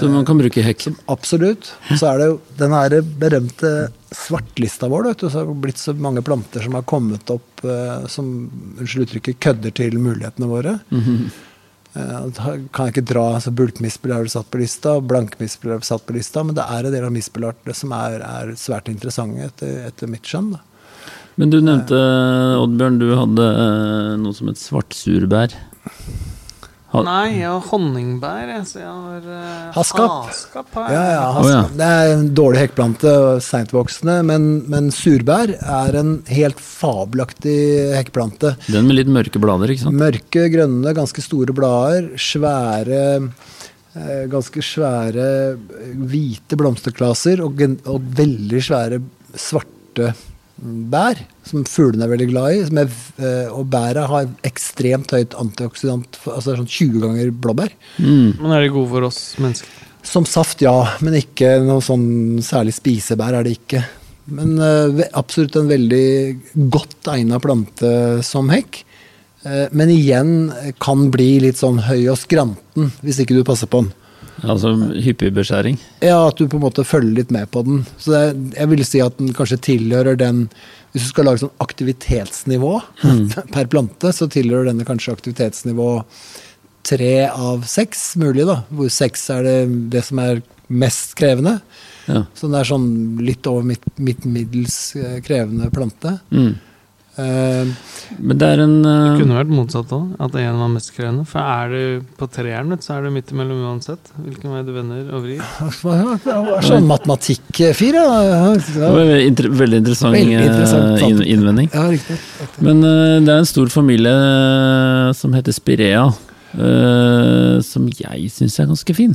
Som 0.00 0.14
man 0.16 0.24
kan 0.24 0.38
bruke 0.40 0.62
i 0.62 0.64
hekk. 0.64 0.86
Absolutt. 1.12 1.74
Og 1.90 1.98
så 2.00 2.12
er 2.12 2.22
det 2.22 2.28
jo 2.30 2.38
den 2.58 2.72
her 2.72 2.96
berømte 3.02 3.72
svartlista 4.16 4.88
vår. 4.88 5.12
Du, 5.18 5.28
så 5.30 5.38
har 5.38 5.46
det 5.48 5.60
blitt 5.64 5.80
så 5.80 5.94
mange 5.94 6.22
planter 6.22 6.64
som 6.64 6.74
har 6.78 6.84
kommet 6.88 7.30
opp 7.32 7.64
eh, 7.64 8.06
som 8.10 8.28
unnskyld 8.78 9.08
uttrykket, 9.08 9.40
kødder 9.42 9.74
til 9.82 9.98
mulighetene 10.02 10.50
våre. 10.50 10.78
Eh, 11.94 12.26
da 12.36 12.54
kan 12.72 12.88
jeg 12.88 12.94
ikke 12.94 13.08
dra, 13.12 13.24
altså 13.36 13.52
Bulkmispel 13.52 14.14
er 14.14 14.24
vel 14.24 14.32
satt 14.32 14.48
på 14.52 14.60
lista, 14.62 14.96
blankmispel 15.04 15.74
er 15.74 15.80
vel 15.80 15.88
satt 15.88 16.06
på 16.08 16.16
lista, 16.16 16.44
men 16.46 16.56
det 16.56 16.64
er 16.64 16.88
en 16.88 16.94
del 16.94 17.08
av 17.08 17.12
mispelartene 17.12 17.76
som 17.76 17.92
er, 17.96 18.22
er 18.24 18.54
svært 18.56 18.88
interessante 18.92 19.50
etter, 19.50 19.74
etter 19.90 20.12
mitt 20.12 20.28
skjønn. 20.28 20.54
Men 21.40 21.52
du 21.52 21.58
nevnte, 21.64 21.98
Oddbjørn, 22.60 22.98
du 23.00 23.08
hadde 23.16 23.48
eh, 23.48 24.14
noe 24.20 24.36
som 24.36 24.52
het 24.52 24.60
svartsurbær. 24.60 25.56
Ha- 26.92 27.02
Nei, 27.06 27.38
jeg 27.38 27.48
har 27.48 27.62
honningbær, 27.70 28.50
så 28.68 28.80
jeg 28.82 28.88
har 28.92 29.24
uh, 29.24 29.70
Haskap. 29.72 30.16
haskap 30.28 30.74
her. 30.76 30.90
Ja, 30.92 31.02
Ja, 31.14 31.22
haskap. 31.38 31.46
Oh, 31.46 31.52
ja. 31.54 31.62
Det 31.78 31.86
er 31.88 32.12
en 32.18 32.26
dårlig 32.36 32.60
hekkplante, 32.66 33.12
seintvoksende, 33.46 34.16
men, 34.28 34.48
men 34.68 34.90
surbær 34.92 35.54
er 35.56 35.96
en 36.02 36.10
helt 36.28 36.60
fabelaktig 36.60 37.56
hekkplante. 37.96 38.54
Den 38.68 38.86
med 38.90 38.98
litt 39.00 39.08
mørke 39.12 39.40
blader, 39.40 39.72
ikke 39.72 39.86
sant? 39.86 39.96
Mørke, 40.02 40.44
grønne, 40.52 40.92
ganske 40.96 41.24
store 41.24 41.56
blader. 41.56 42.10
Svære 42.20 43.00
eh, 43.96 44.26
Ganske 44.32 44.62
svære 44.64 45.24
eh, 45.52 45.96
hvite 46.12 46.56
blomsterklaser 46.60 47.42
og, 47.44 47.60
og 47.88 48.12
veldig 48.20 48.62
svære 48.68 49.00
svarte 49.32 50.12
mm, 50.12 50.31
bær, 50.62 51.18
som 51.46 51.64
fuglene 51.66 52.06
er 52.06 52.12
veldig 52.12 52.28
glad 52.30 52.54
i. 52.54 52.60
Som 52.68 52.80
er, 52.82 52.92
eh, 53.18 53.48
og 53.50 53.70
bæret 53.72 54.10
har 54.10 54.28
ekstremt 54.46 55.14
høyt 55.14 55.34
antioxidant, 55.38 56.20
altså 56.26 56.56
sånn 56.56 56.68
20 56.68 57.00
ganger 57.02 57.32
blåbær. 57.32 57.72
Mm. 57.98 58.38
Men 58.38 58.52
er 58.52 58.66
de 58.66 58.74
gode 58.74 58.92
for 58.92 59.08
oss 59.08 59.22
mennesker? 59.42 59.80
Som 60.02 60.26
saft, 60.26 60.62
ja, 60.62 60.74
men 61.00 61.14
ikke 61.20 61.60
noe 61.62 61.82
sånn 61.84 62.40
særlig 62.42 62.74
spisebær 62.74 63.38
er 63.38 63.46
det 63.46 63.56
ikke. 63.60 63.84
Men 64.34 64.56
uh, 64.58 65.02
absolutt 65.18 65.56
en 65.58 65.70
veldig 65.70 66.66
godt 66.70 67.10
egna 67.10 67.38
plante 67.42 68.22
som 68.26 68.50
hekk. 68.50 68.82
Uh, 69.46 69.66
men 69.74 69.90
igjen 69.94 70.32
kan 70.82 71.08
bli 71.14 71.36
litt 71.42 71.58
sånn 71.58 71.80
høy 71.86 72.10
og 72.10 72.18
skranten 72.18 72.90
hvis 73.02 73.22
ikke 73.22 73.38
du 73.38 73.46
passer 73.46 73.70
på 73.70 73.82
den. 73.82 73.94
Altså 74.42 74.72
hyppig 75.04 75.30
beskjæring. 75.36 75.76
Ja, 76.02 76.18
at 76.28 76.38
du 76.38 76.48
på 76.50 76.58
en 76.58 76.64
måte 76.64 76.84
følger 76.86 77.20
litt 77.20 77.34
med 77.34 77.50
på 77.54 77.62
den. 77.66 77.82
Så 78.02 78.14
det, 78.14 78.22
jeg 78.56 78.70
vil 78.72 78.84
si 78.86 79.02
at 79.04 79.18
den 79.20 79.34
kanskje 79.36 79.60
tilhører 79.70 80.18
den 80.18 80.48
Hvis 80.92 81.06
du 81.06 81.12
skal 81.12 81.28
lage 81.28 81.40
sånn 81.40 81.62
aktivitetsnivå 81.64 82.72
per 83.54 83.68
plante, 83.72 84.10
så 84.12 84.28
tilhører 84.28 84.68
denne 84.68 84.84
kanskje 84.84 85.14
aktivitetsnivå 85.14 85.86
tre 86.84 87.14
av 87.30 87.62
seks 87.70 88.16
mulig, 88.20 88.44
da. 88.48 88.58
Hvor 88.68 88.90
seks 88.92 89.24
er 89.32 89.46
det, 89.46 89.56
det 89.94 90.02
som 90.04 90.20
er 90.20 90.42
mest 90.72 91.14
krevende. 91.16 91.60
Ja. 92.10 92.24
Så 92.34 92.48
den 92.48 92.58
er 92.58 92.68
sånn 92.68 92.90
litt 93.22 93.46
over 93.48 93.64
midt, 93.66 93.86
midt 94.02 94.26
middels 94.28 94.76
eh, 94.98 95.18
krevende 95.24 95.70
plante. 95.72 96.16
Mm. 96.34 96.52
Eh, 97.20 97.68
Men 98.24 98.38
det 98.40 98.46
er 98.48 98.60
en 98.64 98.74
Det 98.82 98.92
eh, 98.92 99.18
kunne 99.20 99.36
vært 99.36 99.52
motsatt 99.52 99.90
òg, 99.92 100.14
at 100.22 100.36
én 100.40 100.56
var 100.56 100.70
mest 100.72 100.92
krevende. 100.96 101.26
For 101.28 101.44
er 101.44 101.72
du 101.72 102.06
på 102.16 102.28
treeren, 102.32 102.72
så 102.80 102.96
er 102.96 103.06
du 103.06 103.12
midt 103.12 103.32
imellom 103.34 103.60
uansett. 103.68 104.12
Hvilken 104.16 104.54
vei 104.54 104.62
du 104.64 104.72
vender 104.72 105.12
og 105.12 105.26
vrir. 105.26 105.44
sånn 106.68 106.88
matematikk-fyr, 106.88 108.00
ja. 108.00 108.08
det 108.56 109.52
veldig 109.60 109.82
interessant, 109.82 110.16
Veldig 110.16 110.40
interessant, 110.40 110.90
eh, 110.94 111.04
sant. 111.04 111.08
inn 111.22 111.24
innvending. 111.36 111.70
Ja, 111.72 111.86
riktig. 111.92 112.18
riktig. 112.40 112.66
Men 112.68 112.82
det 112.82 113.32
er 113.32 113.42
en 113.42 113.50
stor 113.52 113.72
familie 113.72 114.12
som 115.18 115.36
heter 115.36 115.56
Spirea, 115.56 116.08
eh, 116.54 117.60
som 117.64 117.88
jeg 117.88 118.30
syns 118.32 118.58
er 118.60 118.68
ganske 118.70 118.96
fin. 118.96 119.14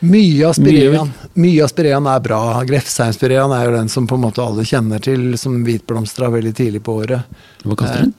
Mye 0.00 0.46
av 0.48 0.56
spireaen 0.56 1.12
mye 1.40 1.66
av 1.66 2.08
er 2.14 2.24
bra. 2.24 2.40
Grefsheimspireaen 2.68 3.54
er 3.56 3.66
jo 3.66 3.76
den 3.76 3.92
som 3.92 4.08
på 4.08 4.18
en 4.18 4.24
måte 4.24 4.44
alle 4.44 4.64
kjenner 4.68 5.02
til, 5.04 5.36
som 5.40 5.60
hvitblomstra 5.66 6.30
veldig 6.32 6.54
tidlig 6.56 6.82
på 6.86 6.96
året. 7.02 7.40
Hva 7.64 7.76
kaster 7.78 8.06
den? 8.06 8.16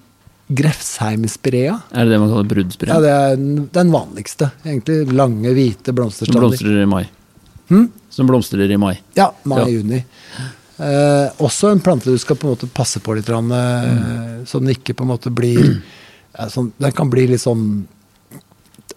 Grefsheimspirea? 0.52 1.78
Er 1.95 2.06
det 2.06 2.13
det 2.13 2.19
man 2.19 2.32
kaller 2.32 2.43
Ja, 2.43 2.54
bruddspirea? 2.54 3.02
det 3.02 3.10
er 3.10 3.36
den- 3.71 3.91
vanligste. 3.91 4.52
Egentlig 4.65 5.12
lange, 5.13 5.54
hvite 5.54 5.93
som 6.12 6.36
blomstrer 6.36 6.82
i 6.82 6.86
mai. 6.86 7.10
Hm? 7.69 7.91
Som 8.10 8.28
blomstrer 8.28 8.69
i 8.69 8.78
mai. 8.78 9.00
Ja, 9.15 9.32
mai-juni. 9.45 10.04
Ja. 10.38 10.50
Eh, 10.82 11.30
også 11.38 11.71
en 11.71 11.80
plante 11.80 12.10
du 12.10 12.17
skal 12.17 12.36
på 12.36 12.47
en 12.47 12.56
måte 12.56 12.67
passe 12.67 13.00
på 13.00 13.15
litt, 13.15 13.26
grann, 13.26 13.47
mm. 13.47 14.45
så 14.47 14.60
den 14.60 14.74
ikke 14.74 14.95
på 14.97 15.06
en 15.06 15.12
måte 15.13 15.30
blir 15.30 15.82
ja, 16.38 16.47
sånn, 16.50 16.71
Den 16.80 16.91
kan 16.91 17.10
bli 17.10 17.28
litt 17.28 17.43
sånn 17.43 17.86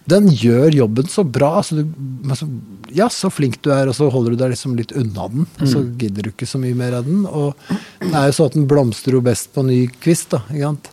Den 0.09 0.27
gjør 0.29 0.75
jobben 0.75 1.07
så 1.09 1.23
bra. 1.25 1.63
Så 1.65 1.79
du, 1.79 1.85
men 1.97 2.37
så, 2.37 2.47
ja, 2.93 3.07
så 3.09 3.31
flink 3.33 3.57
du 3.65 3.71
er, 3.73 3.89
og 3.89 3.97
så 3.97 4.09
holder 4.13 4.35
du 4.35 4.41
deg 4.43 4.53
liksom 4.53 4.75
litt 4.77 4.93
unna 4.93 5.29
den. 5.33 5.47
Og 5.59 5.71
så 5.71 5.81
gidder 5.97 6.27
du 6.27 6.33
ikke 6.33 6.49
så 6.49 6.61
mye 6.61 6.77
mer 6.77 6.99
av 6.99 7.07
den. 7.07 7.23
Og 7.25 7.55
det 8.03 8.13
er 8.13 8.29
jo 8.29 8.37
sånn 8.37 8.51
at 8.51 8.59
den 8.59 8.69
blomstrer 8.69 9.17
jo 9.17 9.23
best 9.25 9.51
på 9.55 9.65
ny 9.65 9.85
kvist. 9.97 10.29
da, 10.35 10.43
ikke 10.51 10.69
sant? 10.69 10.91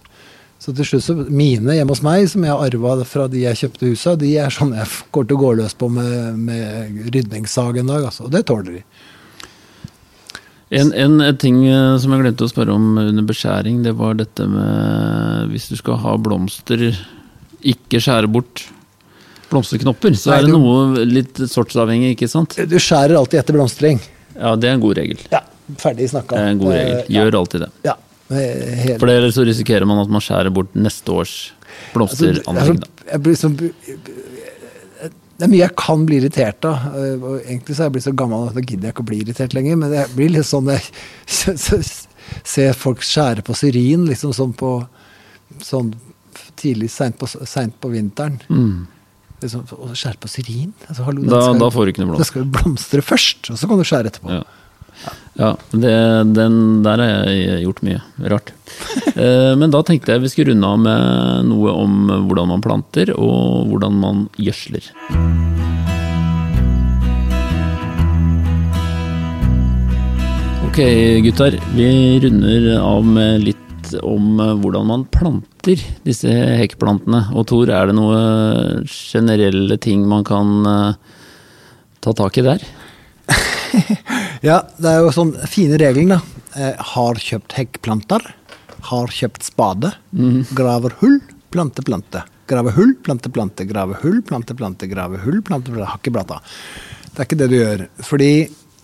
Så 0.63 0.71
til 0.79 0.87
slutt 0.87 1.05
så, 1.05 1.15
Mine 1.27 1.75
hjemme 1.75 1.91
hos 1.91 2.05
meg, 2.07 2.25
som 2.31 2.45
jeg 2.47 2.55
har 2.55 2.65
arva 2.71 3.07
fra 3.09 3.27
de 3.31 3.43
jeg 3.43 3.59
kjøpte 3.65 3.89
huset, 3.91 4.21
de 4.21 4.37
er 4.39 4.53
sånn 4.55 4.77
jeg 4.77 4.91
går 5.15 5.27
til 5.27 5.37
å 5.37 5.43
gå 5.43 5.55
løs 5.59 5.75
på 5.75 5.89
med, 5.91 6.39
med 6.39 7.09
rydningssag 7.13 7.83
en 7.83 7.91
dag. 7.91 8.07
Altså, 8.09 8.29
og 8.29 8.35
det 8.35 8.45
tåler 8.49 8.79
de. 8.79 8.85
En, 10.73 10.93
en, 10.97 11.19
en 11.21 11.37
ting 11.37 11.59
eh, 11.69 11.97
som 12.01 12.15
jeg 12.15 12.23
glemte 12.23 12.47
å 12.47 12.53
spørre 12.53 12.77
om 12.79 12.95
under 12.97 13.27
beskjæring, 13.29 13.83
det 13.85 13.93
var 13.99 14.15
dette 14.17 14.47
med 14.49 15.51
Hvis 15.53 15.67
du 15.69 15.75
skal 15.77 15.99
ha 16.01 16.15
blomster, 16.17 16.87
ikke 17.61 18.01
skjære 18.01 18.31
bort 18.33 18.63
blomsterknopper, 19.53 20.17
så 20.19 20.33
Nei, 20.33 20.39
er 20.41 20.49
det 20.49 20.53
noe 20.57 21.07
litt 21.09 21.41
sortsavhengig, 21.53 22.15
ikke 22.17 22.29
sant? 22.33 22.57
Du 22.69 22.77
skjærer 22.81 23.17
alltid 23.21 23.41
etter 23.43 23.57
blomstring. 23.59 24.01
Ja, 24.37 24.55
det 24.57 24.71
er 24.71 24.79
en 24.79 24.83
god 24.85 24.97
regel. 24.99 25.21
Ja, 25.33 25.43
ferdig 25.81 26.09
snakka. 26.13 26.37
Det 26.39 26.47
er 26.47 26.55
en 26.57 26.63
god 26.63 26.73
regel. 26.75 26.97
Eh, 27.05 27.13
Gjør 27.19 27.39
alltid 27.43 27.67
det. 27.67 27.71
Ja. 27.87 27.97
hele... 28.33 28.77
helt- 28.87 29.01
For 29.05 29.13
ellers 29.13 29.37
så 29.37 29.45
risikerer 29.49 29.87
man 29.89 30.01
at 30.03 30.11
man 30.13 30.25
skjærer 30.25 30.53
bort 30.57 30.73
neste 30.75 31.13
års 31.13 31.35
blomsteranlegg. 31.93 32.83
altså, 33.13 33.51
det 35.43 35.47
er 35.49 35.51
mye 35.51 35.63
jeg 35.65 35.75
kan 35.81 36.05
bli 36.07 36.19
irritert 36.21 36.65
av. 36.69 36.85
eh, 36.95 37.15
og 37.19 37.41
Egentlig 37.43 37.75
så 37.75 37.83
er 37.83 37.89
jeg 37.89 37.95
blitt 37.97 38.05
så 38.07 38.13
gammel 38.17 38.49
at 38.51 38.55
da 38.57 38.63
gidder 38.63 38.89
jeg 38.89 38.95
ikke 38.95 39.03
å 39.05 39.09
bli 39.09 39.21
irritert 39.25 39.55
lenger. 39.57 39.79
Men 39.81 39.95
jeg 39.97 40.13
blir 40.15 40.31
litt 40.37 40.47
sånn 40.47 40.69
jeg 40.71 40.85
ser 42.55 42.73
folk 42.79 43.03
skjære 43.05 43.43
på 43.47 43.57
syrin, 43.59 44.05
liksom 44.09 44.33
sånn 44.37 44.53
på 44.57 44.75
sånn 45.63 45.91
tidlig, 46.61 46.89
seint 46.93 47.19
på, 47.19 47.27
sent 47.29 47.75
på 47.83 47.91
vinteren. 47.93 48.39
Mm. 48.49 48.87
Liksom, 49.43 49.63
å 49.75 49.91
skjære 49.99 50.21
på 50.23 50.31
syrin? 50.31 50.73
Altså, 50.89 51.05
hallo, 51.07 51.23
Da, 51.27 51.41
skal, 51.45 51.61
da 51.63 51.71
får 51.75 51.85
du 51.89 51.93
ikke 51.93 52.03
noe 52.05 52.11
blomst 52.13 52.23
da 52.23 52.29
skal 52.31 52.45
jo 52.45 52.51
blomstre 52.57 53.03
først, 53.05 53.51
og 53.53 53.59
så 53.61 53.71
kan 53.71 53.81
du 53.83 53.87
skjære 53.89 54.13
etterpå. 54.13 54.37
Ja. 54.39 54.43
Ja, 55.35 55.49
det, 55.73 55.93
den 56.37 56.57
der 56.85 57.01
har 57.01 57.27
jeg 57.33 57.63
gjort 57.65 57.83
mye 57.87 58.03
rart. 58.33 58.53
Eh, 59.13 59.53
Men 59.61 59.69
da 59.75 59.83
tenkte 59.85 60.15
jeg 60.15 60.23
vi 60.23 60.29
skulle 60.33 60.55
runde 60.55 60.69
av 60.69 60.79
med 60.81 61.49
noe 61.51 61.73
om 61.77 61.97
hvordan 62.29 62.49
man 62.49 62.63
planter, 62.65 63.11
og 63.13 63.69
hvordan 63.69 63.99
man 64.01 64.23
gjødsler. 64.41 64.87
Ok, 70.69 70.79
gutter. 71.27 71.59
Vi 71.77 71.89
runder 72.25 72.71
av 72.81 73.05
med 73.05 73.45
litt 73.45 73.72
om 74.01 74.41
eh, 74.41 74.55
hvordan 74.63 74.89
man 74.89 75.07
planter 75.13 75.83
disse 76.07 76.31
hekkplantene. 76.31 77.27
Og 77.37 77.47
Tor, 77.51 77.71
er 77.73 77.91
det 77.91 77.97
noen 77.99 78.87
generelle 78.89 79.79
ting 79.83 80.07
man 80.09 80.25
kan 80.29 80.69
eh, 80.69 81.19
ta 82.05 82.17
tak 82.17 82.41
i 82.41 82.47
der? 82.53 82.69
Ja, 84.43 84.57
det 84.75 84.91
er 84.91 85.05
jo 85.05 85.13
sånn 85.15 85.37
fine 85.47 85.77
regelen, 85.79 86.17
da. 86.17 86.41
Eh, 86.59 86.81
har 86.97 87.21
kjøpt 87.23 87.55
hekkplanter. 87.55 88.25
Har 88.89 89.13
kjøpt 89.15 89.47
spade. 89.47 89.93
Graver 90.59 90.97
hull, 90.99 91.21
plante, 91.55 91.85
plante. 91.87 92.25
Grave 92.51 92.73
hull, 92.77 92.97
plante, 93.05 93.31
plante. 93.31 93.65
Grave 93.65 93.97
hull, 94.03 94.19
plante, 94.27 94.55
plante. 94.55 94.89
Grave 94.91 95.21
hull, 95.23 95.39
plante, 95.47 95.73
plante. 95.73 96.11
Planta. 96.11 96.41
Det 97.13 97.23
er 97.23 97.29
ikke 97.29 97.39
det 97.41 97.49
du 97.53 97.57
gjør. 97.57 97.87
Fordi 98.09 98.33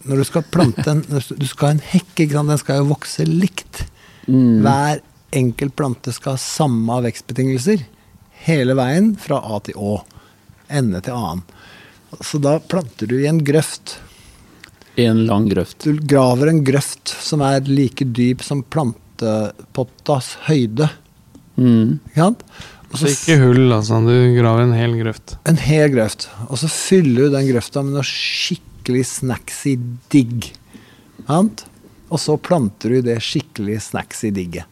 når 0.08 0.20
du 0.20 0.24
skal 0.28 0.46
plante 0.54 0.86
en 0.92 1.02
Du 1.42 1.46
skal 1.48 1.66
ha 1.66 1.74
en 1.74 1.86
hekk, 1.90 2.22
den 2.30 2.60
skal 2.60 2.82
jo 2.82 2.90
vokse 2.92 3.26
likt. 3.28 3.82
Hver 4.28 5.00
enkelt 5.38 5.74
plante 5.76 6.12
skal 6.12 6.36
ha 6.36 6.40
samme 6.40 7.00
vekstbetingelser 7.04 7.82
hele 8.44 8.76
veien 8.78 9.14
fra 9.20 9.40
A 9.44 9.58
til 9.66 9.76
Å. 9.80 9.94
Ende 10.68 11.00
til 11.04 11.16
annen. 11.16 11.42
Så 12.24 12.40
da 12.40 12.58
planter 12.60 13.08
du 13.10 13.16
i 13.20 13.26
en 13.28 13.40
grøft. 13.44 13.98
I 14.98 15.04
En 15.08 15.24
lang 15.28 15.48
grøft. 15.50 15.84
Du 15.84 15.98
graver 16.10 16.50
en 16.50 16.62
grøft 16.64 17.12
som 17.22 17.42
er 17.44 17.66
like 17.68 18.04
dyp 18.16 18.42
som 18.42 18.62
plantepottas 18.62 20.34
høyde. 20.48 20.88
Mm. 21.56 21.98
Ikke 22.08 22.20
sant? 22.24 22.44
Og 22.88 22.96
Så 22.96 23.04
så 23.06 23.12
ikke 23.12 23.40
hull, 23.44 23.72
altså. 23.74 23.98
Du 24.06 24.14
graver 24.38 24.64
en 24.64 24.72
hel 24.76 24.94
grøft. 24.96 25.36
en 25.44 25.58
hel 25.60 25.90
grøft. 25.92 26.28
Og 26.48 26.56
så 26.58 26.68
fyller 26.72 27.28
du 27.28 27.34
den 27.36 27.48
grøfta 27.52 27.82
med 27.84 27.98
noe 27.98 28.06
skikkelig 28.06 29.04
snacksy 29.10 29.76
digg. 30.10 30.52
Sant? 31.28 31.66
Og 32.08 32.20
så 32.22 32.38
planter 32.40 32.94
du 32.94 33.02
det 33.04 33.18
skikkelig 33.24 33.80
snacks 33.90 34.24
i 34.24 34.32
digget. 34.34 34.68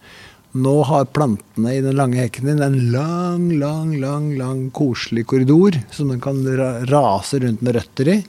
Nå 0.57 0.75
har 0.88 1.09
plantene 1.12 1.75
i 1.77 1.83
den 1.85 1.99
lange 1.99 2.16
hekken 2.16 2.49
din 2.49 2.62
en 2.64 2.77
lang, 2.92 3.51
lang, 3.61 3.90
lang, 4.01 4.31
lang 4.38 4.62
koselig 4.77 5.27
korridor 5.29 5.77
som 5.92 6.09
den 6.09 6.22
kan 6.25 6.40
rase 6.88 7.42
rundt 7.42 7.64
med 7.64 7.77
røtter 7.77 8.09
i, 8.14 8.20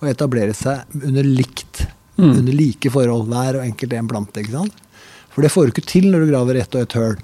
og 0.00 0.08
etablere 0.10 0.56
seg 0.56 0.82
under 0.98 1.26
likt, 1.26 1.84
under 2.18 2.52
like 2.52 2.90
forhold, 2.90 3.28
hver 3.30 3.60
og 3.60 3.68
enkelt 3.68 3.94
en 3.94 4.10
plante. 4.10 4.42
ikke 4.42 4.56
sant? 4.56 4.82
For 5.30 5.44
det 5.44 5.52
får 5.52 5.68
du 5.68 5.74
ikke 5.74 5.90
til 5.92 6.08
når 6.10 6.24
du 6.24 6.30
graver 6.32 6.58
ett 6.58 6.74
og 6.74 6.82
ett 6.82 6.96
høl. 6.98 7.18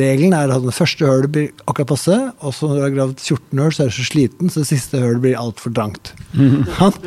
Regelen 0.00 0.32
er 0.32 0.50
at 0.50 0.64
det 0.64 0.74
første 0.74 1.04
hølet 1.04 1.32
blir 1.34 1.50
akkurat 1.68 1.90
passe, 1.90 2.16
og 2.40 2.54
så 2.56 2.68
når 2.68 2.78
du 2.78 2.82
har 2.82 2.94
gravd 2.94 3.20
14 3.20 3.60
høl, 3.60 3.74
så 3.76 3.84
er 3.84 3.90
du 3.90 3.96
så 3.98 4.06
sliten, 4.08 4.50
så 4.50 4.62
det 4.62 4.70
siste 4.70 5.02
hølet 5.02 5.22
blir 5.26 5.38
altfor 5.38 5.74
trangt. 5.76 6.14
Mm. 6.32 6.64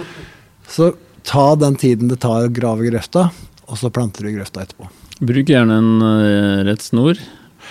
Så 0.66 0.96
ta 1.22 1.52
den 1.62 1.76
tiden 1.78 2.10
det 2.10 2.18
tar 2.24 2.48
å 2.48 2.54
grave 2.54 2.88
grøfta, 2.88 3.28
og 3.66 3.80
så 3.80 3.90
planter 3.94 4.28
du 4.28 4.36
grøfta 4.36 4.66
etterpå. 4.66 4.90
Bruk 5.26 5.50
gjerne 5.50 5.80
en 5.80 5.96
eh, 6.04 6.66
rett 6.68 6.84
snor, 6.84 7.20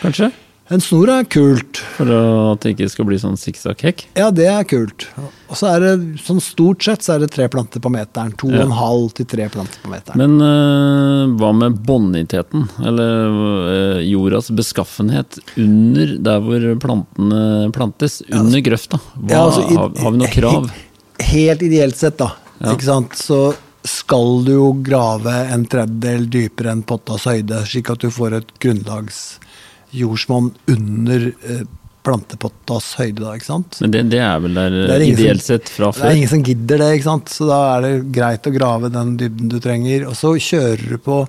kanskje, 0.00 0.32
En 0.72 0.80
snor 0.80 1.10
er 1.12 1.26
kult. 1.28 1.76
for 1.98 2.08
at 2.08 2.62
det 2.64 2.70
ikke 2.72 2.86
skal 2.88 3.04
bli 3.04 3.18
sånn 3.20 3.34
sikksakk-hekk. 3.36 4.06
Ja, 4.16 4.30
det 4.32 4.46
er 4.48 4.62
kult. 4.64 5.04
Og 5.20 5.58
så 5.60 5.68
er 5.74 5.82
det 5.84 6.22
sånn 6.24 6.40
stort 6.40 6.80
sett 6.86 7.04
så 7.04 7.12
er 7.12 7.20
det 7.20 7.28
tre 7.34 7.50
planter 7.52 7.82
på 7.84 7.92
meteren. 7.92 8.32
To 8.40 8.48
og 8.48 8.62
en 8.62 8.72
halv 8.72 9.12
til 9.18 9.28
tre 9.28 9.50
planter 9.52 9.76
på 9.82 9.90
meteren. 9.92 10.22
Men 10.22 10.40
uh, 10.40 11.34
hva 11.36 11.50
med 11.52 11.76
boniteten, 11.84 12.64
eller 12.80 13.36
uh, 13.36 14.00
jordas 14.08 14.48
beskaffenhet 14.56 15.36
under 15.60 16.16
der 16.30 16.40
hvor 16.48 16.66
plantene 16.80 17.68
plantes, 17.76 18.22
under 18.32 18.64
grøfta? 18.64 19.02
Hva, 19.20 19.28
Ja, 19.34 19.44
altså, 19.44 19.68
har, 19.68 19.92
har 20.00 20.16
vi 20.16 20.22
noe 20.24 20.32
krav? 20.32 20.72
Helt 21.28 21.68
ideelt 21.68 22.00
sett, 22.00 22.16
da. 22.24 22.32
Ja. 22.62 22.72
Ikke 22.72 22.88
sant? 22.88 23.20
Så 23.20 23.52
skal 23.84 24.44
du 24.46 24.52
jo 24.54 24.68
grave 24.84 25.32
en 25.52 25.66
tredjedel 25.68 26.28
dypere 26.32 26.72
enn 26.72 26.82
pottas 26.88 27.26
høyde, 27.28 27.60
slik 27.68 27.90
at 27.92 28.04
du 28.04 28.10
får 28.12 28.38
et 28.40 28.52
grunnlagsjordsmonn 28.64 30.52
under 30.72 31.26
eh, 31.30 31.64
plantepottas 32.04 32.90
høyde, 32.98 33.22
da, 33.22 33.34
ikke 33.36 33.48
sant? 33.48 33.78
Men 33.84 33.92
det, 33.94 34.02
det 34.12 34.20
er 34.24 34.40
vel 34.44 34.56
der 34.58 34.78
er 34.96 35.04
ideelt 35.04 35.44
sett 35.44 35.70
fra 35.72 35.90
før? 35.92 36.04
Det 36.04 36.10
er 36.10 36.18
ingen 36.20 36.32
som 36.32 36.44
gidder 36.44 36.82
det, 36.82 36.90
ikke 36.98 37.08
sant? 37.08 37.32
så 37.32 37.48
da 37.48 37.60
er 37.74 37.86
det 37.86 37.92
greit 38.16 38.48
å 38.48 38.54
grave 38.54 38.92
den 38.92 39.14
dybden 39.20 39.52
du 39.52 39.58
trenger. 39.64 40.08
Og 40.10 40.18
så 40.18 40.34
kjører 40.36 40.84
du 40.94 40.98
på 41.04 41.22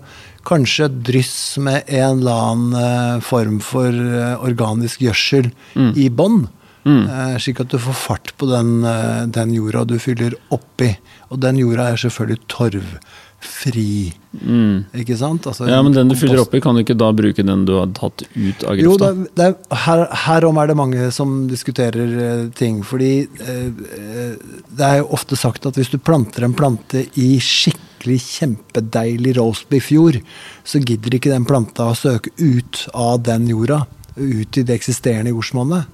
kanskje 0.46 0.89
et 0.89 1.00
dryss 1.08 1.38
med 1.63 1.88
en 1.88 2.20
eller 2.20 2.44
annen 2.50 2.76
eh, 2.82 3.24
form 3.26 3.60
for 3.63 3.89
eh, 3.91 4.36
organisk 4.46 5.04
gjødsel 5.08 5.50
i 5.96 6.12
bånn. 6.13 6.46
Eh, 6.86 7.38
slik 7.41 7.60
at 7.63 7.71
du 7.74 7.80
får 7.82 7.95
fart 7.98 8.32
på 8.38 8.45
den, 8.45 8.84
eh, 8.86 9.26
den 9.26 9.54
jorda 9.56 9.86
du 9.89 9.95
fyller 9.98 10.36
oppi. 10.54 10.91
Og 11.32 11.39
den 11.41 11.58
jorda 11.58 11.88
er 11.91 11.98
selvfølgelig 11.98 12.43
torvfri, 12.48 14.13
Mm. 14.45 14.86
ikke 14.93 15.17
sant? 15.17 15.45
Altså, 15.48 15.67
Ja, 15.67 15.82
men 15.82 15.93
den 15.93 16.10
du 16.10 16.15
fyller 16.15 16.41
oppi, 16.43 16.60
kan 16.62 16.76
du 16.76 16.84
ikke 16.84 16.98
da 16.98 17.12
bruke 17.12 17.43
den 17.45 17.65
du 17.65 17.74
har 17.80 17.88
tatt 17.88 18.24
ut 18.36 18.63
av 18.67 18.78
jo, 18.78 18.98
det, 18.98 19.08
er- 19.08 19.28
det, 19.36 19.45
er- 19.71 19.76
her, 19.86 20.06
herom 20.26 20.58
er 20.62 20.67
det 20.67 20.76
mange 20.78 21.12
som 21.12 21.48
diskuterer 21.48 22.43
eh, 22.45 22.50
ting. 22.54 22.84
Fordi 22.84 23.28
eh, 23.39 23.65
eh, 23.98 24.36
det 24.76 24.86
er 24.86 24.98
jo 25.00 25.08
ofte 25.12 25.36
sagt 25.36 25.65
at 25.65 25.74
hvis 25.76 25.89
du 25.89 25.98
planter 25.98 26.43
en 26.43 26.54
plante 26.54 27.08
i 27.17 27.39
skikkelig 27.39 28.19
kjempedeilig 28.21 29.38
roastbeef-jord, 29.38 30.21
så 30.63 30.84
gidder 30.84 31.15
ikke 31.17 31.32
den 31.34 31.45
planta 31.45 31.89
å 31.89 31.95
søke 31.98 32.30
ut 32.38 32.88
av 32.93 33.24
den 33.24 33.48
jorda. 33.48 33.88
Ut 34.17 34.58
i 34.58 34.63
det 34.63 34.76
eksisterende 34.80 35.32
jordsmonnet. 35.34 35.86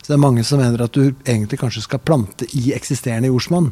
Så 0.00 0.08
det 0.08 0.16
er 0.16 0.24
mange 0.24 0.44
som 0.46 0.60
mener 0.60 0.82
at 0.84 0.96
du 0.96 1.10
egentlig 1.10 1.60
kanskje 1.60 1.84
skal 1.84 2.02
plante 2.02 2.48
i 2.56 2.72
eksisterende 2.76 3.30
jordsmonn. 3.30 3.70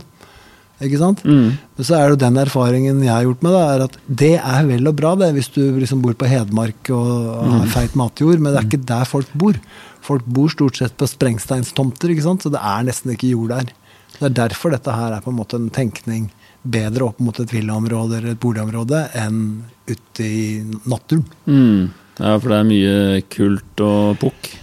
Ikke 0.84 1.00
sant? 1.00 1.24
Mm. 1.26 1.56
Men 1.58 1.86
så 1.86 1.96
er 1.96 2.04
det 2.04 2.14
jo 2.14 2.20
den 2.22 2.38
erfaringen 2.38 3.00
jeg 3.02 3.10
har 3.10 3.24
gjort 3.26 3.42
med 3.42 3.54
det, 3.56 3.62
er 3.66 3.84
at 3.88 3.96
det 4.20 4.34
er 4.38 4.68
vel 4.68 4.90
og 4.90 4.98
bra 5.00 5.14
det, 5.18 5.32
hvis 5.34 5.50
du 5.56 5.62
liksom 5.74 6.04
bor 6.04 6.14
på 6.18 6.28
Hedmark 6.30 6.92
og 6.94 7.48
har 7.50 7.72
feit 7.72 7.96
matjord, 7.98 8.38
men 8.38 8.52
det 8.52 8.60
er 8.60 8.68
ikke 8.68 8.86
der 8.92 9.08
folk 9.08 9.32
bor. 9.34 9.58
Folk 10.06 10.28
bor 10.30 10.52
stort 10.52 10.78
sett 10.78 10.94
på 10.98 11.08
sprengsteinstomter, 11.10 12.14
ikke 12.14 12.26
sant? 12.28 12.46
så 12.46 12.52
det 12.54 12.62
er 12.62 12.86
nesten 12.86 13.14
ikke 13.14 13.32
jord 13.32 13.56
der. 13.56 13.72
Det 14.18 14.28
er 14.30 14.36
derfor 14.44 14.74
dette 14.74 14.94
her 14.94 15.16
er 15.16 15.24
på 15.24 15.32
en 15.34 15.40
måte 15.40 15.58
en 15.58 15.72
tenkning 15.74 16.30
bedre 16.62 17.10
opp 17.10 17.18
mot 17.22 17.36
et 17.42 17.52
villaområde 17.54 18.18
eller 18.18 18.36
et 18.36 18.42
boligområde 18.42 19.02
enn 19.18 19.42
ute 19.88 20.24
i 20.24 20.46
naturen. 20.90 21.26
Mm. 21.46 21.90
Ja, 22.18 22.38
for 22.38 22.50
det 22.50 22.58
er 22.58 22.70
mye 22.70 22.96
kult 23.34 23.82
og 23.82 24.18
pukk 24.22 24.54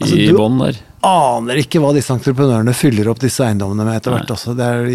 Altså, 0.00 0.16
du- 0.20 0.36
bånn 0.36 0.58
der. 0.60 0.76
Aner 1.08 1.60
ikke 1.62 1.80
hva 1.80 1.92
disse 1.94 2.10
entreprenørene 2.12 2.74
fyller 2.74 3.08
opp 3.08 3.20
disse 3.22 3.40
eiendommene 3.46 3.84
med 3.86 3.96
etter 4.00 4.12
hvert. 4.12 4.30
Altså. 4.34 4.54
Det 4.58 4.66
er 4.66 4.86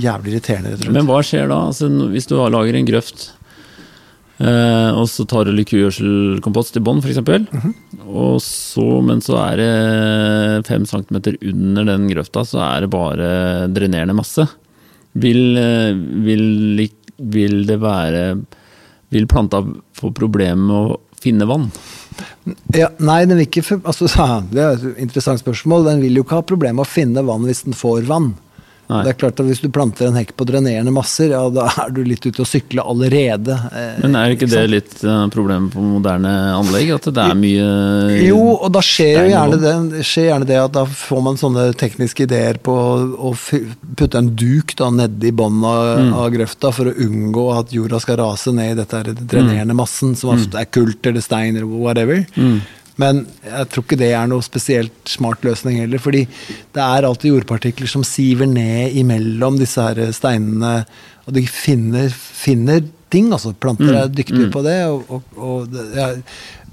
jævlig 0.00 0.32
irriterende, 0.32 0.72
rett 0.72 0.80
og 0.80 0.84
slett. 0.86 0.92
Men 0.96 1.06
hva 1.10 1.18
skjer 1.22 1.48
da? 1.52 1.58
Altså, 1.70 1.90
hvis 2.10 2.26
du 2.30 2.34
lager 2.40 2.74
en 2.80 2.88
grøft, 2.88 3.26
eh, 4.40 4.90
og 4.96 5.06
så 5.12 5.26
tar 5.28 5.44
du 5.48 5.52
litt 5.52 5.68
kugjødselkompost 5.70 6.76
i 6.80 6.84
bånn, 6.84 7.02
f.eks., 7.04 7.20
og 8.06 8.36
så, 8.42 8.86
men 9.04 9.20
så 9.24 9.36
er 9.44 9.56
det 9.60 10.66
fem 10.68 10.84
centimeter 10.88 11.36
under 11.52 11.84
den 11.92 12.08
grøfta, 12.10 12.44
så 12.48 12.60
er 12.64 12.84
det 12.86 12.90
bare 12.92 13.30
drenerende 13.72 14.16
masse. 14.16 14.48
Vil, 15.16 15.56
eh, 15.56 15.92
vil, 16.26 16.88
vil 17.18 17.62
det 17.66 17.78
være 17.80 18.26
Vil 19.14 19.24
planta 19.30 19.62
få 19.94 20.10
problemer 20.12 20.58
med 20.66 20.76
å 20.76 20.96
finne 21.26 21.48
vann? 21.50 21.68
Ja, 22.72 22.88
nei, 23.02 23.24
den 23.28 23.40
vil 23.40 23.48
ikke, 23.48 23.80
altså, 23.82 24.08
det 24.54 24.62
er 24.62 24.78
et 24.78 25.04
interessant 25.04 25.42
spørsmål. 25.42 25.86
Den 25.90 26.02
vil 26.04 26.18
jo 26.18 26.26
ikke 26.26 26.40
ha 26.40 26.46
problemer 26.46 26.80
med 26.80 26.86
å 26.86 26.94
finne 26.96 27.26
vann 27.26 27.46
hvis 27.48 27.66
den 27.66 27.76
får 27.76 28.06
vann. 28.10 28.34
Nei. 28.88 29.00
Det 29.02 29.10
er 29.10 29.16
klart 29.18 29.40
at 29.42 29.46
Hvis 29.48 29.60
du 29.64 29.68
planter 29.74 30.06
en 30.06 30.14
hekk 30.14 30.28
på 30.38 30.44
drenerende 30.46 30.92
masser, 30.94 31.32
ja, 31.34 31.40
da 31.50 31.64
er 31.82 31.90
du 31.90 32.04
litt 32.06 32.22
ute 32.26 32.44
å 32.44 32.46
sykle 32.46 32.84
allerede. 32.86 33.56
eh, 33.74 33.96
Men 34.02 34.14
er 34.14 34.34
ikke 34.36 34.46
det 34.48 34.62
litt 34.70 34.94
uh, 35.02 35.26
problemet 35.34 35.72
på 35.74 35.82
moderne 35.82 36.32
anlegg? 36.54 36.92
At 36.94 37.08
det 37.10 37.24
er 37.24 37.34
mye 37.34 37.66
Jo, 38.28 38.38
og 38.62 38.70
da 38.76 38.82
skjer 38.86 39.24
jo 39.24 39.32
gjerne 39.34 39.58
det, 39.64 40.04
skjer 40.06 40.28
gjerne 40.30 40.46
det 40.46 40.60
at 40.62 40.72
da 40.78 40.84
får 40.86 41.22
man 41.26 41.36
sånne 41.40 41.66
tekniske 41.74 42.28
ideer 42.28 42.60
på 42.62 42.76
å 43.18 43.34
putte 43.96 44.18
en 44.22 44.30
duk 44.38 44.76
da 44.78 44.90
nedi 44.94 45.32
bånn 45.34 45.58
av, 45.66 45.84
Mm. 45.96 46.12
av 46.14 46.30
grøfta 46.32 46.72
for 46.74 46.86
å 46.90 46.94
unngå 46.94 47.44
at 47.58 47.70
jorda 47.74 47.98
skal 48.00 48.16
rase 48.20 48.52
ned 48.54 48.76
i 48.76 48.80
dette 48.84 49.02
drenerende 49.26 49.72
Mm. 49.74 49.80
massen, 49.82 50.14
som 50.16 50.30
ofte 50.36 50.58
er 50.60 50.66
kult 50.66 51.04
eller 51.06 51.20
stein 51.20 51.56
eller 51.56 51.66
whatever. 51.66 52.24
Men 53.00 53.24
jeg 53.44 53.68
tror 53.70 53.84
ikke 53.84 53.98
det 54.00 54.12
er 54.16 54.28
noe 54.30 54.44
spesielt 54.44 55.10
smart 55.10 55.44
løsning 55.44 55.80
heller. 55.82 56.00
Fordi 56.02 56.24
det 56.76 56.82
er 56.82 57.08
alltid 57.08 57.34
jordpartikler 57.34 57.90
som 57.90 58.04
siver 58.06 58.48
ned 58.50 58.96
imellom 59.02 59.58
disse 59.60 59.82
her 59.82 60.12
steinene. 60.16 60.78
Og 61.26 61.36
de 61.36 61.44
finner, 61.50 62.08
finner 62.14 62.84
ting. 63.12 63.32
altså 63.32 63.52
Planter 63.52 64.00
er 64.02 64.12
dyktige 64.12 64.48
på 64.54 64.64
det. 64.66 64.78
Og, 64.88 65.04
og, 65.10 65.36
og 65.36 65.76
jeg 65.76 66.02
har 66.02 66.22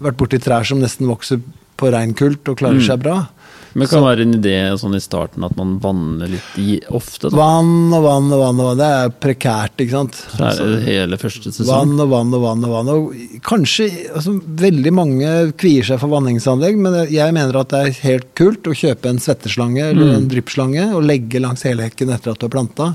vært 0.04 0.20
borti 0.20 0.40
trær 0.44 0.68
som 0.68 0.82
nesten 0.84 1.12
vokser 1.12 1.44
på 1.80 1.92
reinkult 1.92 2.48
og 2.52 2.60
klarer 2.62 2.84
seg 2.86 3.02
bra. 3.04 3.24
Men 3.74 3.88
det 3.88 3.90
kan 3.90 4.04
være 4.06 4.22
en 4.22 4.36
idé 4.38 4.56
sånn 4.78 4.94
i 4.94 5.02
starten 5.02 5.44
at 5.48 5.56
man 5.58 5.80
vanner 5.82 6.30
litt 6.30 6.58
i 6.62 6.76
ofte. 6.94 7.32
da. 7.32 7.38
Vann 7.40 7.90
og 7.90 8.04
vann 8.06 8.28
og 8.30 8.42
vann. 8.44 8.60
og 8.62 8.68
vann, 8.70 8.78
Det 8.78 8.90
er 9.00 9.14
prekært, 9.26 9.82
ikke 9.82 9.96
sant. 9.96 10.20
Så 10.38 10.46
er 10.52 10.76
det 10.76 10.84
hele 10.86 11.18
første 11.18 11.50
sesong. 11.50 11.72
Vann 11.72 12.04
og 12.06 12.12
vann 12.12 12.36
og 12.38 12.46
vann. 12.46 12.64
Og 12.68 12.76
vann. 12.76 12.92
Og 12.94 13.42
kanskje 13.42 13.90
altså, 14.14 14.36
Veldig 14.64 14.94
mange 14.94 15.34
kvier 15.58 15.90
seg 15.90 16.00
for 16.04 16.14
vanningsanlegg, 16.14 16.78
men 16.78 17.00
jeg 17.10 17.34
mener 17.34 17.58
at 17.64 17.74
det 17.74 17.82
er 17.82 18.00
helt 18.06 18.30
kult 18.38 18.70
å 18.70 18.78
kjøpe 18.78 19.10
en 19.10 19.22
svetteslange 19.22 19.90
eller 19.90 20.16
en 20.20 20.30
dryppslange 20.30 20.92
og 20.94 21.04
legge 21.10 21.42
langs 21.42 21.66
hele 21.66 21.90
hekken 21.90 22.14
etter 22.14 22.36
at 22.36 22.40
du 22.40 22.46
har 22.46 22.54
planta. 22.54 22.94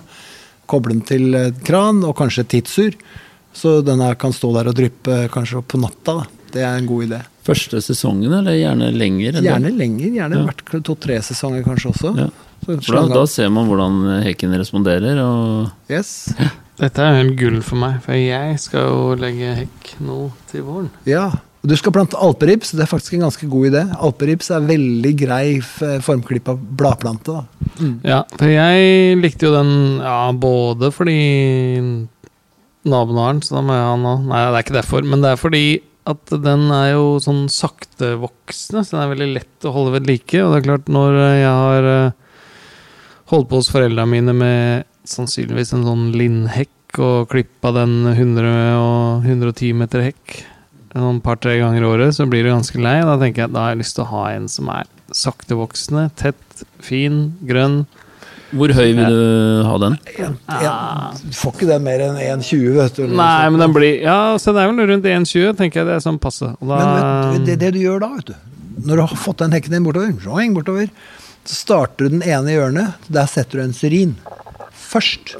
Koble 0.70 0.94
den 0.94 1.02
til 1.08 1.34
kran 1.66 2.04
og 2.06 2.14
kanskje 2.16 2.46
tidsur, 2.54 2.94
så 3.52 3.80
den 3.82 4.00
her 4.04 4.14
kan 4.20 4.30
stå 4.36 4.54
der 4.54 4.70
og 4.70 4.78
dryppe 4.78 5.24
kanskje 5.34 5.64
på 5.66 5.80
natta. 5.82 6.20
da. 6.22 6.37
Det 6.52 6.62
er 6.64 6.76
en 6.78 6.86
god 6.88 7.06
idé. 7.08 7.20
Første 7.48 7.80
sesongen, 7.84 8.32
eller 8.40 8.52
gjerne 8.58 8.90
lenger? 8.92 9.36
Eller? 9.38 9.50
Gjerne 9.50 9.72
lenger. 9.76 10.08
Gjerne 10.18 10.36
Ja. 10.38 10.44
hvert 10.50 10.84
to-tre 10.84 11.18
sesonger 11.24 11.62
kanskje 11.64 11.92
også. 11.94 12.14
Ja. 12.18 12.28
For 12.66 12.76
da, 12.76 13.02
da 13.14 13.24
ser 13.26 13.48
man 13.50 13.66
hvordan 13.70 14.22
hekken 14.26 14.52
responderer. 14.58 15.18
Og 15.22 15.70
Yes. 15.90 16.32
Dette 16.78 16.98
er 17.02 17.16
helt 17.22 17.36
gull 17.40 17.60
for 17.62 17.76
meg, 17.80 18.00
for 18.04 18.12
jeg 18.14 18.58
skal 18.60 18.80
jo 18.86 19.14
legge 19.18 19.54
hekk 19.64 19.94
nå 20.04 20.30
til 20.50 20.62
våren. 20.62 20.90
Ja. 21.08 21.26
Og 21.58 21.68
Du 21.68 21.74
skal 21.76 21.90
plante 21.92 22.14
alperips. 22.22 22.70
Det 22.70 22.84
er 22.84 22.86
faktisk 22.86 23.14
en 23.14 23.24
ganske 23.26 23.48
god 23.50 23.66
idé. 23.72 23.82
Alperips 23.98 24.50
er 24.54 24.60
veldig 24.60 25.14
grei 25.18 25.58
formklippa 26.04 26.54
bladplante. 26.54 27.24
da. 27.34 27.44
Ja, 28.04 28.22
for 28.36 28.46
jeg 28.46 29.18
likte 29.22 29.46
jo 29.48 29.52
den 29.56 29.98
ja, 29.98 30.30
både 30.32 30.92
fordi 30.94 31.18
naboen 32.88 33.18
har 33.20 33.32
den, 33.34 33.42
så 33.42 33.56
da 33.58 33.62
må 33.66 33.74
jeg 33.74 33.84
ha 33.84 33.96
den 33.96 34.06
òg. 34.08 34.22
Nei, 34.30 34.38
det 34.46 34.54
er 34.58 34.64
ikke 34.66 34.78
derfor, 34.78 35.04
men 35.04 35.20
det 35.24 35.32
er 35.34 35.40
fordi 35.40 35.64
at 36.08 36.32
den 36.44 36.68
er 36.72 36.92
jo 36.94 37.18
sånn 37.22 37.46
saktevoksende, 37.52 38.84
så 38.84 38.96
den 38.96 39.02
er 39.02 39.12
veldig 39.12 39.30
lett 39.36 39.68
å 39.68 39.74
holde 39.74 39.96
ved 39.98 40.08
like. 40.08 40.40
Og 40.42 40.54
det 40.54 40.60
er 40.60 40.66
klart, 40.66 40.92
når 40.92 41.18
jeg 41.20 41.46
har 41.46 41.88
eh, 41.92 42.42
holdt 43.32 43.50
på 43.50 43.60
hos 43.60 43.70
foreldra 43.72 44.06
mine 44.08 44.34
med 44.36 44.88
sannsynligvis 45.08 45.74
en 45.76 45.86
sånn 45.86 46.06
lindhekk 46.16 47.00
og 47.04 47.28
klippa 47.32 47.72
den 47.76 48.00
100 48.14 48.78
og 48.80 49.26
110 49.28 49.76
meter 49.76 50.06
hekk 50.08 50.38
et 50.88 51.22
par-tre 51.22 51.58
ganger 51.60 51.84
i 51.84 51.88
året, 51.88 52.14
så 52.16 52.26
blir 52.26 52.44
du 52.44 52.52
ganske 52.52 52.80
lei. 52.80 52.98
Da 53.04 53.18
tenker 53.20 53.44
jeg 53.44 53.54
da 53.54 53.66
har 53.66 53.74
jeg 53.74 53.82
lyst 53.82 53.96
til 53.98 54.06
å 54.06 54.12
ha 54.14 54.24
en 54.32 54.48
som 54.50 54.70
er 54.72 54.88
saktevoksende, 55.14 56.08
tett, 56.18 56.64
fin, 56.84 57.34
grønn. 57.48 57.82
Hvor 58.56 58.72
høy 58.72 58.86
vil 58.96 59.12
du 59.12 59.22
ha 59.68 59.76
den? 59.82 59.96
Ja, 60.16 60.74
du 61.20 61.34
får 61.36 61.54
ikke 61.56 61.68
den 61.68 61.84
mer 61.84 62.04
enn 62.06 62.18
1,20, 62.40 62.66
vet 62.78 63.00
du. 63.00 63.06
Nei, 63.18 63.48
men 63.52 63.60
den 63.60 63.74
blir 63.76 64.00
Ja, 64.00 64.38
så 64.40 64.54
det 64.56 64.62
er 64.64 64.72
vel 64.72 64.88
rundt 64.92 65.08
1,20, 65.08 65.56
tenker 65.58 65.82
jeg 65.82 65.90
det 65.90 65.96
er 65.98 66.04
sånn 66.04 66.20
passe. 66.22 66.54
Og 66.56 66.70
da, 66.70 66.78
Men 66.80 66.92
vet, 66.94 67.08
du, 67.08 67.48
det, 67.50 67.58
det 67.64 67.72
du 67.76 67.80
gjør 67.82 68.04
da, 68.04 68.10
vet 68.16 68.32
du 68.32 68.86
Når 68.88 69.00
du 69.00 69.04
har 69.04 69.22
fått 69.26 69.42
den 69.44 69.56
hekken 69.56 69.76
din 69.76 69.86
bortover, 69.86 70.14
joing, 70.24 70.56
bortover 70.56 70.92
så 71.48 71.54
starter 71.54 72.04
du 72.04 72.18
den 72.18 72.24
ene 72.28 72.52
i 72.52 72.56
hjørnet. 72.58 73.06
Der 73.08 73.28
setter 73.30 73.56
du 73.58 73.64
en 73.64 73.76
syrin 73.76 74.16
først. 74.76 75.38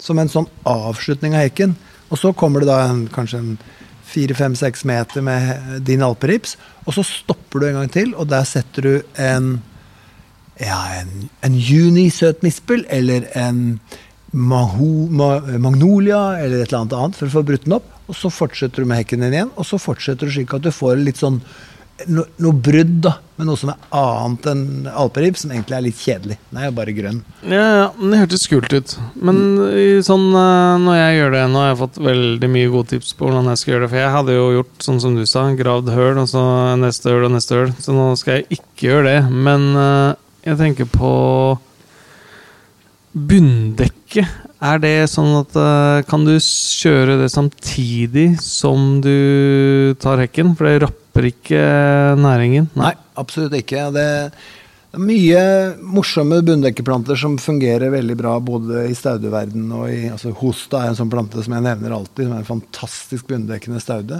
Som 0.00 0.20
en 0.20 0.28
sånn 0.28 0.48
avslutning 0.68 1.32
av 1.32 1.46
hekken. 1.46 1.72
Og 2.12 2.20
så 2.20 2.34
kommer 2.36 2.60
det 2.60 2.68
da 2.68 2.82
en, 2.90 3.06
kanskje 3.12 3.40
en 3.40 3.54
fire-fem-seks 4.10 4.84
meter 4.88 5.24
med 5.24 5.80
din 5.86 6.04
alperips. 6.04 6.58
Og 6.84 6.98
så 6.98 7.04
stopper 7.06 7.62
du 7.62 7.68
en 7.70 7.78
gang 7.80 7.92
til, 7.94 8.12
og 8.16 8.28
der 8.28 8.44
setter 8.48 8.84
du 8.84 8.94
en 9.16 9.60
ja, 10.60 10.80
en, 11.00 11.28
en 11.46 11.56
junisøtmispel 11.56 12.84
eller 12.92 13.26
en 13.38 13.80
maho, 14.30 15.08
ma, 15.10 15.32
magnolia 15.58 16.38
eller 16.38 16.60
et 16.60 16.68
eller 16.68 16.82
annet 16.84 16.98
annet 16.98 17.18
for 17.18 17.30
å 17.30 17.34
få 17.38 17.46
brutt 17.48 17.66
den 17.66 17.78
opp. 17.80 17.88
Og 18.10 18.18
så 18.18 18.30
fortsetter 18.34 18.82
du 18.82 18.90
med 18.90 19.02
hekken 19.02 19.24
din 19.24 19.34
igjen, 19.36 19.52
og 19.56 19.66
så 19.66 19.78
fortsetter 19.80 20.26
du 20.26 20.34
slik 20.34 20.54
at 20.56 20.64
du 20.66 20.72
får 20.74 20.98
litt 21.02 21.20
sånn 21.20 21.40
no, 22.08 22.24
noe 22.42 22.56
brudd 22.56 23.00
da, 23.04 23.12
med 23.38 23.48
noe 23.48 23.58
som 23.58 23.72
er 23.72 23.82
annet 23.96 24.48
enn 24.50 24.88
alperib, 24.88 25.36
som 25.38 25.52
egentlig 25.52 25.76
er 25.76 25.84
litt 25.84 26.00
kjedelig. 26.00 26.38
Den 26.50 26.60
er 26.60 26.68
jo 26.68 26.76
bare 26.78 26.94
grønn. 26.96 27.20
ja, 27.44 27.66
ja, 27.80 27.84
det 28.00 28.22
hørtes 28.22 28.46
kult 28.50 28.74
ut. 28.74 28.94
Men 29.20 29.42
sånn, 30.06 30.26
eh, 30.30 30.78
når 30.86 30.98
jeg 30.98 31.18
gjør 31.18 31.36
det 31.36 31.44
nå, 31.52 31.62
har 31.62 31.70
jeg 31.72 31.80
fått 31.82 32.00
veldig 32.10 32.50
mye 32.56 32.72
gode 32.72 32.92
tips 32.94 33.12
på 33.16 33.28
hvordan 33.28 33.52
jeg 33.52 33.62
skal 33.62 33.74
gjøre 33.74 33.84
det. 33.86 33.92
For 33.92 34.02
jeg 34.02 34.16
hadde 34.16 34.38
jo 34.38 34.48
gjort 34.58 34.88
sånn 34.88 35.04
som 35.04 35.18
du 35.18 35.22
sa, 35.28 35.46
gravd 35.58 35.92
høl, 35.94 36.24
og 36.24 36.30
så 36.30 36.42
neste 36.80 37.14
høl 37.14 37.28
og 37.30 37.36
neste 37.36 37.60
høl. 37.60 37.70
Så 37.82 37.96
nå 37.96 38.10
skal 38.20 38.40
jeg 38.40 38.60
ikke 38.60 38.90
gjøre 38.90 39.06
det. 39.10 39.20
Men 39.48 39.70
eh, 39.84 40.18
jeg 40.46 40.60
tenker 40.60 40.88
på 40.90 41.10
bunndekke. 43.10 44.24
Er 44.60 44.80
det 44.82 44.94
sånn 45.10 45.32
at 45.40 45.56
eh, 45.58 46.02
Kan 46.06 46.26
du 46.28 46.34
kjøre 46.36 47.16
det 47.22 47.30
samtidig 47.32 48.34
som 48.44 49.00
du 49.02 49.96
tar 50.02 50.22
hekken? 50.22 50.54
For 50.54 50.68
det 50.68 50.84
rapper 50.84 51.30
ikke 51.32 51.64
næringen. 52.20 52.70
Nei, 52.78 52.94
absolutt 53.18 53.56
ikke. 53.58 53.88
Det 53.96 54.08
det 54.90 54.98
er 54.98 55.06
mye 55.06 55.42
morsomme 55.86 56.40
bunndekkeplanter 56.42 57.14
som 57.14 57.36
fungerer 57.38 57.92
veldig 57.92 58.14
bra 58.18 58.32
både 58.42 58.88
i 58.90 58.94
staudeverden 58.98 59.68
og 59.70 59.84
i 59.86 60.08
altså 60.10 60.32
Hosta 60.40 60.80
er 60.80 60.90
en 60.90 60.98
sånn 60.98 61.12
plante 61.12 61.44
som 61.46 61.54
jeg 61.54 61.62
nevner 61.62 61.94
alltid, 61.94 62.24
som 62.24 62.32
er 62.34 62.40
en 62.40 62.48
fantastisk 62.48 63.28
bunndekkende 63.30 63.78
staude. 63.82 64.18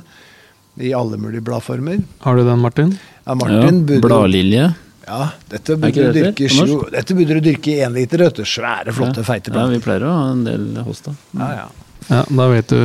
I 0.79 0.93
alle 0.95 1.18
mulige 1.18 1.43
bladformer. 1.43 1.99
Har 2.23 2.39
du 2.39 2.45
den, 2.47 2.62
Martin? 2.62 2.93
Ja, 3.25 3.35
Martin 3.35 3.83
ja, 3.83 3.99
Bladlilje. 4.05 4.68
Ja, 5.07 5.30
dette 5.51 5.76
burde 5.80 6.09
du 6.09 6.12
det 6.12 6.24
dyrke, 6.36 6.48
jo, 6.68 6.80
dette 6.92 7.16
burde 7.16 7.38
du 7.38 7.46
dyrke 7.51 7.72
i 7.72 7.78
én 7.84 7.94
liter. 7.96 8.24
vet 8.26 8.40
du. 8.40 8.44
Svære, 8.46 8.92
flotte, 8.96 9.24
feite 9.26 9.53
Ja, 9.55 9.66
vi 9.70 9.80
pleier 9.82 10.05
å 10.07 10.16
ha 10.16 10.26
en 10.34 10.44
del 10.46 10.66
hos 10.86 11.01
da. 11.07 11.14
Ja, 11.38 11.53
ja. 11.62 11.70
Ja, 12.11 12.24
da 12.26 12.46
vet 12.51 12.72
du 12.72 12.78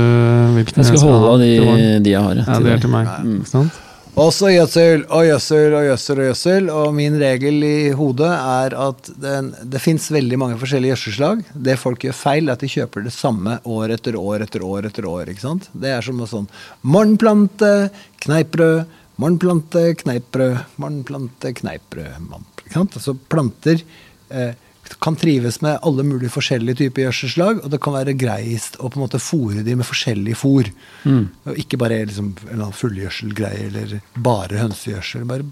hvilken 0.53 0.84
Jeg 0.84 0.91
skal 0.91 1.01
holde 1.07 1.34
av 1.34 1.41
de, 1.41 1.51
de 2.05 2.13
jeg 2.13 2.22
har. 2.22 2.39
Ja, 2.45 2.59
det 2.61 2.76
er 2.76 2.84
til 2.84 2.91
meg. 2.93 3.09
Mm. 3.26 3.38
Ikke 3.41 3.53
sant? 3.53 3.82
Også 4.16 4.47
gjødsel 4.47 5.01
og 5.11 5.26
gjødsel 5.28 5.74
og 5.76 5.82
gjødsel 5.89 6.20
og 6.22 6.28
gjødsel. 6.30 6.68
Og 6.72 6.93
min 6.95 7.18
regel 7.20 7.66
i 7.68 7.78
hodet 7.99 8.30
er 8.32 8.76
at 8.80 9.09
den, 9.20 9.49
det 9.74 9.82
fins 9.84 10.05
veldig 10.13 10.39
mange 10.39 10.59
forskjellige 10.61 10.93
gjødselslag. 10.93 11.41
Det 11.68 11.76
folk 11.82 12.05
gjør 12.07 12.16
feil, 12.16 12.47
er 12.47 12.55
at 12.55 12.63
de 12.63 12.70
kjøper 12.72 13.03
det 13.07 13.11
samme 13.16 13.57
år 13.68 13.95
etter 13.97 14.16
år 14.20 14.45
etter 14.45 14.63
år 14.63 14.88
etter 14.88 15.09
år. 15.09 15.34
ikke 15.34 15.43
sant? 15.43 15.68
Det 15.76 15.91
er 15.91 16.05
som 16.05 16.22
en 16.24 16.32
sånn 16.32 16.47
morgenplante, 16.95 17.74
kneippbrød, 18.24 18.86
kneippbrød, 19.18 20.57
morgenplante, 20.78 21.53
kneippbrød. 21.53 22.20
man, 22.30 22.43
Ikke 22.66 22.74
sant? 22.74 22.95
Altså 22.99 23.13
planter 23.30 23.82
eh, 24.30 24.53
kan 25.01 25.16
trives 25.18 25.61
med 25.63 25.80
alle 25.82 26.03
mulige 26.05 26.30
forskjellige 26.30 26.76
typer 26.84 27.07
gjødselslag, 27.07 27.63
og 27.63 27.72
det 27.72 27.80
kan 27.82 27.93
være 27.95 28.13
greist 28.18 28.76
å 28.80 28.89
på 28.89 28.99
en 28.99 29.05
måte 29.07 29.18
fòre 29.24 29.63
de 29.66 29.76
med 29.76 29.86
forskjellig 29.88 30.36
fôr. 30.38 30.70
Og 31.09 31.57
ikke 31.57 31.78
bare 31.82 32.03
liksom, 32.05 32.36
en 32.51 32.59
eller 32.59 32.72
fullgjødselgreie 32.76 33.68
eller 33.72 33.95
bare 34.18 34.59
hønsegjødsel. 34.61 35.26
Bare 35.26 35.47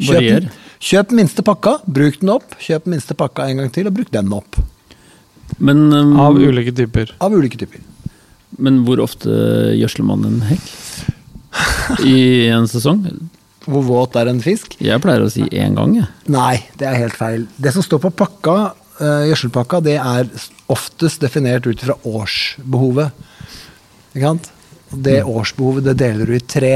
kjøp, 0.00 0.20
den- 0.20 0.50
kjøp 0.80 1.08
den 1.08 1.16
minste 1.22 1.42
pakka, 1.42 1.78
bruk 1.86 2.20
den 2.20 2.28
opp. 2.34 2.52
Kjøp 2.60 2.84
den 2.84 2.96
minste 2.98 3.14
pakka 3.16 3.48
en 3.48 3.56
gang 3.62 3.72
til, 3.72 3.86
og 3.88 3.94
bruk 3.96 4.10
den 4.12 4.32
opp. 4.32 4.56
Men, 5.58 5.86
um, 5.94 6.18
Av 6.20 6.34
ulike 6.36 6.74
typer. 6.74 7.14
Av 7.20 7.32
ulike 7.32 7.56
typer. 7.56 7.80
men 8.58 8.84
hvor 8.84 9.00
ofte 9.00 9.28
gjødsler 9.76 10.04
man 10.04 10.24
en 10.24 10.40
hekk? 10.42 10.68
I 12.04 12.48
en 12.54 12.68
sesong? 12.70 13.04
Hvor 13.66 13.82
våt 13.82 14.16
er 14.18 14.30
en 14.30 14.42
fisk? 14.42 14.76
Jeg 14.82 15.02
pleier 15.02 15.24
å 15.24 15.30
si 15.32 15.46
én 15.50 15.74
gang, 15.78 15.94
jeg. 15.98 16.10
Nei, 16.30 16.60
det 16.78 16.86
er 16.86 17.00
helt 17.02 17.16
feil. 17.18 17.46
Det 17.58 17.72
som 17.74 17.82
står 17.82 18.04
på 18.04 18.12
pakka, 18.22 18.56
eh, 19.00 19.24
gjødselpakka, 19.30 19.82
det 19.82 19.96
er 19.98 20.28
oftest 20.70 21.24
definert 21.24 21.66
ut 21.66 21.82
fra 21.82 21.96
årsbehovet. 22.06 23.10
Ikke 24.14 24.28
sant? 24.28 24.50
Det 24.90 25.22
årsbehovet 25.26 25.88
det 25.88 25.96
deler 25.98 26.30
du 26.30 26.36
i 26.36 26.44
tre. 26.44 26.74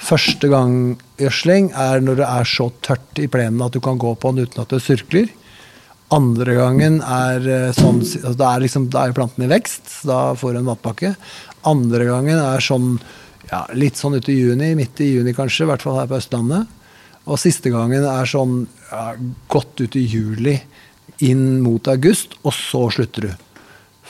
Første 0.00 0.48
gang 0.50 0.96
gjødsling 1.20 1.70
er 1.76 2.00
når 2.02 2.22
det 2.22 2.26
er 2.26 2.48
så 2.48 2.70
tørt 2.82 3.20
i 3.20 3.28
plenen 3.30 3.62
at 3.62 3.76
du 3.76 3.80
kan 3.84 4.00
gå 4.00 4.14
på 4.16 4.32
den 4.32 4.48
uten 4.48 4.64
at 4.64 4.72
det 4.72 4.82
surkler. 4.82 5.28
Andre 6.10 6.56
gangen 6.56 6.98
er 7.06 7.44
eh, 7.46 7.72
sånn 7.76 8.00
altså 8.02 8.34
Da 8.34 8.54
er, 8.56 8.64
liksom, 8.64 8.88
da 8.90 9.06
er 9.06 9.14
planten 9.14 9.44
i 9.46 9.50
vekst, 9.50 10.00
da 10.08 10.32
får 10.34 10.56
du 10.56 10.62
en 10.62 10.70
vannpakke. 10.72 11.14
Andre 11.70 12.08
gangen 12.08 12.40
er 12.40 12.64
sånn 12.64 12.96
ja, 13.48 13.64
litt 13.74 13.98
sånn 14.00 14.18
ut 14.18 14.28
i 14.30 14.36
juni, 14.36 14.74
midt 14.78 15.00
i 15.02 15.12
juni 15.14 15.34
kanskje, 15.36 15.64
i 15.64 15.70
hvert 15.70 15.84
fall 15.84 15.98
her 16.00 16.10
på 16.10 16.18
Østlandet. 16.20 16.68
Og 17.30 17.38
siste 17.40 17.72
gangen 17.72 18.04
er 18.06 18.28
sånn 18.28 18.62
ja, 18.90 19.10
godt 19.52 19.82
ut 19.82 19.96
i 19.98 20.04
juli, 20.08 20.56
inn 21.26 21.60
mot 21.64 21.88
august, 21.92 22.38
og 22.44 22.54
så 22.56 22.86
slutter 22.94 23.28
du. 23.28 23.32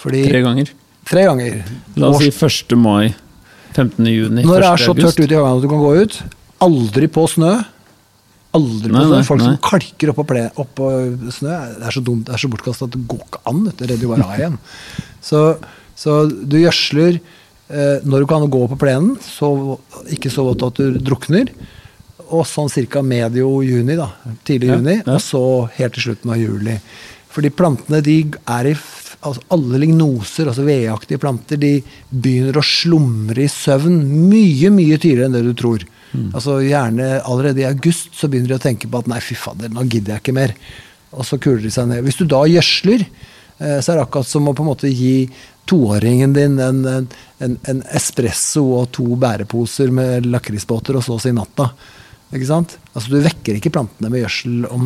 Fordi 0.00 0.22
Tre 0.28 0.44
ganger. 0.44 0.70
Tre 1.10 1.24
ganger. 1.26 1.58
La 1.98 2.12
oss 2.12 2.22
si 2.22 2.30
1. 2.30 2.76
mai, 2.78 3.10
15. 3.74 4.06
juni, 4.06 4.44
1. 4.44 4.46
Når 4.46 4.62
det 4.62 4.70
er 4.70 4.84
så 4.84 4.94
tørt 4.96 5.18
ute 5.18 5.34
i 5.34 5.36
hagen 5.38 5.58
at 5.58 5.64
du 5.64 5.68
kan 5.72 5.82
gå 5.82 5.92
ut, 6.04 6.20
aldri 6.64 7.10
på 7.10 7.26
snø. 7.30 7.52
Aldri 8.56 8.92
på 8.92 8.96
Nei, 8.96 9.04
snø. 9.08 9.20
Folk 9.26 9.42
nei. 9.42 9.50
som 9.50 9.58
kalker 9.64 10.12
oppå 10.14 10.38
opp 10.62 10.80
snø, 11.34 11.58
det 11.80 11.90
er 11.90 11.96
så 11.96 12.04
dumt, 12.06 12.24
det 12.28 12.36
er 12.36 12.42
så 12.42 12.50
bortkastet 12.52 12.88
at 12.88 12.96
det 12.96 13.02
går 13.10 13.26
ikke 13.26 13.42
an. 13.50 13.66
Det 13.68 13.90
redder 13.90 14.06
jo 14.06 14.14
bare 14.14 14.28
av 14.28 14.38
igjen. 14.38 14.56
Så, 15.24 15.42
så 15.98 16.16
du 16.30 16.58
gjødsler 16.60 17.20
når 17.70 18.24
du 18.24 18.26
kan 18.26 18.42
gå 18.50 18.64
på 18.66 18.78
plenen, 18.80 19.12
så, 19.22 19.78
ikke 20.10 20.32
så 20.32 20.42
vått 20.48 20.64
at 20.66 20.80
du 20.80 20.96
drukner. 20.98 21.52
og 22.30 22.46
sånn 22.46 22.70
ca. 22.90 23.02
medio 23.02 23.60
juni, 23.62 23.94
da. 23.98 24.08
Tidlig 24.42 24.72
juni. 24.72 24.96
ja. 25.04 25.14
Og 25.14 25.20
så 25.22 25.42
helt 25.76 25.94
til 25.94 26.08
slutten 26.08 26.32
av 26.34 26.40
juli. 26.40 26.74
Fordi 27.30 27.50
plantene 27.54 28.00
de 28.02 28.24
er 28.50 28.72
i 28.72 28.74
altså 29.20 29.42
Alle 29.52 29.78
lignoser, 29.82 30.48
altså 30.48 30.64
vedaktige 30.64 31.20
planter, 31.20 31.58
de 31.60 31.82
begynner 32.10 32.56
å 32.56 32.64
slumre 32.64 33.42
i 33.44 33.50
søvn 33.52 33.98
mye, 34.30 34.70
mye 34.72 34.96
tidligere 34.96 35.28
enn 35.28 35.36
det 35.36 35.42
du 35.44 35.52
tror. 35.54 35.84
Altså 36.34 36.56
Gjerne 36.64 37.20
allerede 37.22 37.62
i 37.62 37.68
august 37.68 38.14
så 38.16 38.30
begynner 38.30 38.54
de 38.54 38.58
å 38.58 38.62
tenke 38.62 38.88
på 38.90 39.02
at 39.02 39.10
nei, 39.10 39.20
fy 39.22 39.36
fader, 39.38 39.70
nå 39.70 39.84
gidder 39.86 40.16
jeg 40.16 40.24
ikke 40.24 40.36
mer. 40.40 40.54
Og 41.12 41.26
så 41.26 41.38
kuler 41.42 41.62
de 41.62 41.72
seg 41.74 41.90
ned. 41.90 42.02
Hvis 42.06 42.18
du 42.18 42.24
da 42.30 42.42
gjødsler, 42.48 43.04
eh, 43.04 43.78
så 43.82 43.92
er 43.92 43.98
det 43.98 44.06
akkurat 44.06 44.30
som 44.30 44.48
å 44.48 44.54
på 44.56 44.64
en 44.64 44.70
måte 44.70 44.90
gi 44.90 45.28
toåringen 45.70 46.34
din 46.34 46.58
en, 46.60 46.82
en, 46.90 47.08
en, 47.38 47.56
en 47.70 47.80
espresso 47.94 48.64
og 48.80 48.90
to 48.96 49.06
bæreposer 49.22 49.92
med 49.94 50.26
lakrisbåter 50.26 50.98
og 50.98 51.06
så 51.06 51.16
si 51.22 51.32
natta. 51.36 51.70
Ikke 52.30 52.46
sant? 52.46 52.76
Altså 52.94 53.10
Du 53.10 53.16
vekker 53.24 53.56
ikke 53.58 53.72
plantene 53.74 54.06
med 54.12 54.20
gjødsel 54.22 54.66
om 54.70 54.84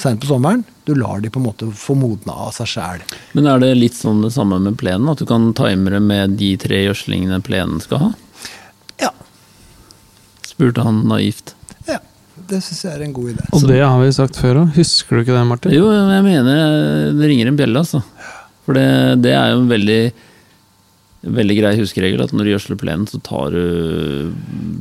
seint 0.00 0.20
på 0.22 0.28
sommeren. 0.30 0.62
Du 0.88 0.94
lar 0.96 1.20
de 1.20 1.28
på 1.32 1.40
en 1.42 1.44
måte 1.50 1.68
få 1.76 1.92
modna 1.98 2.32
av 2.46 2.54
seg 2.56 2.70
sjæl. 2.72 3.02
Men 3.36 3.48
er 3.52 3.60
det 3.60 3.72
litt 3.76 3.96
sånn 3.98 4.22
det 4.24 4.30
samme 4.32 4.56
med 4.64 4.78
plenen? 4.80 5.08
At 5.12 5.20
du 5.20 5.26
kan 5.28 5.50
time 5.58 5.92
det 5.92 6.00
med 6.04 6.38
de 6.40 6.54
tre 6.62 6.80
gjødslingene 6.86 7.42
plenen 7.44 7.82
skal 7.84 8.00
ha? 8.06 8.08
Ja, 9.04 9.12
Spurte 10.46 10.80
han 10.86 11.02
naivt. 11.10 11.54
ja. 11.88 11.98
Det 12.46 12.60
syns 12.62 12.82
jeg 12.84 12.92
er 12.94 13.00
en 13.02 13.12
god 13.16 13.30
idé. 13.32 13.44
Og 13.56 13.62
det 13.66 13.78
har 13.80 13.96
vi 13.98 14.10
sagt 14.14 14.36
før 14.38 14.58
òg. 14.60 14.74
Husker 14.76 15.16
du 15.16 15.22
ikke 15.24 15.34
det, 15.34 15.44
Martin? 15.48 15.72
Jo, 15.74 15.86
jeg 15.90 16.22
mener 16.22 16.58
det 17.16 17.28
ringer 17.30 17.48
en 17.50 17.56
bjelle, 17.58 17.80
altså. 17.80 18.02
For 18.66 18.76
det, 18.76 18.88
det 19.24 19.36
er 19.38 19.54
jo 19.54 19.62
en 19.62 19.70
veldig 19.70 20.00
Veldig 21.26 21.54
grei 21.58 21.72
huskeregel 21.80 22.20
at 22.22 22.32
når 22.36 22.46
du 22.46 22.50
gjødsler 22.52 22.78
plenen, 22.78 23.06
så 23.10 23.18
tar 23.24 23.50
du 23.50 24.28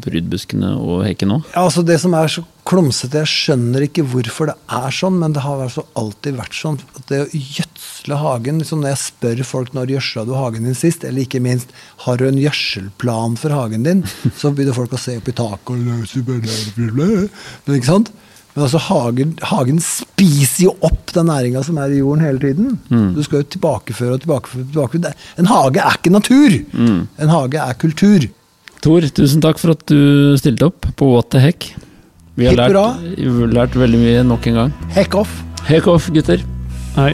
prydbuskene 0.03 0.75
og 0.77 0.99
hekken 1.07 1.31
òg. 1.37 1.47
Ja, 1.55 1.63
altså 1.63 1.81
Det 1.81 1.95
som 2.01 2.13
er 2.13 2.29
så 2.29 2.43
klumsete, 2.67 3.23
jeg 3.23 3.31
skjønner 3.31 3.85
ikke 3.87 4.05
hvorfor 4.11 4.51
det 4.51 4.55
er 4.77 4.93
sånn, 4.93 5.17
men 5.21 5.33
det 5.33 5.41
har 5.45 5.63
altså 5.63 5.85
alltid 5.97 6.37
vært 6.37 6.57
sånn. 6.57 6.77
at 6.99 7.07
Det 7.09 7.21
å 7.23 7.29
gjødsle 7.31 8.19
hagen 8.21 8.61
liksom 8.61 8.83
Når 8.83 8.93
jeg 8.93 9.01
spør 9.05 9.43
folk 9.55 9.73
når 9.73 9.95
gjødsla 9.95 10.25
du 10.27 10.35
hagen 10.37 10.69
din 10.69 10.77
sist, 10.77 11.07
eller 11.07 11.25
ikke 11.25 11.41
minst 11.41 11.73
har 12.05 12.21
du 12.21 12.27
en 12.27 12.37
gjødselplan 12.43 13.39
for 13.41 13.55
hagen 13.55 13.87
din, 13.87 14.05
så 14.39 14.53
begynner 14.53 14.77
folk 14.77 14.93
å 14.93 15.01
se 15.01 15.17
opp 15.17 15.31
i 15.31 15.37
taket 15.39 15.73
og 15.73 15.81
Men 17.65 17.79
ikke 17.79 17.89
sant? 17.89 18.13
Men 18.55 18.63
altså, 18.63 18.79
hagen, 18.87 19.33
hagen 19.43 19.79
spiser 19.83 20.69
jo 20.69 20.73
opp 20.87 21.11
den 21.15 21.27
næringa 21.27 21.63
som 21.67 21.77
er 21.83 21.91
i 21.91 21.99
jorden 21.99 22.23
hele 22.23 22.39
tiden. 22.39 22.77
Du 23.15 23.21
skal 23.25 23.41
jo 23.41 23.49
tilbakeføre 23.57 24.15
og 24.15 24.21
tilbakeføre. 24.23 24.67
tilbakeføre. 24.71 25.11
En 25.41 25.49
hage 25.51 25.83
er 25.83 25.97
ikke 25.99 26.13
natur! 26.15 26.55
En 27.19 27.33
hage 27.33 27.59
er 27.59 27.73
kultur. 27.81 28.29
Tor, 28.85 29.01
tusen 29.17 29.41
takk 29.43 29.59
for 29.59 29.75
at 29.75 29.83
du 29.89 30.37
stilte 30.39 30.69
opp 30.69 30.87
på 30.95 31.09
What 31.11 31.31
the 31.35 31.41
heck. 31.43 31.73
Vi 32.35 32.47
har 32.47 32.55
lært, 32.55 32.75
lært 33.55 33.75
veldig 33.79 33.99
mye 33.99 34.23
nok 34.27 34.47
en 34.51 34.61
gang. 34.61 34.73
Heck 34.95 35.15
off! 35.19 35.41
Heck 35.67 35.87
off, 35.91 36.07
gutter! 36.13 36.43
Nei. 36.95 37.11